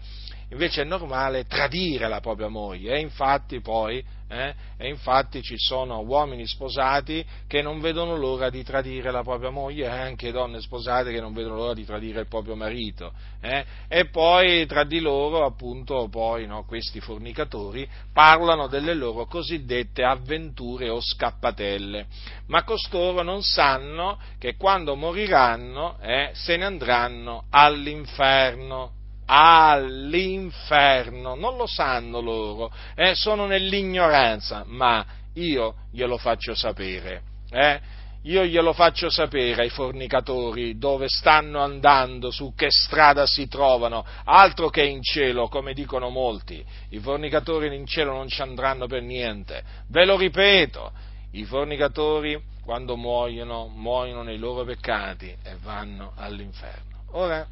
invece 0.52 0.82
è 0.82 0.84
normale 0.84 1.44
tradire 1.46 2.06
la 2.08 2.20
propria 2.20 2.48
moglie 2.48 2.94
e 2.94 3.00
infatti 3.00 3.60
poi 3.60 4.04
eh? 4.32 4.54
E 4.78 4.88
infatti 4.88 5.42
ci 5.42 5.56
sono 5.58 6.00
uomini 6.00 6.46
sposati 6.46 7.22
che 7.46 7.60
non 7.60 7.80
vedono 7.80 8.16
l'ora 8.16 8.48
di 8.48 8.64
tradire 8.64 9.10
la 9.10 9.22
propria 9.22 9.50
moglie 9.50 9.84
e 9.84 9.90
anche 9.90 10.32
donne 10.32 10.62
sposate 10.62 11.12
che 11.12 11.20
non 11.20 11.34
vedono 11.34 11.56
l'ora 11.56 11.74
di 11.74 11.84
tradire 11.84 12.20
il 12.20 12.28
proprio 12.28 12.56
marito. 12.56 13.12
Eh? 13.42 13.62
E 13.88 14.06
poi 14.06 14.64
tra 14.64 14.84
di 14.84 15.00
loro, 15.00 15.44
appunto, 15.44 16.08
poi 16.08 16.46
no, 16.46 16.64
questi 16.64 16.98
fornicatori 16.98 17.86
parlano 18.10 18.68
delle 18.68 18.94
loro 18.94 19.26
cosiddette 19.26 20.02
avventure 20.02 20.88
o 20.88 20.98
scappatelle. 20.98 22.06
Ma 22.46 22.64
costoro 22.64 23.22
non 23.22 23.42
sanno 23.42 24.18
che 24.38 24.56
quando 24.56 24.96
moriranno 24.96 25.98
eh, 26.00 26.30
se 26.32 26.56
ne 26.56 26.64
andranno 26.64 27.44
all'inferno 27.50 29.00
all'inferno, 29.26 31.34
non 31.34 31.56
lo 31.56 31.66
sanno 31.66 32.20
loro, 32.20 32.72
eh, 32.94 33.14
sono 33.14 33.46
nell'ignoranza, 33.46 34.64
ma 34.66 35.04
io 35.34 35.74
glielo 35.90 36.18
faccio 36.18 36.54
sapere. 36.54 37.22
Eh? 37.50 38.00
Io 38.26 38.44
glielo 38.44 38.72
faccio 38.72 39.10
sapere 39.10 39.62
ai 39.62 39.68
fornicatori 39.68 40.78
dove 40.78 41.08
stanno 41.08 41.60
andando, 41.60 42.30
su 42.30 42.52
che 42.54 42.68
strada 42.70 43.26
si 43.26 43.48
trovano, 43.48 44.04
altro 44.24 44.68
che 44.68 44.84
in 44.84 45.02
cielo, 45.02 45.48
come 45.48 45.72
dicono 45.72 46.08
molti. 46.08 46.64
I 46.90 47.00
fornicatori 47.00 47.74
in 47.74 47.84
cielo 47.84 48.12
non 48.12 48.28
ci 48.28 48.40
andranno 48.40 48.86
per 48.86 49.02
niente. 49.02 49.64
Ve 49.88 50.04
lo 50.04 50.16
ripeto, 50.16 50.92
i 51.32 51.44
fornicatori 51.44 52.40
quando 52.62 52.96
muoiono, 52.96 53.66
muoiono 53.66 54.22
nei 54.22 54.38
loro 54.38 54.64
peccati 54.64 55.36
e 55.42 55.56
vanno 55.60 56.12
all'inferno. 56.14 57.02
Ora, 57.14 57.44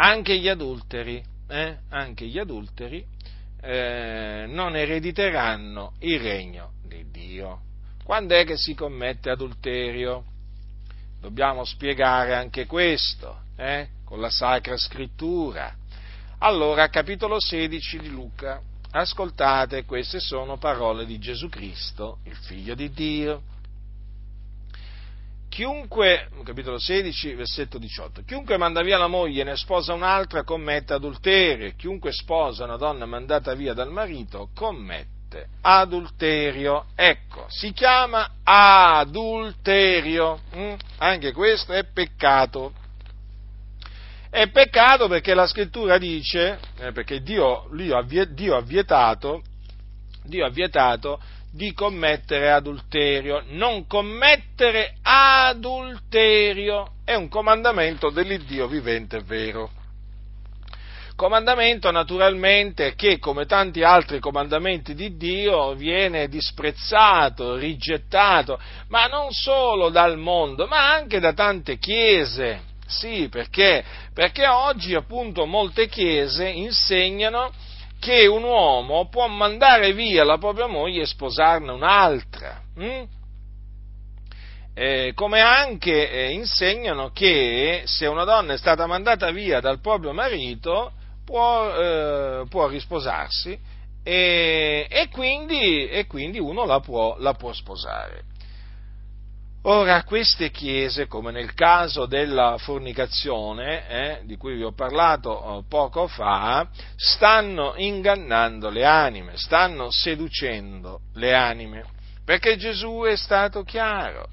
anche 0.00 0.38
gli 0.38 0.48
adulteri, 0.48 1.22
eh, 1.48 1.78
anche 1.88 2.26
gli 2.26 2.38
adulteri 2.38 3.04
eh, 3.60 4.44
non 4.48 4.76
erediteranno 4.76 5.94
il 6.00 6.20
regno 6.20 6.72
di 6.84 7.10
Dio. 7.10 7.62
Quando 8.04 8.34
è 8.34 8.44
che 8.44 8.56
si 8.56 8.74
commette 8.74 9.30
adulterio? 9.30 10.24
Dobbiamo 11.20 11.64
spiegare 11.64 12.34
anche 12.34 12.66
questo 12.66 13.40
eh, 13.56 13.88
con 14.04 14.20
la 14.20 14.30
Sacra 14.30 14.76
Scrittura. 14.76 15.74
Allora, 16.38 16.88
capitolo 16.88 17.40
16 17.40 17.98
di 17.98 18.08
Luca, 18.08 18.62
ascoltate, 18.92 19.84
queste 19.84 20.20
sono 20.20 20.58
parole 20.58 21.04
di 21.06 21.18
Gesù 21.18 21.48
Cristo, 21.48 22.18
il 22.22 22.36
Figlio 22.36 22.76
di 22.76 22.90
Dio 22.92 23.42
chiunque, 25.58 26.28
capitolo 26.44 26.78
16, 26.78 27.34
versetto 27.34 27.78
18, 27.78 28.22
chiunque 28.24 28.56
manda 28.58 28.80
via 28.80 28.96
la 28.96 29.08
moglie 29.08 29.40
e 29.40 29.44
ne 29.44 29.56
sposa 29.56 29.92
un'altra 29.92 30.44
commette 30.44 30.92
adulterio, 30.92 31.72
chiunque 31.76 32.12
sposa 32.12 32.62
una 32.62 32.76
donna 32.76 33.06
mandata 33.06 33.54
via 33.54 33.74
dal 33.74 33.90
marito 33.90 34.50
commette 34.54 35.48
adulterio. 35.62 36.84
Ecco, 36.94 37.46
si 37.48 37.72
chiama 37.72 38.34
adulterio. 38.44 40.38
Mm? 40.54 40.74
Anche 40.98 41.32
questo 41.32 41.72
è 41.72 41.82
peccato. 41.92 42.72
È 44.30 44.48
peccato 44.50 45.08
perché 45.08 45.34
la 45.34 45.48
scrittura 45.48 45.98
dice, 45.98 46.60
eh, 46.78 46.92
perché 46.92 47.20
Dio, 47.20 47.68
Dio, 47.72 48.56
ha 48.56 48.60
vietato, 48.60 49.42
Dio 50.22 50.46
ha 50.46 50.50
vietato 50.50 51.20
di 51.52 51.72
commettere 51.72 52.50
adulterio. 52.50 53.42
Non 53.48 53.86
commettere 53.86 54.96
adulterio 55.02 56.92
è 57.04 57.14
un 57.14 57.28
comandamento 57.28 58.10
dell'Iddio 58.10 58.66
vivente 58.66 59.18
e 59.18 59.22
vero. 59.22 59.70
Comandamento 61.16 61.90
naturalmente 61.90 62.94
che, 62.94 63.18
come 63.18 63.44
tanti 63.44 63.82
altri 63.82 64.20
comandamenti 64.20 64.94
di 64.94 65.16
Dio, 65.16 65.74
viene 65.74 66.28
disprezzato, 66.28 67.56
rigettato, 67.56 68.60
ma 68.86 69.06
non 69.06 69.32
solo 69.32 69.88
dal 69.88 70.16
mondo, 70.16 70.68
ma 70.68 70.92
anche 70.92 71.18
da 71.18 71.32
tante 71.32 71.78
chiese. 71.78 72.60
Sì, 72.86 73.28
perché? 73.28 73.84
Perché 74.14 74.46
oggi 74.46 74.94
appunto 74.94 75.44
molte 75.44 75.88
chiese 75.88 76.48
insegnano 76.48 77.50
che 77.98 78.26
un 78.26 78.42
uomo 78.44 79.08
può 79.08 79.26
mandare 79.26 79.92
via 79.92 80.24
la 80.24 80.38
propria 80.38 80.66
moglie 80.66 81.02
e 81.02 81.06
sposarne 81.06 81.70
un'altra. 81.70 82.62
Hm? 82.76 83.02
Eh, 84.74 85.12
come 85.14 85.40
anche 85.40 86.08
eh, 86.08 86.30
insegnano 86.30 87.10
che 87.10 87.82
se 87.86 88.06
una 88.06 88.22
donna 88.22 88.52
è 88.52 88.58
stata 88.58 88.86
mandata 88.86 89.32
via 89.32 89.58
dal 89.58 89.80
proprio 89.80 90.12
marito 90.12 90.92
può, 91.24 91.68
eh, 91.74 92.44
può 92.48 92.68
risposarsi 92.68 93.58
e, 94.04 94.86
e, 94.88 95.08
quindi, 95.08 95.88
e, 95.88 96.06
quindi, 96.06 96.38
uno 96.38 96.64
la 96.64 96.80
può, 96.80 97.16
la 97.18 97.34
può 97.34 97.52
sposare. 97.52 98.22
Ora, 99.70 100.02
queste 100.02 100.50
chiese, 100.50 101.06
come 101.06 101.30
nel 101.30 101.52
caso 101.52 102.06
della 102.06 102.56
fornicazione, 102.56 103.86
eh, 103.86 104.20
di 104.24 104.38
cui 104.38 104.54
vi 104.54 104.62
ho 104.62 104.72
parlato 104.72 105.58
eh, 105.58 105.64
poco 105.68 106.06
fa, 106.06 106.66
stanno 106.96 107.74
ingannando 107.76 108.70
le 108.70 108.86
anime, 108.86 109.36
stanno 109.36 109.90
seducendo 109.90 111.00
le 111.16 111.34
anime, 111.34 111.84
perché 112.24 112.56
Gesù 112.56 113.02
è 113.02 113.14
stato 113.14 113.62
chiaro. 113.62 114.28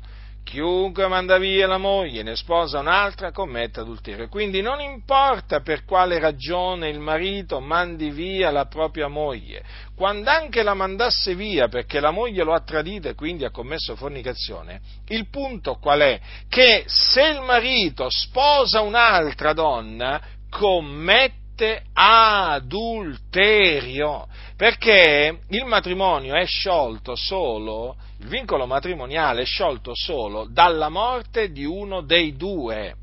Chiunque 0.46 1.08
manda 1.08 1.40
via 1.40 1.66
la 1.66 1.80
moglie 1.80 2.20
e 2.20 2.24
ne 2.24 2.36
sposa 2.36 2.78
un'altra 2.80 3.32
commette 3.32 3.80
adulterio. 3.80 4.30
Quindi 4.30 4.62
non 4.62 4.80
importa 4.80 5.62
per 5.62 5.84
quale 5.86 6.20
ragione 6.20 6.88
il 6.88 7.00
marito 7.00 7.60
mandi 7.60 8.12
via 8.12 8.52
la 8.52 8.66
propria 8.68 9.08
moglie, 9.08 9.64
quando 9.96 10.30
anche 10.30 10.62
la 10.62 10.76
mandasse 10.76 11.34
via 11.34 11.68
perché 11.68 12.00
la 12.00 12.12
moglie 12.12 12.44
lo 12.44 12.54
ha 12.54 12.62
tradito 12.62 13.10
e 13.10 13.16
quindi 13.16 13.44
ha 13.44 13.50
commesso 13.50 13.96
fornicazione, 13.96 14.82
il 15.08 15.28
punto 15.30 15.80
qual 15.80 16.02
è? 16.02 16.22
Che 16.48 16.84
se 16.86 17.24
il 17.24 17.42
marito 17.42 18.08
sposa 18.12 18.82
un'altra 18.82 19.52
donna, 19.52 20.22
commette 20.48 21.45
adulterio, 21.94 23.18
perché 24.56 25.40
il 25.50 25.66
matrimonio 25.66 26.36
è 26.36 26.46
sciolto 26.46 27.16
solo 27.16 27.96
il 28.20 28.28
vincolo 28.28 28.66
matrimoniale 28.66 29.42
è 29.42 29.46
sciolto 29.46 29.94
solo 29.94 30.48
dalla 30.50 30.90
morte 30.90 31.52
di 31.52 31.66
uno 31.66 32.02
dei 32.02 32.36
due. 32.36 32.96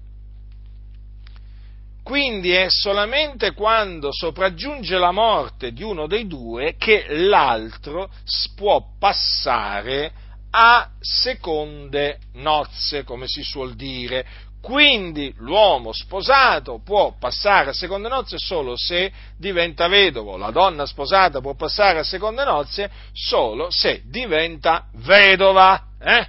Quindi 2.02 2.50
è 2.50 2.66
solamente 2.68 3.52
quando 3.52 4.08
sopraggiunge 4.10 4.98
la 4.98 5.12
morte 5.12 5.72
di 5.72 5.84
uno 5.84 6.06
dei 6.08 6.26
due 6.26 6.74
che 6.76 7.06
l'altro 7.08 8.10
può 8.56 8.84
passare 8.98 10.12
a 10.50 10.90
seconde 10.98 12.18
nozze, 12.34 13.04
come 13.04 13.26
si 13.28 13.42
suol 13.42 13.74
dire. 13.74 14.26
Quindi 14.62 15.34
l'uomo 15.38 15.92
sposato 15.92 16.80
può 16.84 17.16
passare 17.18 17.70
a 17.70 17.72
seconde 17.72 18.08
nozze 18.08 18.38
solo 18.38 18.76
se 18.76 19.12
diventa 19.36 19.88
vedovo, 19.88 20.36
la 20.36 20.52
donna 20.52 20.86
sposata 20.86 21.40
può 21.40 21.54
passare 21.54 21.98
a 21.98 22.04
seconde 22.04 22.44
nozze 22.44 22.88
solo 23.12 23.70
se 23.70 24.02
diventa 24.04 24.86
vedova. 24.92 25.82
Eh? 25.98 26.26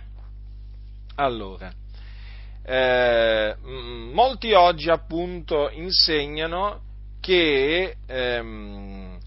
Allora, 1.18 1.72
eh, 2.66 3.56
molti 3.62 4.54
oggi 4.54 4.90
appunto 4.90 5.70
insegnano 5.70 6.82
che 7.22 7.98
ehm, 8.08 9.20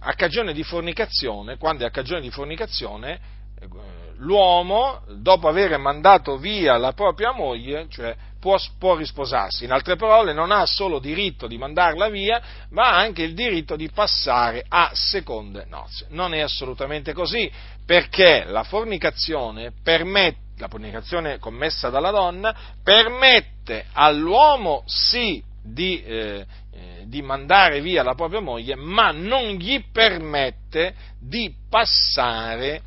a 0.00 0.12
cagione 0.12 0.52
di 0.52 0.64
fornicazione, 0.64 1.56
quando 1.56 1.84
è 1.84 1.86
a 1.86 1.90
cagione 1.90 2.20
di 2.20 2.30
fornicazione, 2.30 3.20
eh, 3.58 3.68
l'uomo, 4.16 5.00
dopo 5.08 5.48
aver 5.48 5.78
mandato 5.78 6.36
via 6.36 6.76
la 6.76 6.92
propria 6.92 7.32
moglie, 7.32 7.86
cioè 7.88 8.14
può, 8.40 8.58
può, 8.78 8.96
risposarsi. 8.96 9.64
In 9.64 9.72
altre 9.72 9.96
parole, 9.96 10.32
non 10.32 10.50
ha 10.50 10.66
solo 10.66 10.98
diritto 10.98 11.46
di 11.46 11.58
mandarla 11.58 12.08
via, 12.08 12.42
ma 12.70 12.90
ha 12.90 12.96
anche 12.96 13.22
il 13.22 13.34
diritto 13.34 13.76
di 13.76 13.88
passare 13.90 14.64
a 14.66 14.90
seconde 14.94 15.66
nozze. 15.68 16.06
Non 16.08 16.34
è 16.34 16.40
assolutamente 16.40 17.12
così, 17.12 17.50
perché 17.84 18.44
la 18.46 18.64
fornicazione 18.64 19.72
permette 19.82 20.48
la 20.60 20.68
fornicazione 20.68 21.38
commessa 21.38 21.88
dalla 21.88 22.10
donna 22.10 22.54
permette 22.84 23.86
all'uomo 23.94 24.82
sì 24.84 25.42
di, 25.62 26.02
eh, 26.02 26.46
eh, 26.72 27.04
di, 27.06 27.22
mandare 27.22 27.80
via 27.80 28.02
la 28.02 28.14
propria 28.14 28.40
moglie, 28.40 28.74
ma 28.74 29.10
non 29.10 29.52
gli 29.52 29.82
permette 29.90 30.94
di 31.18 31.54
passare 31.68 32.82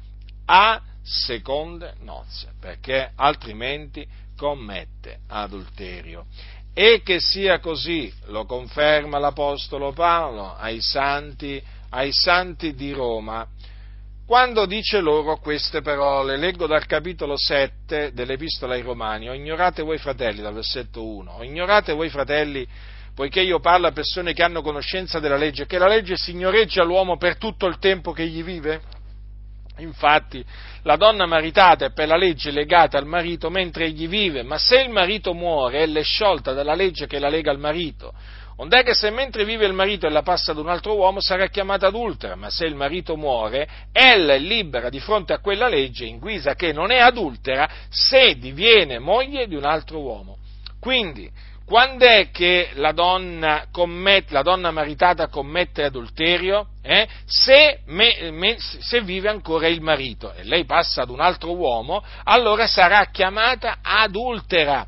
a 0.45 0.79
seconde 1.01 1.95
nozze, 2.01 2.53
perché 2.59 3.11
altrimenti 3.15 4.07
commette 4.43 5.19
adulterio. 5.29 6.25
E 6.73 7.01
che 7.01 7.21
sia 7.21 7.59
così, 7.59 8.11
lo 8.25 8.43
conferma 8.43 9.17
l'Apostolo 9.17 9.93
Paolo 9.93 10.53
ai 10.57 10.81
santi, 10.81 11.63
ai 11.91 12.11
santi 12.11 12.73
di 12.73 12.91
Roma, 12.91 13.47
quando 14.25 14.65
dice 14.65 14.99
loro 14.99 15.37
queste 15.37 15.81
parole, 15.81 16.35
leggo 16.35 16.67
dal 16.67 16.85
capitolo 16.85 17.37
7 17.37 18.11
dell'Epistola 18.13 18.73
ai 18.73 18.81
Romani, 18.81 19.29
o 19.29 19.33
ignorate 19.33 19.81
voi 19.81 19.97
fratelli, 19.97 20.41
dal 20.41 20.53
versetto 20.53 21.05
1, 21.05 21.31
o 21.31 21.43
ignorate 21.43 21.93
voi 21.93 22.09
fratelli 22.09 22.67
poiché 23.15 23.41
io 23.41 23.59
parlo 23.59 23.87
a 23.87 23.91
persone 23.91 24.33
che 24.33 24.43
hanno 24.43 24.61
conoscenza 24.61 25.19
della 25.19 25.37
legge, 25.37 25.67
che 25.67 25.77
la 25.77 25.87
legge 25.87 26.17
signoreggia 26.17 26.83
l'uomo 26.83 27.15
per 27.15 27.37
tutto 27.37 27.67
il 27.67 27.77
tempo 27.77 28.11
che 28.11 28.25
gli 28.25 28.43
vive? 28.43 28.81
Infatti, 29.77 30.43
la 30.83 30.97
donna 30.97 31.25
maritata 31.25 31.85
è 31.85 31.91
per 31.91 32.07
la 32.07 32.15
legge 32.15 32.51
legata 32.51 32.97
al 32.97 33.07
marito 33.07 33.49
mentre 33.49 33.85
egli 33.85 34.07
vive, 34.07 34.43
ma 34.43 34.57
se 34.57 34.81
il 34.81 34.89
marito 34.89 35.33
muore, 35.33 35.79
ella 35.81 35.99
è 35.99 36.03
sciolta 36.03 36.53
dalla 36.53 36.75
legge 36.75 37.07
che 37.07 37.17
la 37.17 37.29
lega 37.29 37.49
al 37.49 37.59
marito. 37.59 38.13
Ond'è 38.57 38.83
che 38.83 38.93
se 38.93 39.09
mentre 39.09 39.45
vive 39.45 39.65
il 39.65 39.73
marito 39.73 40.05
ella 40.05 40.21
passa 40.21 40.51
ad 40.51 40.59
un 40.59 40.69
altro 40.69 40.95
uomo 40.95 41.19
sarà 41.21 41.47
chiamata 41.47 41.87
adultera, 41.87 42.35
ma 42.35 42.51
se 42.51 42.65
il 42.65 42.75
marito 42.75 43.15
muore, 43.15 43.67
ella 43.91 44.35
è 44.35 44.39
libera 44.39 44.89
di 44.89 44.99
fronte 44.99 45.33
a 45.33 45.39
quella 45.39 45.67
legge 45.67 46.05
in 46.05 46.19
guisa 46.19 46.53
che 46.53 46.71
non 46.71 46.91
è 46.91 46.99
adultera 46.99 47.67
se 47.89 48.37
diviene 48.37 48.99
moglie 48.99 49.47
di 49.47 49.55
un 49.55 49.65
altro 49.65 49.99
uomo. 49.99 50.37
Quindi, 50.79 51.27
quando 51.73 52.05
è 52.05 52.29
che 52.29 52.69
la 52.75 52.91
donna, 52.91 53.65
commette, 53.71 54.31
la 54.31 54.43
donna 54.43 54.69
maritata 54.69 55.27
commette 55.27 55.83
adulterio? 55.83 56.67
Eh? 56.83 57.07
Se, 57.25 57.79
me, 57.87 58.29
me, 58.29 58.57
se, 58.59 59.01
vive 59.01 59.29
ancora 59.29 59.67
il 59.67 59.81
marito 59.81 60.33
e 60.33 60.43
lei 60.43 60.65
passa 60.65 61.01
ad 61.01 61.09
un 61.09 61.19
altro 61.19 61.55
uomo, 61.55 62.03
allora 62.25 62.67
sarà 62.67 63.05
chiamata 63.05 63.79
adultera. 63.81 64.85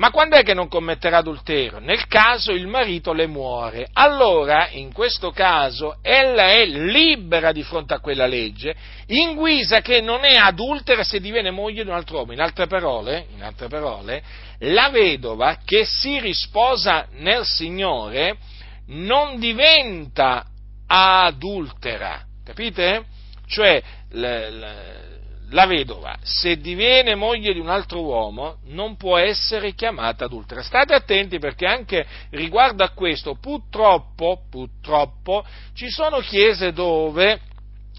Ma 0.00 0.10
quando 0.10 0.36
è 0.36 0.42
che 0.42 0.54
non 0.54 0.68
commetterà 0.68 1.18
adulterio? 1.18 1.78
Nel 1.78 2.06
caso 2.06 2.52
il 2.52 2.66
marito 2.66 3.12
le 3.12 3.26
muore. 3.26 3.86
Allora, 3.92 4.68
in 4.70 4.94
questo 4.94 5.30
caso, 5.30 5.98
ella 6.00 6.52
è 6.52 6.64
libera 6.64 7.52
di 7.52 7.62
fronte 7.62 7.92
a 7.92 8.00
quella 8.00 8.24
legge, 8.24 8.74
in 9.08 9.34
guisa 9.34 9.82
che 9.82 10.00
non 10.00 10.24
è 10.24 10.36
adultera 10.36 11.04
se 11.04 11.20
diviene 11.20 11.50
moglie 11.50 11.82
di 11.82 11.90
un 11.90 11.96
altro 11.96 12.16
uomo. 12.16 12.32
In 12.32 12.40
altre 12.40 12.66
parole, 12.66 13.26
in 13.34 13.42
altre 13.42 13.68
parole 13.68 14.22
la 14.60 14.88
vedova 14.88 15.58
che 15.66 15.84
si 15.84 16.18
risposa 16.18 17.06
nel 17.18 17.44
Signore 17.44 18.38
non 18.86 19.38
diventa 19.38 20.46
adultera. 20.86 22.22
Capite? 22.42 23.04
Cioè, 23.46 23.82
le, 24.12 24.50
le, 24.50 25.09
la 25.50 25.66
vedova, 25.66 26.16
se 26.22 26.56
diviene 26.60 27.14
moglie 27.14 27.52
di 27.52 27.58
un 27.58 27.68
altro 27.68 28.02
uomo, 28.02 28.58
non 28.66 28.96
può 28.96 29.16
essere 29.16 29.74
chiamata 29.74 30.24
adultera. 30.24 30.62
State 30.62 30.94
attenti 30.94 31.38
perché 31.38 31.66
anche 31.66 32.06
riguardo 32.30 32.84
a 32.84 32.90
questo, 32.90 33.34
purtroppo, 33.34 34.42
purtroppo, 34.48 35.44
ci 35.74 35.88
sono 35.88 36.18
chiese 36.18 36.72
dove 36.72 37.40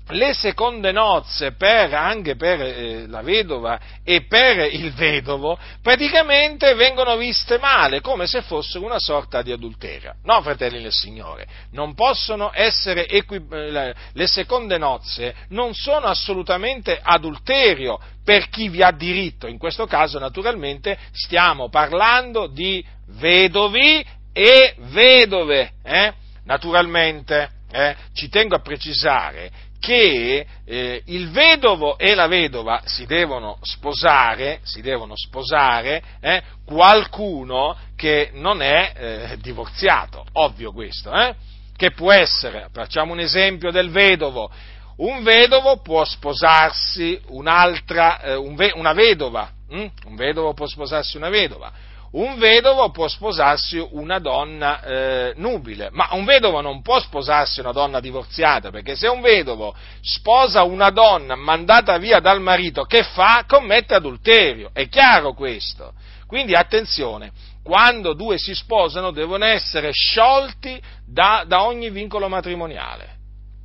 le 0.10 0.34
seconde 0.34 0.92
nozze 0.92 1.54
per, 1.54 1.94
anche 1.94 2.36
per 2.36 2.62
eh, 2.62 3.08
la 3.08 3.22
vedova 3.22 3.80
e 4.04 4.24
per 4.24 4.74
il 4.74 4.92
vedovo 4.92 5.58
praticamente 5.82 6.74
vengono 6.74 7.16
viste 7.16 7.58
male, 7.60 8.02
come 8.02 8.28
se 8.28 8.42
fossero 8.42 8.84
una 8.86 9.00
sorta 9.00 9.42
di 9.42 9.52
adulterio. 9.52 10.16
No, 10.24 10.42
fratelli 10.42 10.82
del 10.82 10.92
Signore, 10.92 11.48
non 11.72 11.94
possono 11.94 12.52
essere 12.54 13.08
equi- 13.08 13.46
eh, 13.50 13.94
le 14.12 14.28
seconde 14.28 14.78
nozze 14.78 15.34
non 15.50 15.74
sono 15.74 16.08
assolutamente 16.08 17.00
adulterio 17.02 18.00
per 18.24 18.50
chi 18.50 18.70
vi 18.70 18.84
ha 18.84 18.92
diritto. 18.92 19.48
In 19.48 19.58
questo 19.58 19.86
caso, 19.86 20.20
naturalmente, 20.20 20.98
stiamo 21.12 21.70
parlando 21.70 22.48
di 22.48 22.84
vedovi 23.18 24.06
e 24.34 24.76
vedove. 24.92 25.72
Eh? 25.84 26.14
Naturalmente, 26.46 27.50
eh, 27.72 27.96
ci 28.14 28.30
tengo 28.30 28.56
a 28.56 28.62
precisare 28.62 29.70
che 29.82 30.46
eh, 30.64 31.02
il 31.08 31.32
vedovo 31.32 31.98
e 31.98 32.14
la 32.14 32.28
vedova 32.28 32.84
si 32.86 33.08
devono 33.08 33.58
sposare, 33.64 34.60
si 34.62 34.82
devono 34.82 35.16
sposare 35.16 36.04
eh, 36.22 36.44
qualcuno 36.64 37.76
che 37.96 38.30
non 38.34 38.62
è 38.62 38.94
eh, 38.96 39.38
divorziato, 39.42 40.24
ovvio 40.34 40.72
questo, 40.72 41.12
eh? 41.12 41.34
che 41.76 41.92
può 41.92 42.12
essere, 42.12 42.68
facciamo 42.72 43.12
un 43.12 43.20
esempio 43.22 43.72
del 43.72 43.90
vedovo, 43.90 44.52
un 44.98 45.24
vedovo 45.24 45.82
può 45.82 46.06
sposarsi 46.06 47.20
un'altra, 47.30 48.22
eh, 48.22 48.36
un 48.36 48.54
ve- 48.54 48.74
una 48.76 48.94
vedova, 48.94 49.50
hm? 49.68 49.88
un 50.06 50.16
vedovo 50.16 50.54
può 50.54 50.68
sposarsi 50.68 51.18
una 51.18 51.30
vedova, 51.30 51.72
un 52.12 52.38
vedovo 52.38 52.90
può 52.92 53.08
sposarsi 53.08 53.86
una 53.92 54.20
donna 54.20 54.82
eh, 54.82 55.34
nubile, 55.38 55.90
ma 55.92 56.10
un 56.12 56.26
vedovo 56.26 56.60
non 56.60 56.82
può 56.82 57.00
sposarsi 57.00 57.62
una 57.62 57.72
donna 57.72 58.02
divorziata, 58.02 58.70
perché 58.70 58.96
se 58.96 59.08
un 59.08 59.22
vedovo 59.22 59.74
sposa 60.02 60.64
una 60.64 60.90
donna 60.90 61.36
mandata 61.36 61.98
via 61.98 62.20
dal 62.20 62.42
marito, 62.42 62.84
che 62.84 63.04
fa? 63.04 63.46
Commette 63.48 63.96
adulterio, 63.96 64.72
è 64.74 64.90
chiaro 64.90 65.34
questo. 65.34 65.94
Quindi 66.28 66.54
attenzione, 66.54 67.32
quando 67.64 68.14
due 68.14 68.38
si 68.38 68.54
sposano 68.56 69.12
devono 69.12 69.46
essere 69.46 69.92
sciolti 69.92 70.82
da, 71.06 71.44
da 71.48 71.64
ogni 71.64 71.90
vincolo 71.90 72.28
matrimoniale. 72.28 73.20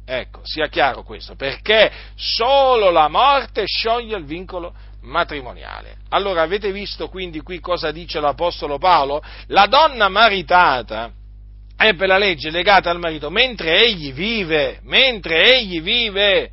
Ecco, 0.08 0.40
sia 0.44 0.68
chiaro 0.68 1.02
questo, 1.02 1.34
perché 1.34 1.90
solo 2.14 2.90
la 2.90 3.08
morte 3.08 3.64
scioglie 3.66 4.16
il 4.16 4.24
vincolo 4.24 4.66
matrimoniale. 4.66 4.85
Allora 6.10 6.42
avete 6.42 6.72
visto 6.72 7.08
quindi 7.08 7.40
qui 7.40 7.60
cosa 7.60 7.90
dice 7.90 8.20
l'Apostolo 8.20 8.78
Paolo? 8.78 9.22
La 9.48 9.66
donna 9.66 10.08
maritata 10.08 11.12
è 11.76 11.94
per 11.94 12.08
la 12.08 12.18
legge 12.18 12.50
legata 12.50 12.90
al 12.90 12.98
marito 12.98 13.30
mentre 13.30 13.82
egli 13.84 14.12
vive, 14.12 14.80
mentre 14.82 15.56
egli 15.56 15.80
vive. 15.80 16.50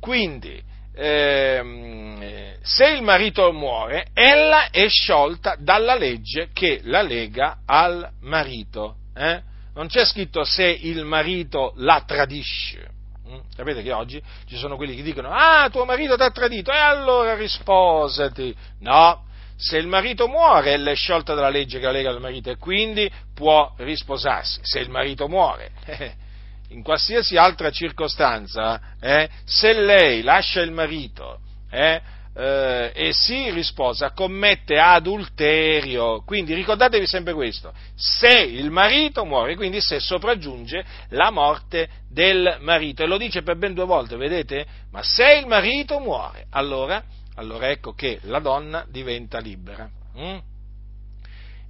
Quindi, 0.00 0.60
ehm, 0.94 2.56
se 2.62 2.86
il 2.90 3.02
marito 3.02 3.52
muore, 3.52 4.08
ella 4.12 4.70
è 4.70 4.88
sciolta 4.88 5.56
dalla 5.58 5.94
legge 5.94 6.48
che 6.52 6.80
la 6.84 7.02
lega 7.02 7.58
al 7.64 8.10
marito. 8.22 8.96
Eh? 9.14 9.40
Non 9.74 9.86
c'è 9.88 10.04
scritto 10.04 10.44
se 10.44 10.64
il 10.64 11.04
marito 11.04 11.72
la 11.76 12.02
tradisce. 12.06 12.95
Mm? 13.28 13.38
Sapete 13.54 13.82
che 13.82 13.92
oggi 13.92 14.22
ci 14.46 14.56
sono 14.56 14.76
quelli 14.76 14.94
che 14.94 15.02
dicono, 15.02 15.30
ah, 15.30 15.68
tuo 15.70 15.84
marito 15.84 16.16
ti 16.16 16.22
ha 16.22 16.30
tradito, 16.30 16.70
e 16.70 16.76
allora 16.76 17.34
risposati. 17.34 18.54
No, 18.80 19.24
se 19.56 19.78
il 19.78 19.86
marito 19.86 20.28
muore, 20.28 20.74
è 20.74 20.94
sciolta 20.94 21.34
dalla 21.34 21.48
legge 21.48 21.78
che 21.78 21.86
la 21.86 21.92
lega 21.92 22.10
al 22.10 22.20
marito 22.20 22.50
e 22.50 22.56
quindi 22.56 23.10
può 23.34 23.72
risposarsi. 23.78 24.60
Se 24.62 24.78
il 24.78 24.90
marito 24.90 25.28
muore, 25.28 25.72
in 26.68 26.82
qualsiasi 26.82 27.36
altra 27.36 27.70
circostanza, 27.70 28.80
eh, 29.00 29.28
se 29.44 29.72
lei 29.72 30.22
lascia 30.22 30.60
il 30.60 30.72
marito, 30.72 31.40
eh, 31.70 32.00
eh, 32.36 32.92
e 32.94 33.12
si 33.14 33.50
risposa 33.50 34.10
commette 34.10 34.78
adulterio. 34.78 36.22
Quindi 36.24 36.54
ricordatevi 36.54 37.06
sempre 37.06 37.32
questo, 37.32 37.72
se 37.94 38.28
il 38.28 38.70
marito 38.70 39.24
muore, 39.24 39.56
quindi 39.56 39.80
se 39.80 40.00
sopraggiunge 40.00 40.84
la 41.10 41.30
morte 41.30 41.88
del 42.10 42.58
marito, 42.60 43.02
e 43.02 43.06
lo 43.06 43.16
dice 43.16 43.42
per 43.42 43.56
ben 43.56 43.72
due 43.72 43.86
volte, 43.86 44.16
vedete? 44.16 44.66
Ma 44.90 45.02
se 45.02 45.36
il 45.36 45.46
marito 45.46 45.98
muore, 45.98 46.46
allora, 46.50 47.02
allora 47.36 47.70
ecco 47.70 47.94
che 47.94 48.18
la 48.22 48.40
donna 48.40 48.84
diventa 48.88 49.38
libera. 49.38 49.88
Mm? 50.18 50.36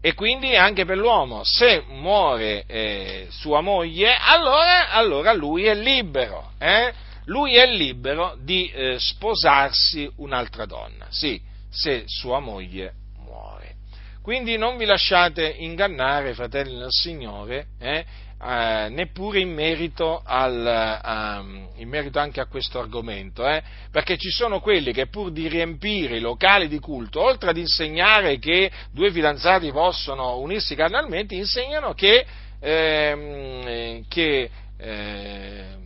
E 0.00 0.14
quindi 0.14 0.54
anche 0.54 0.84
per 0.84 0.98
l'uomo, 0.98 1.42
se 1.42 1.82
muore 1.88 2.64
eh, 2.66 3.26
sua 3.30 3.60
moglie, 3.60 4.16
allora, 4.16 4.90
allora 4.90 5.32
lui 5.32 5.64
è 5.64 5.74
libero. 5.74 6.52
Eh? 6.58 6.92
Lui 7.26 7.56
è 7.56 7.66
libero 7.66 8.36
di 8.40 8.70
eh, 8.70 8.96
sposarsi 8.98 10.10
un'altra 10.16 10.64
donna, 10.66 11.06
sì, 11.10 11.40
se 11.70 12.04
sua 12.06 12.40
moglie 12.40 12.92
muore. 13.24 13.74
Quindi 14.22 14.56
non 14.56 14.76
vi 14.76 14.84
lasciate 14.84 15.46
ingannare, 15.46 16.34
fratelli 16.34 16.76
del 16.76 16.90
Signore, 16.90 17.66
eh, 17.78 18.04
eh, 18.42 18.88
neppure 18.90 19.40
in 19.40 19.52
merito, 19.52 20.20
al, 20.24 21.00
um, 21.40 21.68
in 21.76 21.88
merito, 21.88 22.18
anche 22.18 22.40
a 22.40 22.46
questo 22.46 22.78
argomento, 22.78 23.46
eh, 23.46 23.62
perché 23.90 24.16
ci 24.18 24.30
sono 24.30 24.60
quelli 24.60 24.92
che 24.92 25.06
pur 25.06 25.30
di 25.30 25.48
riempire 25.48 26.16
i 26.16 26.20
locali 26.20 26.68
di 26.68 26.78
culto, 26.78 27.22
oltre 27.22 27.50
ad 27.50 27.56
insegnare 27.56 28.38
che 28.38 28.70
due 28.90 29.10
fidanzati 29.10 29.70
possono 29.72 30.38
unirsi 30.38 30.74
carnalmente, 30.74 31.34
insegnano 31.34 31.94
che, 31.94 32.26
ehm, 32.60 34.04
che 34.08 34.50
eh, 34.78 35.86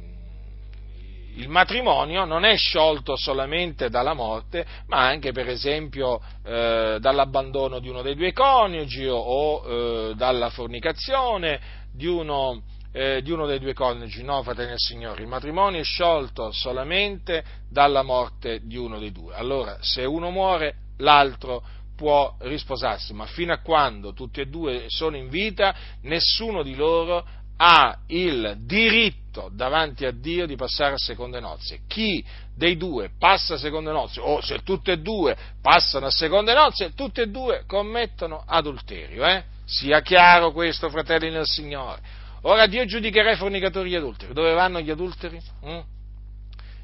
il 1.40 1.48
matrimonio 1.48 2.26
non 2.26 2.44
è 2.44 2.54
sciolto 2.56 3.16
solamente 3.16 3.88
dalla 3.88 4.12
morte, 4.12 4.66
ma 4.88 5.06
anche 5.06 5.32
per 5.32 5.48
esempio 5.48 6.20
eh, 6.44 6.98
dall'abbandono 7.00 7.78
di 7.78 7.88
uno 7.88 8.02
dei 8.02 8.14
due 8.14 8.32
coniugi 8.32 9.06
o, 9.08 9.64
eh, 10.10 10.14
dalla 10.16 10.50
fornicazione 10.50 11.58
di 11.92 12.06
uno, 12.06 12.62
eh, 12.92 13.22
di 13.22 13.30
uno, 13.30 13.46
dei 13.46 13.58
due 13.58 13.72
coniugi. 13.72 14.22
No, 14.22 14.42
fratelli 14.42 14.72
e 14.72 14.76
signori, 14.76 15.22
il 15.22 15.28
matrimonio 15.28 15.80
è 15.80 15.84
sciolto 15.84 16.52
solamente 16.52 17.42
dalla 17.70 18.02
morte 18.02 18.60
di 18.62 18.76
uno 18.76 18.98
dei 18.98 19.10
due. 19.10 19.34
Allora, 19.34 19.78
se 19.80 20.04
uno 20.04 20.28
muore, 20.30 20.74
l'altro 20.98 21.62
può 21.96 22.34
risposarsi, 22.40 23.14
ma 23.14 23.24
fino 23.24 23.52
a 23.52 23.60
quando 23.60 24.12
tutti 24.12 24.40
e 24.40 24.46
due 24.46 24.84
sono 24.88 25.16
in 25.16 25.28
vita, 25.28 25.74
nessuno 26.02 26.62
di 26.62 26.74
loro 26.74 27.26
ha 27.62 27.98
il 28.06 28.56
diritto 28.60 29.50
davanti 29.52 30.06
a 30.06 30.12
Dio 30.12 30.46
di 30.46 30.56
passare 30.56 30.94
a 30.94 30.98
seconde 30.98 31.40
nozze. 31.40 31.80
Chi 31.86 32.24
dei 32.56 32.78
due 32.78 33.10
passa 33.18 33.54
a 33.54 33.58
seconde 33.58 33.92
nozze, 33.92 34.18
o 34.18 34.40
se 34.40 34.62
tutte 34.62 34.92
e 34.92 34.98
due 34.98 35.36
passano 35.60 36.06
a 36.06 36.10
seconde 36.10 36.54
nozze, 36.54 36.94
tutte 36.94 37.22
e 37.22 37.26
due 37.28 37.64
commettono 37.66 38.42
adulterio. 38.46 39.26
Eh? 39.26 39.44
Sia 39.66 40.00
chiaro 40.00 40.52
questo, 40.52 40.88
fratelli 40.88 41.30
nel 41.30 41.44
Signore. 41.44 42.00
Ora 42.42 42.66
Dio 42.66 42.86
giudicherà 42.86 43.32
i 43.32 43.36
fornicatori 43.36 43.88
e 43.88 43.92
gli 43.92 43.96
adulteri. 43.96 44.32
Dove 44.32 44.54
vanno 44.54 44.80
gli 44.80 44.90
adulteri? 44.90 45.38
Mm? 45.66 45.80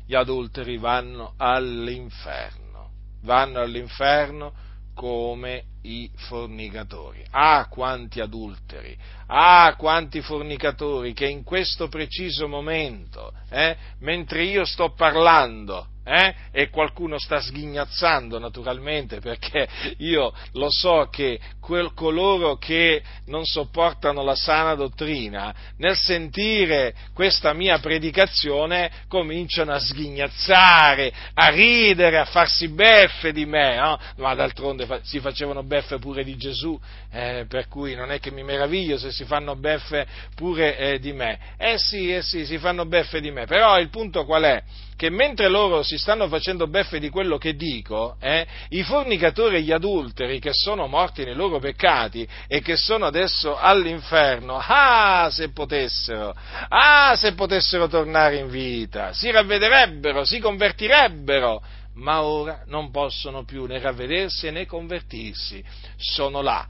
Gli 0.07 0.14
adulteri 0.14 0.77
vanno 0.77 1.33
all'inferno. 1.39 2.91
Vanno 3.22 3.61
all'inferno 3.61 4.53
come 4.97 5.64
i 5.82 6.11
fornicatori. 6.14 7.22
Ah, 7.30 7.66
quanti 7.68 8.20
adulteri, 8.20 8.97
ah, 9.26 9.74
quanti 9.76 10.22
fornicatori 10.22 11.12
che 11.12 11.26
in 11.26 11.44
questo 11.44 11.88
preciso 11.88 12.49
momento, 12.49 13.30
eh, 13.51 13.76
mentre 13.99 14.44
io 14.44 14.64
sto 14.64 14.94
parlando, 14.94 15.88
eh? 16.07 16.34
e 16.52 16.70
qualcuno 16.70 17.18
sta 17.18 17.40
sghignazzando 17.40 18.38
naturalmente 18.38 19.18
perché 19.18 19.68
io 19.98 20.32
lo 20.52 20.70
so 20.70 21.09
che 21.11 21.40
quel, 21.61 21.92
coloro 21.94 22.57
che 22.57 23.02
non 23.26 23.44
sopportano 23.44 24.22
la 24.22 24.36
sana 24.36 24.76
dottrina 24.76 25.52
nel 25.78 25.96
sentire 25.96 26.94
questa 27.12 27.52
mia 27.52 27.80
predicazione 27.80 28.90
cominciano 29.09 29.72
a 29.72 29.80
sghignazzare, 29.80 31.12
a 31.34 31.48
ridere, 31.48 32.18
a 32.18 32.24
farsi 32.24 32.68
beffe 32.68 33.32
di 33.32 33.44
me, 33.44 33.76
no? 33.76 33.98
ma 34.18 34.34
d'altronde 34.34 35.00
si 35.02 35.18
facevano 35.18 35.64
beffe 35.64 35.98
pure 35.98 36.22
di 36.22 36.36
Gesù, 36.36 36.78
eh, 37.11 37.46
per 37.48 37.66
cui 37.66 37.96
non 37.96 38.12
è 38.12 38.20
che 38.20 38.30
mi 38.30 38.44
meraviglio 38.44 38.96
se 38.96 39.11
si 39.11 39.24
fanno 39.24 39.57
beffe 39.57 40.07
pure 40.36 40.78
eh, 40.78 40.98
di 41.00 41.12
me. 41.12 41.38
Eh 41.57 41.78
sì, 41.78 42.14
eh 42.14 42.22
sì, 42.22 42.46
si 42.46 42.59
fanno 42.59 42.86
beffe 42.86 43.20
di 43.20 43.32
me, 43.32 43.46
però 43.46 43.78
il 43.80 43.88
punto 43.90 44.24
qual 44.24 44.44
è? 44.44 44.62
Che 44.97 45.11
mentre 45.11 45.49
loro 45.49 45.82
si 45.82 45.99
stanno 45.99 46.26
facendo 46.26 46.66
beffe 46.66 46.99
di 46.99 47.11
quello 47.11 47.36
che 47.36 47.55
dico, 47.55 48.16
eh, 48.18 48.47
i 48.70 48.82
fornicatori 48.82 49.57
e 49.57 49.62
gli 49.62 49.72
adulteri 49.72 50.40
che 50.40 50.53
sono 50.53 50.86
morti 50.86 51.24
nei 51.24 51.34
loro 51.34 51.59
peccati 51.59 52.26
e 52.49 52.62
che 52.62 52.76
sono 52.76 53.05
adesso 53.05 53.57
all'inferno, 53.57 54.59
ah, 54.59 55.28
se 55.30 55.51
potessero, 55.51 56.34
ah, 56.68 57.14
se 57.16 57.34
potessero 57.34 57.88
tornare 57.88 58.38
in 58.38 58.49
vita, 58.49 59.12
si 59.12 59.30
ravvederebbero, 59.30 60.24
si 60.24 60.38
convertirebbero, 60.38 61.62
ma 61.94 62.22
ora 62.22 62.62
non 62.66 62.90
possono 62.90 63.44
più 63.44 63.66
né 63.66 63.78
ravvedersi 63.78 64.51
né 64.51 64.66
convertirsi, 64.66 65.62
sono 65.97 66.40
là 66.40 66.66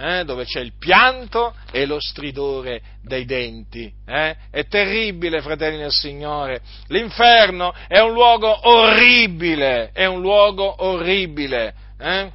eh, 0.00 0.24
dove 0.24 0.46
c'è 0.46 0.60
il 0.60 0.72
pianto 0.78 1.54
e 1.70 1.84
lo 1.84 2.00
stridore 2.00 2.80
dei 3.02 3.26
denti. 3.26 3.92
Eh? 4.06 4.34
È 4.50 4.66
terribile, 4.66 5.42
fratelli 5.42 5.76
del 5.76 5.92
Signore. 5.92 6.62
L'inferno 6.86 7.74
è 7.86 7.98
un 7.98 8.12
luogo 8.12 8.68
orribile, 8.68 9.90
è 9.92 10.06
un 10.06 10.22
luogo 10.22 10.84
orribile. 10.84 11.74
Eh? 11.98 12.30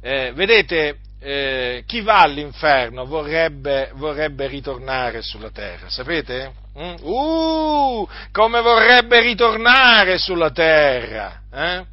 eh 0.00 0.32
vedete, 0.34 0.98
eh, 1.18 1.82
chi 1.84 2.00
va 2.02 2.20
all'inferno 2.20 3.06
vorrebbe, 3.06 3.90
vorrebbe, 3.94 4.46
ritornare 4.46 5.20
sulla 5.20 5.50
terra, 5.50 5.88
sapete? 5.88 6.52
Mm? 6.78 6.94
Uh, 7.00 8.08
come 8.30 8.60
vorrebbe 8.60 9.20
ritornare 9.20 10.18
sulla 10.18 10.50
terra 10.50 11.42
eh? 11.52 11.84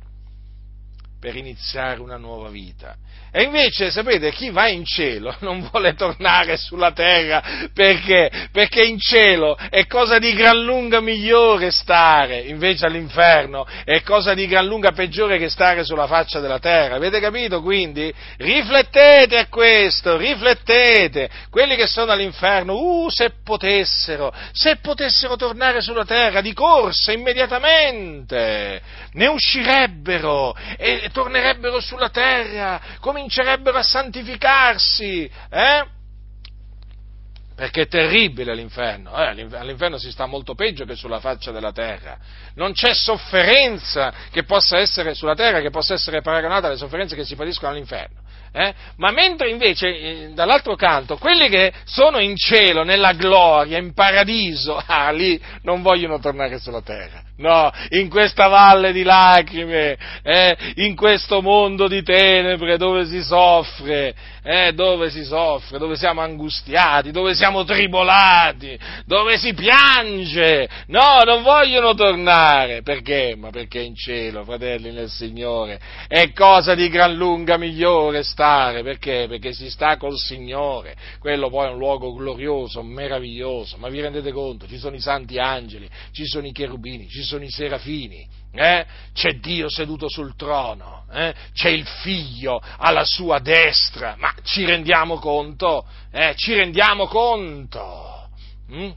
per 1.19 1.35
iniziare 1.35 2.01
una 2.01 2.17
nuova 2.17 2.49
vita. 2.49 2.95
E 3.33 3.43
invece, 3.43 3.91
sapete, 3.91 4.33
chi 4.33 4.49
va 4.49 4.67
in 4.67 4.83
cielo 4.83 5.33
non 5.39 5.69
vuole 5.69 5.93
tornare 5.93 6.57
sulla 6.57 6.91
terra 6.91 7.69
perché? 7.73 8.29
Perché 8.51 8.83
in 8.83 8.99
cielo 8.99 9.57
è 9.69 9.87
cosa 9.87 10.19
di 10.19 10.33
gran 10.33 10.61
lunga 10.61 10.99
migliore 10.99 11.71
stare, 11.71 12.39
invece 12.39 12.87
all'inferno 12.87 13.65
è 13.85 14.01
cosa 14.01 14.33
di 14.33 14.47
gran 14.47 14.65
lunga 14.65 14.91
peggiore 14.91 15.37
che 15.37 15.47
stare 15.47 15.85
sulla 15.85 16.07
faccia 16.07 16.41
della 16.41 16.59
terra. 16.59 16.95
Avete 16.95 17.21
capito? 17.21 17.61
Quindi 17.61 18.13
riflettete 18.37 19.37
a 19.37 19.47
questo, 19.47 20.17
riflettete. 20.17 21.29
Quelli 21.49 21.77
che 21.77 21.87
sono 21.87 22.11
all'inferno, 22.11 22.75
uh, 22.75 23.09
se 23.09 23.31
potessero, 23.43 24.33
se 24.51 24.75
potessero 24.81 25.37
tornare 25.37 25.79
sulla 25.79 26.05
terra 26.05 26.41
di 26.41 26.51
corsa 26.51 27.13
immediatamente, 27.13 28.81
ne 29.13 29.27
uscirebbero 29.27 30.53
e 30.77 31.09
tornerebbero 31.13 31.79
sulla 31.79 32.09
terra 32.09 32.81
come 32.99 33.20
comincerebbero 33.21 33.77
a 33.77 33.83
santificarsi, 33.83 35.29
eh? 35.49 35.85
perché 37.55 37.81
è 37.81 37.87
terribile 37.87 38.55
l'inferno, 38.55 39.15
eh? 39.15 39.27
all'inferno 39.27 39.99
si 39.99 40.09
sta 40.09 40.25
molto 40.25 40.55
peggio 40.55 40.83
che 40.85 40.95
sulla 40.95 41.19
faccia 41.19 41.51
della 41.51 41.71
terra, 41.71 42.17
non 42.55 42.73
c'è 42.73 42.93
sofferenza 42.93 44.11
che 44.31 44.43
possa 44.43 44.79
essere 44.79 45.13
sulla 45.13 45.35
terra 45.35 45.61
che 45.61 45.69
possa 45.69 45.93
essere 45.93 46.21
paragonata 46.21 46.67
alle 46.67 46.77
sofferenze 46.77 47.15
che 47.15 47.23
si 47.23 47.35
patiscono 47.35 47.71
all'inferno. 47.71 48.19
Eh? 48.53 48.73
Ma 48.97 49.11
mentre 49.11 49.49
invece, 49.49 49.87
eh, 49.87 50.31
dall'altro 50.33 50.75
canto, 50.75 51.17
quelli 51.17 51.47
che 51.47 51.71
sono 51.85 52.19
in 52.19 52.35
cielo, 52.35 52.83
nella 52.83 53.13
gloria, 53.13 53.77
in 53.77 53.93
paradiso, 53.93 54.75
ah, 54.85 55.11
lì 55.11 55.41
non 55.61 55.81
vogliono 55.81 56.19
tornare 56.19 56.59
sulla 56.59 56.81
terra. 56.81 57.23
No, 57.41 57.71
in 57.89 58.07
questa 58.07 58.47
valle 58.47 58.91
di 58.91 59.01
lacrime, 59.01 59.97
eh, 60.21 60.55
in 60.75 60.95
questo 60.95 61.41
mondo 61.41 61.87
di 61.87 62.03
tenebre 62.03 62.77
dove 62.77 63.07
si 63.07 63.23
soffre, 63.23 64.13
eh, 64.43 64.73
dove 64.73 65.09
si 65.09 65.23
soffre, 65.23 65.79
dove 65.79 65.95
siamo 65.95 66.21
angustiati, 66.21 67.09
dove 67.09 67.33
siamo 67.33 67.63
tribolati, 67.63 68.77
dove 69.07 69.39
si 69.39 69.55
piange. 69.55 70.69
No, 70.87 71.23
non 71.25 71.41
vogliono 71.41 71.95
tornare. 71.95 72.83
Perché? 72.83 73.33
Ma 73.35 73.49
perché 73.49 73.81
in 73.81 73.95
cielo, 73.95 74.43
fratelli 74.43 74.91
nel 74.91 75.09
Signore, 75.09 75.79
è 76.07 76.31
cosa 76.33 76.75
di 76.75 76.89
gran 76.89 77.15
lunga 77.15 77.57
migliore 77.57 78.21
stare. 78.21 78.83
Perché? 78.83 79.25
Perché 79.27 79.51
si 79.51 79.71
sta 79.71 79.97
col 79.97 80.17
Signore. 80.17 80.95
Quello 81.17 81.49
poi 81.49 81.69
è 81.69 81.71
un 81.71 81.79
luogo 81.79 82.13
glorioso, 82.13 82.83
meraviglioso. 82.83 83.77
Ma 83.77 83.89
vi 83.89 83.99
rendete 83.99 84.31
conto? 84.31 84.67
Ci 84.67 84.77
sono 84.77 84.95
i 84.95 85.01
santi 85.01 85.39
angeli, 85.39 85.89
ci 86.11 86.27
sono 86.27 86.45
i 86.45 86.51
cherubini, 86.51 87.07
ci 87.09 87.23
sono 87.23 87.30
sono 87.31 87.45
i 87.45 87.49
serafini, 87.49 88.27
eh? 88.53 88.85
c'è 89.13 89.35
Dio 89.35 89.69
seduto 89.69 90.09
sul 90.09 90.35
trono, 90.35 91.05
eh? 91.13 91.33
c'è 91.53 91.69
il 91.69 91.85
figlio 91.85 92.61
alla 92.77 93.05
sua 93.05 93.39
destra, 93.39 94.15
ma 94.17 94.33
ci 94.43 94.65
rendiamo 94.65 95.17
conto? 95.17 95.87
Eh? 96.11 96.33
Ci 96.35 96.53
rendiamo 96.53 97.07
conto? 97.07 98.27
Mm? 98.69 98.91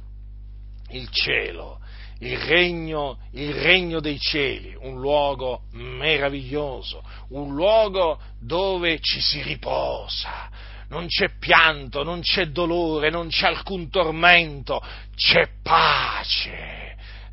Il 0.89 1.09
cielo, 1.11 1.79
il 2.21 2.37
regno, 2.39 3.19
il 3.35 3.55
regno 3.55 4.01
dei 4.01 4.19
cieli, 4.19 4.75
un 4.81 4.99
luogo 4.99 5.63
meraviglioso, 5.73 7.05
un 7.29 7.55
luogo 7.55 8.19
dove 8.41 8.99
ci 9.01 9.21
si 9.21 9.43
riposa, 9.43 10.51
non 10.89 11.07
c'è 11.07 11.39
pianto, 11.39 12.03
non 12.03 12.21
c'è 12.21 12.47
dolore, 12.47 13.11
non 13.11 13.29
c'è 13.29 13.47
alcun 13.47 13.89
tormento, 13.91 14.83
c'è 15.15 15.49
pace 15.63 16.84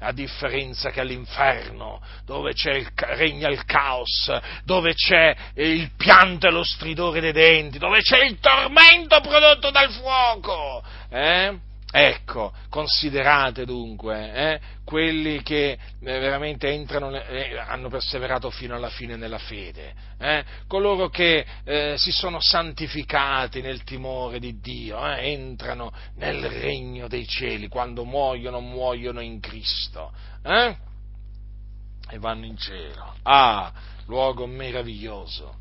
a 0.01 0.11
differenza 0.11 0.89
che 0.89 0.99
all'inferno, 0.99 2.01
dove 2.25 2.53
il, 2.55 2.87
regna 2.95 3.49
il 3.49 3.63
caos, 3.65 4.31
dove 4.63 4.93
c'è 4.93 5.35
il 5.55 5.91
pianto 5.95 6.47
e 6.47 6.51
lo 6.51 6.63
stridore 6.63 7.19
dei 7.19 7.31
denti, 7.31 7.77
dove 7.77 8.01
c'è 8.01 8.23
il 8.23 8.39
tormento 8.39 9.19
prodotto 9.21 9.69
dal 9.69 9.91
fuoco. 9.91 10.83
Eh? 11.09 11.69
Ecco, 11.93 12.53
considerate 12.69 13.65
dunque 13.65 14.33
eh, 14.33 14.59
quelli 14.85 15.41
che 15.43 15.71
eh, 15.71 15.77
veramente 15.99 16.69
entrano, 16.69 17.13
eh, 17.13 17.57
hanno 17.57 17.89
perseverato 17.89 18.49
fino 18.49 18.75
alla 18.75 18.89
fine 18.89 19.17
nella 19.17 19.37
fede, 19.37 19.93
eh, 20.17 20.45
coloro 20.67 21.09
che 21.09 21.45
eh, 21.65 21.95
si 21.97 22.11
sono 22.11 22.39
santificati 22.39 23.59
nel 23.59 23.83
timore 23.83 24.39
di 24.39 24.59
Dio, 24.61 25.05
eh, 25.05 25.31
entrano 25.31 25.91
nel 26.15 26.49
regno 26.49 27.09
dei 27.09 27.27
cieli, 27.27 27.67
quando 27.67 28.05
muoiono, 28.05 28.61
muoiono 28.61 29.19
in 29.19 29.41
Cristo 29.41 30.13
e 30.43 32.19
vanno 32.19 32.45
in 32.45 32.57
cielo. 32.57 33.15
Ah, 33.23 33.71
luogo 34.05 34.45
meraviglioso 34.47 35.59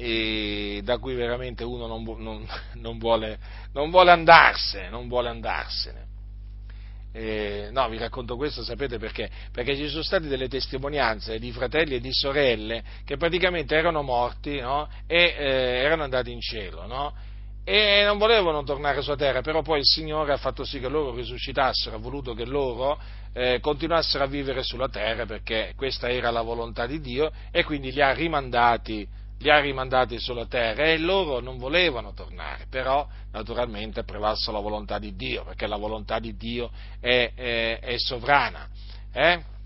e 0.00 0.80
da 0.84 0.98
cui 0.98 1.14
veramente 1.14 1.64
uno 1.64 1.88
non, 1.88 2.04
non, 2.18 2.46
non, 2.74 2.98
vuole, 2.98 3.36
non 3.72 3.90
vuole, 3.90 4.12
andarsene, 4.12 4.90
non 4.90 5.08
vuole 5.08 5.28
andarsene. 5.28 6.06
Eh, 7.12 7.70
no, 7.72 7.88
vi 7.88 7.98
racconto 7.98 8.36
questo, 8.36 8.62
sapete 8.62 8.98
perché? 8.98 9.28
Perché 9.50 9.74
ci 9.74 9.88
sono 9.88 10.04
state 10.04 10.28
delle 10.28 10.46
testimonianze 10.46 11.40
di 11.40 11.50
fratelli 11.50 11.96
e 11.96 12.00
di 12.00 12.12
sorelle 12.12 12.84
che 13.04 13.16
praticamente 13.16 13.74
erano 13.74 14.02
morti 14.02 14.60
no? 14.60 14.88
e 15.04 15.34
eh, 15.36 15.44
erano 15.82 16.04
andati 16.04 16.30
in 16.30 16.40
cielo, 16.40 16.86
no? 16.86 17.12
e 17.64 18.04
non 18.04 18.18
volevano 18.18 18.62
tornare 18.62 19.02
sulla 19.02 19.16
terra, 19.16 19.40
però 19.40 19.62
poi 19.62 19.80
il 19.80 19.84
Signore 19.84 20.32
ha 20.32 20.36
fatto 20.36 20.62
sì 20.64 20.78
che 20.78 20.88
loro 20.88 21.12
risuscitassero, 21.12 21.96
ha 21.96 21.98
voluto 21.98 22.34
che 22.34 22.44
loro 22.44 23.00
eh, 23.32 23.58
continuassero 23.60 24.22
a 24.22 24.28
vivere 24.28 24.62
sulla 24.62 24.88
terra 24.88 25.26
perché 25.26 25.72
questa 25.76 26.08
era 26.08 26.30
la 26.30 26.42
volontà 26.42 26.86
di 26.86 27.00
Dio 27.00 27.32
e 27.50 27.64
quindi 27.64 27.90
li 27.90 28.00
ha 28.00 28.12
rimandati 28.12 29.17
li 29.38 29.50
ha 29.50 29.60
rimandati 29.60 30.18
sulla 30.18 30.46
terra 30.46 30.84
e 30.84 30.98
loro 30.98 31.40
non 31.40 31.58
volevano 31.58 32.12
tornare, 32.12 32.66
però 32.68 33.06
naturalmente 33.32 34.00
è 34.00 34.04
prevalso 34.04 34.50
la 34.50 34.60
volontà 34.60 34.98
di 34.98 35.14
Dio, 35.14 35.44
perché 35.44 35.66
la 35.66 35.76
volontà 35.76 36.18
di 36.18 36.36
Dio 36.36 36.70
è, 37.00 37.32
è, 37.34 37.78
è 37.80 37.98
sovrana. 37.98 38.68
Eh? 39.12 39.56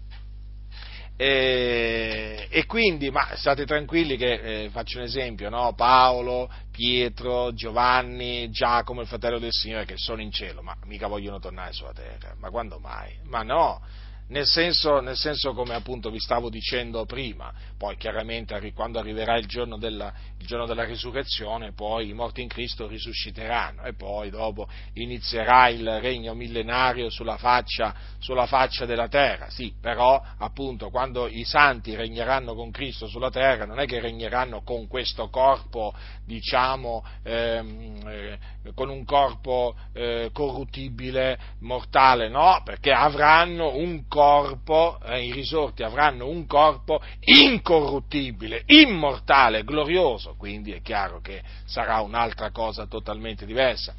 E, 1.16 2.48
e, 2.50 2.66
quindi, 2.66 3.10
ma 3.10 3.28
state 3.36 3.64
tranquilli 3.64 4.16
che, 4.16 4.64
eh, 4.64 4.70
faccio 4.70 4.98
un 4.98 5.04
esempio, 5.04 5.50
no? 5.50 5.72
Paolo, 5.74 6.50
Pietro, 6.70 7.52
Giovanni, 7.52 8.50
Giacomo, 8.50 9.02
il 9.02 9.06
fratello 9.06 9.38
del 9.38 9.52
Signore, 9.52 9.84
che 9.84 9.96
sono 9.96 10.20
in 10.20 10.32
cielo, 10.32 10.62
ma 10.62 10.76
mica 10.84 11.06
vogliono 11.06 11.38
tornare 11.38 11.72
sulla 11.72 11.92
terra, 11.92 12.34
ma 12.38 12.50
quando 12.50 12.78
mai? 12.78 13.16
Ma 13.24 13.42
no, 13.42 13.80
nel 14.28 14.46
senso, 14.46 15.00
nel 15.00 15.16
senso, 15.16 15.52
come 15.52 15.74
appunto 15.74 16.10
vi 16.10 16.18
stavo 16.18 16.48
dicendo 16.48 17.04
prima, 17.04 17.52
poi 17.76 17.96
chiaramente 17.96 18.72
quando 18.72 18.98
arriverà 18.98 19.36
il 19.36 19.46
giorno, 19.46 19.76
della, 19.76 20.12
il 20.38 20.46
giorno, 20.46 20.66
della, 20.66 20.84
risurrezione, 20.84 21.72
poi 21.72 22.08
i 22.08 22.12
morti 22.12 22.40
in 22.40 22.48
Cristo 22.48 22.86
risusciteranno 22.86 23.82
e 23.82 23.94
poi 23.94 24.30
dopo 24.30 24.68
inizierà 24.94 25.68
il 25.68 26.00
regno 26.00 26.34
millenario 26.34 27.10
sulla 27.10 27.36
faccia, 27.36 27.94
sulla 28.18 28.46
faccia 28.46 28.86
della 28.86 29.08
terra. 29.08 29.50
Sì, 29.50 29.74
però 29.80 30.22
appunto 30.38 30.90
quando 30.90 31.26
i 31.26 31.44
santi 31.44 31.94
regneranno 31.94 32.54
con 32.54 32.70
Cristo 32.70 33.06
sulla 33.06 33.30
terra 33.30 33.66
non 33.66 33.80
è 33.80 33.86
che 33.86 34.00
regneranno 34.00 34.62
con 34.62 34.86
questo 34.86 35.28
corpo, 35.28 35.92
diciamo, 36.24 37.04
ehm, 37.22 38.00
eh, 38.06 38.38
con 38.74 38.88
un 38.88 39.04
corpo 39.04 39.74
eh, 39.92 40.30
corruttibile, 40.32 41.38
mortale, 41.60 42.28
no, 42.28 42.62
perché 42.64 42.92
avranno 42.92 43.74
un 43.74 44.06
corpo, 44.12 44.98
eh, 45.06 45.24
i 45.24 45.32
risorti 45.32 45.82
avranno 45.82 46.28
un 46.28 46.44
corpo 46.46 47.00
incorruttibile, 47.20 48.62
immortale, 48.66 49.64
glorioso, 49.64 50.34
quindi 50.36 50.72
è 50.72 50.82
chiaro 50.82 51.22
che 51.22 51.42
sarà 51.64 52.02
un'altra 52.02 52.50
cosa 52.50 52.84
totalmente 52.84 53.46
diversa. 53.46 53.94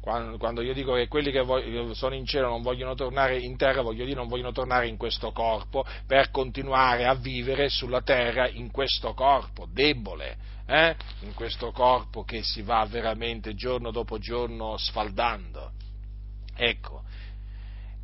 Quando, 0.00 0.62
io 0.62 0.72
dico 0.72 0.94
che 0.94 1.06
quelli 1.06 1.30
che 1.30 1.44
sono 1.92 2.14
in 2.14 2.24
cielo 2.24 2.48
non 2.48 2.62
vogliono 2.62 2.94
tornare 2.94 3.36
in 3.36 3.58
terra, 3.58 3.82
voglio 3.82 4.06
dire 4.06 4.16
non 4.16 4.28
vogliono 4.28 4.52
tornare 4.52 4.88
in 4.88 4.96
questo 4.96 5.32
corpo 5.32 5.84
per 6.06 6.30
continuare 6.30 7.04
a 7.04 7.14
vivere 7.14 7.68
sulla 7.68 8.00
terra 8.00 8.48
in 8.48 8.70
questo 8.70 9.12
corpo 9.12 9.66
debole, 9.70 10.38
eh? 10.66 10.96
in 11.24 11.34
questo 11.34 11.72
corpo 11.72 12.24
che 12.24 12.42
si 12.42 12.62
va 12.62 12.86
veramente 12.86 13.54
giorno 13.54 13.90
dopo 13.90 14.16
giorno 14.16 14.78
sfaldando. 14.78 15.72
Ecco, 16.56 17.02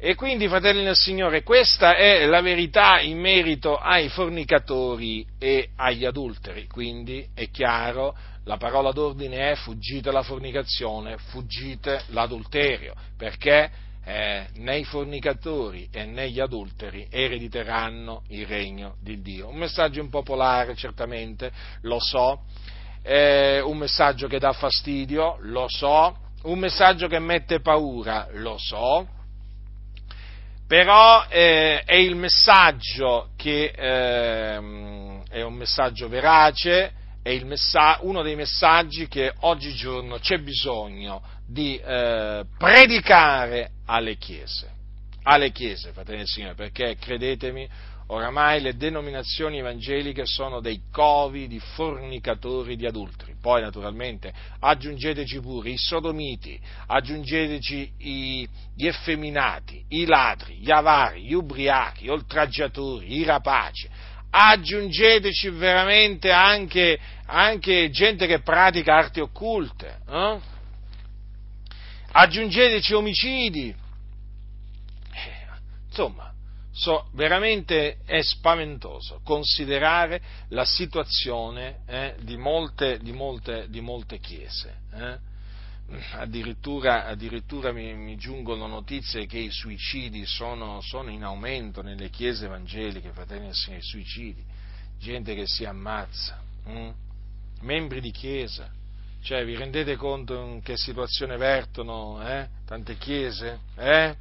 e 0.06 0.16
quindi, 0.16 0.48
fratelli 0.48 0.84
del 0.84 0.94
Signore, 0.94 1.42
questa 1.42 1.96
è 1.96 2.26
la 2.26 2.42
verità 2.42 3.00
in 3.00 3.18
merito 3.18 3.78
ai 3.78 4.10
fornicatori 4.10 5.26
e 5.38 5.70
agli 5.76 6.04
adulteri. 6.04 6.66
Quindi 6.66 7.26
è 7.32 7.48
chiaro, 7.48 8.14
la 8.44 8.58
parola 8.58 8.92
d'ordine 8.92 9.52
è 9.52 9.54
fuggite 9.54 10.12
la 10.12 10.22
fornicazione, 10.22 11.16
fuggite 11.16 12.02
l'adulterio, 12.08 12.92
perché 13.16 13.70
eh, 14.04 14.46
né 14.56 14.76
i 14.76 14.84
fornicatori 14.84 15.88
e 15.90 16.04
né 16.04 16.28
gli 16.28 16.38
adulteri 16.38 17.06
erediteranno 17.10 18.24
il 18.28 18.44
regno 18.44 18.96
di 19.00 19.22
Dio. 19.22 19.48
Un 19.48 19.56
messaggio 19.56 20.00
impopolare, 20.00 20.74
certamente, 20.74 21.50
lo 21.80 21.98
so, 21.98 22.42
eh, 23.02 23.62
un 23.62 23.78
messaggio 23.78 24.26
che 24.26 24.38
dà 24.38 24.52
fastidio, 24.52 25.38
lo 25.40 25.64
so, 25.66 26.14
un 26.42 26.58
messaggio 26.58 27.08
che 27.08 27.18
mette 27.20 27.60
paura, 27.60 28.28
lo 28.32 28.58
so, 28.58 29.22
però 30.66 31.26
eh, 31.28 31.82
è 31.84 31.94
il 31.94 32.16
messaggio 32.16 33.30
che 33.36 33.72
eh, 33.74 34.56
è 35.28 35.42
un 35.42 35.54
messaggio 35.54 36.08
verace, 36.08 36.92
è 37.22 37.38
messa- 37.44 37.98
uno 38.02 38.22
dei 38.22 38.34
messaggi 38.34 39.08
che 39.08 39.32
oggigiorno 39.40 40.18
c'è 40.18 40.38
bisogno 40.38 41.22
di 41.46 41.76
eh, 41.76 42.44
predicare 42.58 43.70
alle 43.86 44.16
chiese, 44.16 44.70
alle 45.24 45.50
chiese, 45.52 45.92
fratelli 45.92 46.18
del 46.18 46.26
Signore, 46.26 46.54
perché 46.54 46.96
credetemi, 46.96 47.68
Oramai 48.06 48.60
le 48.60 48.76
denominazioni 48.76 49.58
evangeliche 49.58 50.26
sono 50.26 50.60
dei 50.60 50.82
covi 50.92 51.48
di 51.48 51.58
fornicatori 51.58 52.76
di 52.76 52.84
adulteri. 52.84 53.34
Poi 53.40 53.62
naturalmente 53.62 54.32
aggiungeteci 54.60 55.40
pure 55.40 55.70
i 55.70 55.78
sodomiti, 55.78 56.60
aggiungeteci 56.86 57.92
i, 57.98 58.48
gli 58.76 58.86
effeminati, 58.86 59.82
i 59.88 60.04
ladri, 60.04 60.56
gli 60.56 60.70
avari, 60.70 61.22
gli 61.22 61.32
ubriachi, 61.32 62.04
gli 62.04 62.10
oltraggiatori, 62.10 63.16
i 63.16 63.24
rapaci. 63.24 63.88
Aggiungeteci 64.28 65.48
veramente 65.50 66.30
anche, 66.30 66.98
anche 67.26 67.88
gente 67.88 68.26
che 68.26 68.40
pratica 68.40 68.96
arti 68.96 69.20
occulte. 69.20 70.00
Eh? 70.06 70.38
Aggiungeteci 72.12 72.92
omicidi. 72.92 73.74
Eh, 75.12 75.46
insomma, 75.88 76.33
So, 76.76 77.06
veramente 77.12 77.98
è 78.04 78.20
spaventoso 78.20 79.20
considerare 79.22 80.20
la 80.48 80.64
situazione 80.64 81.82
eh, 81.86 82.16
di, 82.22 82.36
molte, 82.36 82.98
di, 82.98 83.12
molte, 83.12 83.68
di, 83.68 83.80
molte, 83.80 84.18
chiese. 84.18 84.80
Eh. 84.92 85.32
Addirittura, 86.14 87.06
addirittura 87.06 87.70
mi, 87.70 87.94
mi, 87.94 88.16
giungono 88.16 88.66
notizie 88.66 89.26
che 89.26 89.38
i 89.38 89.50
suicidi 89.50 90.26
sono, 90.26 90.80
sono, 90.80 91.10
in 91.10 91.22
aumento 91.22 91.80
nelle 91.80 92.10
chiese 92.10 92.46
evangeliche, 92.46 93.12
fratelli 93.12 93.48
e 93.48 93.54
signori, 93.54 93.82
suicidi, 93.82 94.44
gente 94.98 95.34
che 95.36 95.46
si 95.46 95.64
ammazza, 95.64 96.42
hm? 96.64 96.90
membri 97.60 98.00
di 98.00 98.10
chiesa. 98.10 98.68
Cioè, 99.22 99.44
vi 99.44 99.54
rendete 99.54 99.94
conto 99.94 100.34
in 100.42 100.60
che 100.60 100.76
situazione 100.76 101.36
vertono 101.36 102.20
eh? 102.26 102.48
tante 102.66 102.96
chiese? 102.96 103.60
Eh? 103.76 104.16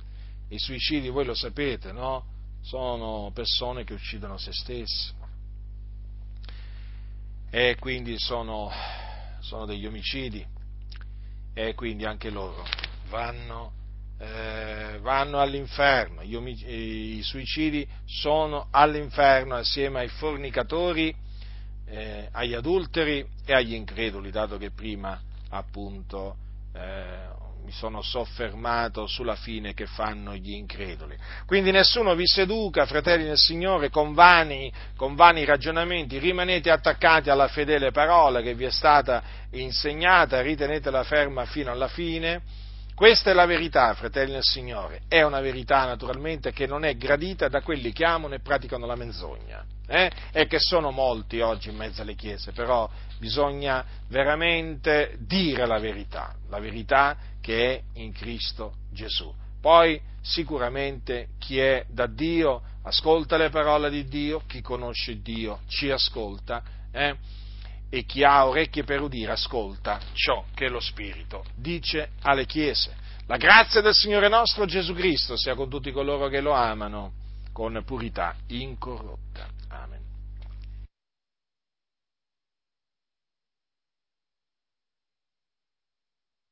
I 0.50 0.60
suicidi, 0.60 1.10
voi 1.10 1.26
lo 1.26 1.34
sapete, 1.34 1.92
no? 1.92 2.32
Sono 2.64 3.30
persone 3.34 3.84
che 3.84 3.94
uccidono 3.94 4.38
se 4.38 4.52
stesse. 4.54 5.14
E 7.52 7.76
quindi 7.80 8.18
sono, 8.18 8.72
sono 9.42 9.66
degli 9.66 9.86
omicidi. 9.86 10.44
E 11.54 11.76
quindi 11.76 12.06
anche 12.06 12.32
loro 12.32 12.66
vanno, 13.10 13.74
eh, 14.18 14.98
vanno 15.02 15.40
all'inferno, 15.40 16.22
omic- 16.36 16.66
i 16.66 17.22
suicidi 17.22 17.88
sono 18.06 18.70
all'inferno 18.72 19.54
assieme 19.54 20.00
ai 20.00 20.08
fornicatori, 20.08 21.16
eh, 21.86 22.28
agli 22.32 22.56
adulteri 22.56 23.24
e 23.46 23.54
agli 23.54 23.74
increduli, 23.76 24.32
dato 24.32 24.58
che 24.58 24.72
prima 24.72 25.22
appunto 25.50 26.38
eh, 26.74 27.33
mi 27.64 27.72
sono 27.72 28.02
soffermato 28.02 29.08
sulla 29.08 29.36
fine 29.36 29.74
che 29.74 29.86
fanno 29.86 30.36
gli 30.36 30.52
increduli. 30.52 31.18
Quindi 31.46 31.72
nessuno 31.72 32.14
vi 32.14 32.28
seduca, 32.28 32.86
fratelli 32.86 33.24
del 33.24 33.38
Signore, 33.38 33.90
con 33.90 34.14
vani, 34.14 34.72
con 34.98 35.16
vani 35.16 35.46
ragionamenti, 35.46 36.20
rimanete 36.20 36.70
attaccati 36.70 37.30
alla 37.30 37.48
fedele 37.48 37.92
parola 37.92 38.42
che 38.42 38.54
vi 38.54 38.66
è 38.66 38.72
stata 38.72 39.24
insegnata, 39.52 40.42
ritenetela 40.42 41.04
ferma 41.04 41.46
fino 41.46 41.72
alla 41.72 41.88
fine. 41.88 42.42
Questa 42.94 43.32
è 43.32 43.34
la 43.34 43.46
verità, 43.46 43.94
fratelli 43.94 44.34
del 44.34 44.44
Signore, 44.44 45.02
è 45.08 45.22
una 45.24 45.40
verità 45.40 45.86
naturalmente 45.86 46.52
che 46.52 46.68
non 46.68 46.84
è 46.84 46.96
gradita 46.96 47.48
da 47.48 47.62
quelli 47.62 47.92
che 47.92 48.06
amano 48.06 48.36
e 48.36 48.40
praticano 48.40 48.86
la 48.86 48.96
menzogna 48.96 49.66
eh? 49.88 50.12
e 50.32 50.48
che 50.48 50.60
sono 50.60 50.92
molti 50.92 51.42
oggi 51.42 51.70
in 51.70 51.76
mezzo 51.76 52.02
alle 52.02 52.16
chiese, 52.16 52.52
però 52.52 52.90
bisogna 53.20 53.86
veramente 54.08 55.16
dire 55.20 55.66
la 55.66 55.80
verità, 55.80 56.36
la 56.50 56.60
verità 56.60 57.18
che 57.42 57.76
è 57.76 58.00
in 58.00 58.12
Cristo 58.12 58.76
Gesù. 58.92 59.34
Poi 59.60 60.00
sicuramente 60.22 61.30
chi 61.40 61.60
è 61.60 61.86
da 61.90 62.08
Dio 62.08 62.62
ascolta 62.84 63.38
le 63.38 63.50
parole 63.50 63.90
di 63.90 64.06
Dio, 64.06 64.44
chi 64.48 64.62
conosce 64.62 65.22
Dio 65.22 65.62
ci 65.68 65.90
ascolta 65.90 66.64
eh? 66.92 67.16
e 67.90 68.04
chi 68.06 68.24
ha 68.24 68.48
orecchie 68.48 68.84
per 68.84 69.02
udire 69.02 69.34
ascolta 69.34 70.00
ciò 70.14 70.46
che 70.54 70.68
lo 70.68 70.80
Spirito 70.80 71.46
dice 71.56 72.12
alle 72.22 72.46
chiese. 72.46 73.02
La 73.28 73.38
grazia 73.38 73.82
del 73.82 73.94
Signore 73.94 74.28
nostro 74.28 74.66
Gesù 74.66 74.94
Cristo 74.94 75.38
sia 75.38 75.56
con 75.56 75.70
tutti 75.70 75.92
coloro 75.92 76.28
che 76.28 76.42
lo 76.42 76.52
amano 76.52 77.14
con 77.54 77.82
purità 77.86 78.36
incorrotta. 78.48 79.48